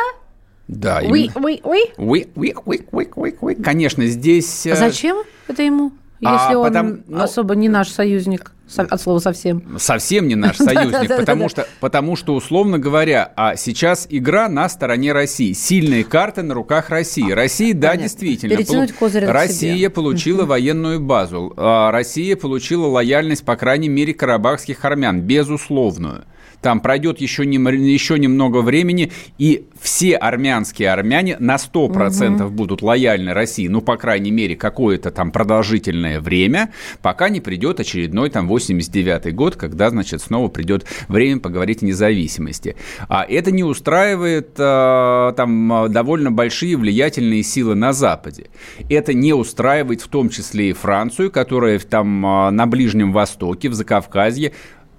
Да, 0.68 1.00
oui, 1.02 1.30
oui, 1.34 1.60
oui. 1.64 1.90
Oui, 1.96 2.28
oui, 2.36 2.54
oui, 2.64 2.86
oui, 2.92 3.08
oui, 3.16 3.34
oui. 3.40 3.62
Конечно, 3.62 4.06
здесь... 4.06 4.66
А 4.66 4.76
зачем 4.76 5.16
это 5.48 5.62
ему? 5.62 5.92
Если 6.20 6.54
а, 6.54 6.58
он 6.58 6.68
потом, 6.68 7.00
ну, 7.08 7.22
особо 7.22 7.54
не 7.54 7.68
наш 7.68 7.88
союзник, 7.88 8.52
от 8.76 9.00
слова 9.00 9.18
совсем. 9.18 9.78
Совсем 9.78 10.28
не 10.28 10.34
наш 10.34 10.56
союзник, 10.58 11.16
потому 11.16 11.48
что, 11.48 11.66
потому 11.80 12.14
что, 12.16 12.34
условно 12.34 12.78
говоря, 12.78 13.32
а 13.36 13.56
сейчас 13.56 14.06
игра 14.10 14.48
на 14.48 14.68
стороне 14.68 15.12
России. 15.12 15.52
Сильные 15.52 16.04
карты 16.04 16.42
на 16.42 16.54
руках 16.54 16.90
России. 16.90 17.30
Россия, 17.32 17.74
да, 17.74 17.96
действительно. 17.96 18.56
Перетянуть 18.56 18.92
козырь 18.92 19.24
Россия 19.24 19.90
получила 19.90 20.44
военную 20.44 21.00
базу. 21.00 21.52
А, 21.56 21.90
Россия 21.90 22.36
получила 22.36 22.86
лояльность, 22.86 23.44
по 23.44 23.56
крайней 23.56 23.88
мере, 23.88 24.14
карабахских 24.14 24.84
армян, 24.84 25.22
безусловную. 25.22 26.24
Там 26.60 26.80
пройдет 26.80 27.20
еще, 27.20 27.46
не, 27.46 27.56
еще 27.56 28.18
немного 28.18 28.58
времени, 28.58 29.12
и 29.38 29.66
все 29.80 30.16
армянские 30.16 30.90
армяне 30.90 31.36
на 31.38 31.56
100% 31.56 32.42
угу. 32.42 32.50
будут 32.50 32.82
лояльны 32.82 33.32
России, 33.32 33.68
ну, 33.68 33.80
по 33.80 33.96
крайней 33.96 34.30
мере, 34.30 34.56
какое-то 34.56 35.10
там 35.10 35.32
продолжительное 35.32 36.20
время, 36.20 36.72
пока 37.02 37.28
не 37.28 37.40
придет 37.40 37.80
очередной 37.80 38.30
там 38.30 38.50
89-й 38.50 39.32
год, 39.32 39.56
когда, 39.56 39.90
значит, 39.90 40.20
снова 40.20 40.48
придет 40.48 40.86
время 41.08 41.40
поговорить 41.40 41.82
о 41.82 41.86
независимости. 41.86 42.76
А 43.08 43.24
это 43.24 43.50
не 43.50 43.64
устраивает 43.64 44.50
а, 44.58 45.32
там 45.32 45.86
довольно 45.90 46.30
большие 46.30 46.76
влиятельные 46.76 47.42
силы 47.42 47.74
на 47.74 47.92
Западе. 47.92 48.46
Это 48.88 49.14
не 49.14 49.32
устраивает 49.32 50.02
в 50.02 50.08
том 50.08 50.28
числе 50.28 50.70
и 50.70 50.72
Францию, 50.72 51.30
которая 51.30 51.78
там 51.78 52.26
а, 52.26 52.50
на 52.50 52.66
Ближнем 52.66 53.12
Востоке, 53.12 53.68
в 53.68 53.74
Закавказье 53.74 54.52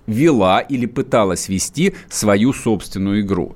вела 0.08 0.60
или 0.60 0.86
пыталась 0.86 1.50
вести 1.50 1.94
свою 2.10 2.54
собственную 2.54 3.22
игру. 3.22 3.56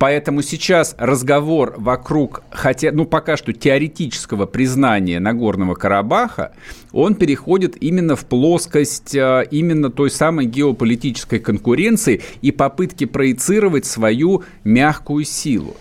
Поэтому 0.00 0.40
сейчас 0.40 0.94
разговор 0.96 1.74
вокруг, 1.76 2.42
хотя, 2.50 2.90
ну, 2.90 3.04
пока 3.04 3.36
что 3.36 3.52
теоретического 3.52 4.46
признания 4.46 5.20
Нагорного 5.20 5.74
Карабаха, 5.74 6.52
он 6.90 7.14
переходит 7.14 7.76
именно 7.82 8.16
в 8.16 8.24
плоскость 8.24 9.14
а, 9.14 9.42
именно 9.42 9.90
той 9.90 10.10
самой 10.10 10.46
геополитической 10.46 11.38
конкуренции 11.38 12.22
и 12.40 12.50
попытки 12.50 13.04
проецировать 13.04 13.84
свою 13.84 14.42
мягкую 14.64 15.26
силу. 15.26 15.76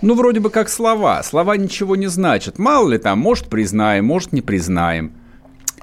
ну, 0.00 0.14
вроде 0.14 0.40
бы 0.40 0.48
как 0.48 0.70
слова. 0.70 1.22
Слова 1.22 1.54
ничего 1.58 1.94
не 1.94 2.06
значат. 2.06 2.58
Мало 2.58 2.88
ли 2.88 2.96
там, 2.96 3.18
может, 3.18 3.48
признаем, 3.48 4.06
может, 4.06 4.32
не 4.32 4.40
признаем. 4.40 5.12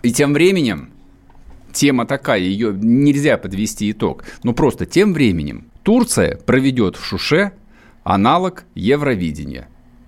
И 0.02 0.12
тем 0.12 0.34
временем, 0.34 0.90
тема 1.76 2.08
такая, 2.08 2.40
ее 2.40 2.74
нельзя 2.74 3.38
подвести 3.38 3.92
итог. 3.92 4.24
Но 4.44 4.54
просто 4.54 4.86
тем 4.86 5.14
временем 5.14 5.66
Турция 5.84 6.38
проведет 6.38 6.96
в 6.96 7.06
Шуше 7.06 7.52
аналог 8.04 8.64
Евровидения. 8.74 9.68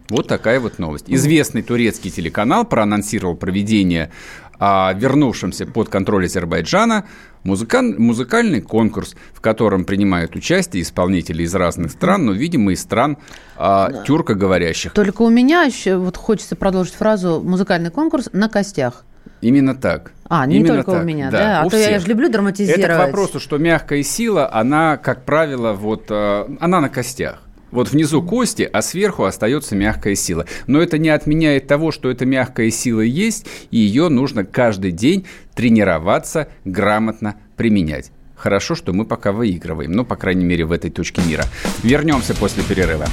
Вот 0.10 0.28
такая 0.28 0.60
вот 0.60 0.80
новость. 0.80 1.06
Известный 1.08 1.62
турецкий 1.62 2.10
телеканал 2.10 2.66
проанонсировал 2.66 3.36
проведение 3.36 4.10
а, 4.58 4.94
вернувшимся 4.94 5.66
под 5.66 5.90
контроль 5.90 6.26
Азербайджана 6.26 7.06
музыкан, 7.44 7.96
музыкальный 7.98 8.62
конкурс, 8.62 9.16
в 9.34 9.42
котором 9.42 9.86
принимают 9.86 10.36
участие 10.36 10.84
исполнители 10.84 11.44
из 11.44 11.54
разных 11.54 11.92
стран, 11.92 12.26
но, 12.26 12.32
видимо, 12.32 12.72
из 12.72 12.82
стран 12.82 13.18
а, 13.58 13.90
да. 13.90 14.04
тюркоговорящих. 14.04 14.94
Только 14.94 15.22
у 15.22 15.30
меня 15.30 15.64
еще 15.64 15.98
вот 15.98 16.18
хочется 16.18 16.56
продолжить 16.56 16.94
фразу 16.94 17.42
«музыкальный 17.44 17.92
конкурс 17.92 18.30
на 18.34 18.50
костях». 18.50 19.04
Именно 19.42 19.76
так. 19.76 20.12
А, 20.30 20.46
не 20.46 20.58
Именно 20.58 20.76
только 20.76 20.92
так. 20.92 21.02
у 21.02 21.06
меня, 21.06 21.32
да? 21.32 21.38
да? 21.38 21.62
А 21.62 21.66
у 21.66 21.70
то 21.70 21.78
всех. 21.78 21.92
я 21.92 22.00
же 22.00 22.08
люблю 22.08 22.30
драматизировать. 22.30 22.84
Это 22.84 22.96
к 22.96 23.00
вопросу, 23.00 23.40
что 23.40 23.58
мягкая 23.58 24.04
сила, 24.04 24.52
она, 24.52 24.98
как 24.98 25.24
правило, 25.26 25.74
вот, 25.74 26.06
э, 26.10 26.46
она 26.60 26.82
на 26.82 26.90
костях. 26.90 27.44
Вот 27.72 27.92
внизу 27.92 28.22
кости, 28.22 28.68
а 28.72 28.82
сверху 28.82 29.26
остается 29.26 29.76
мягкая 29.76 30.16
сила. 30.16 30.46
Но 30.68 30.82
это 30.82 30.98
не 30.98 31.10
отменяет 31.10 31.68
того, 31.68 31.92
что 31.92 32.10
эта 32.10 32.26
мягкая 32.26 32.72
сила 32.72 33.02
есть, 33.02 33.46
и 33.72 33.78
ее 33.78 34.10
нужно 34.10 34.46
каждый 34.46 34.92
день 34.92 35.26
тренироваться, 35.54 36.48
грамотно 36.66 37.36
применять. 37.56 38.12
Хорошо, 38.36 38.76
что 38.76 38.94
мы 38.94 39.04
пока 39.06 39.32
выигрываем, 39.32 39.92
ну, 39.92 40.06
по 40.06 40.16
крайней 40.16 40.46
мере, 40.46 40.64
в 40.64 40.72
этой 40.72 40.92
точке 40.92 41.22
мира. 41.28 41.44
Вернемся 41.84 42.36
после 42.36 42.64
перерыва. 42.64 43.08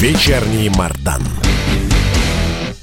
Вечерний 0.00 0.70
Мардан. 0.70 1.22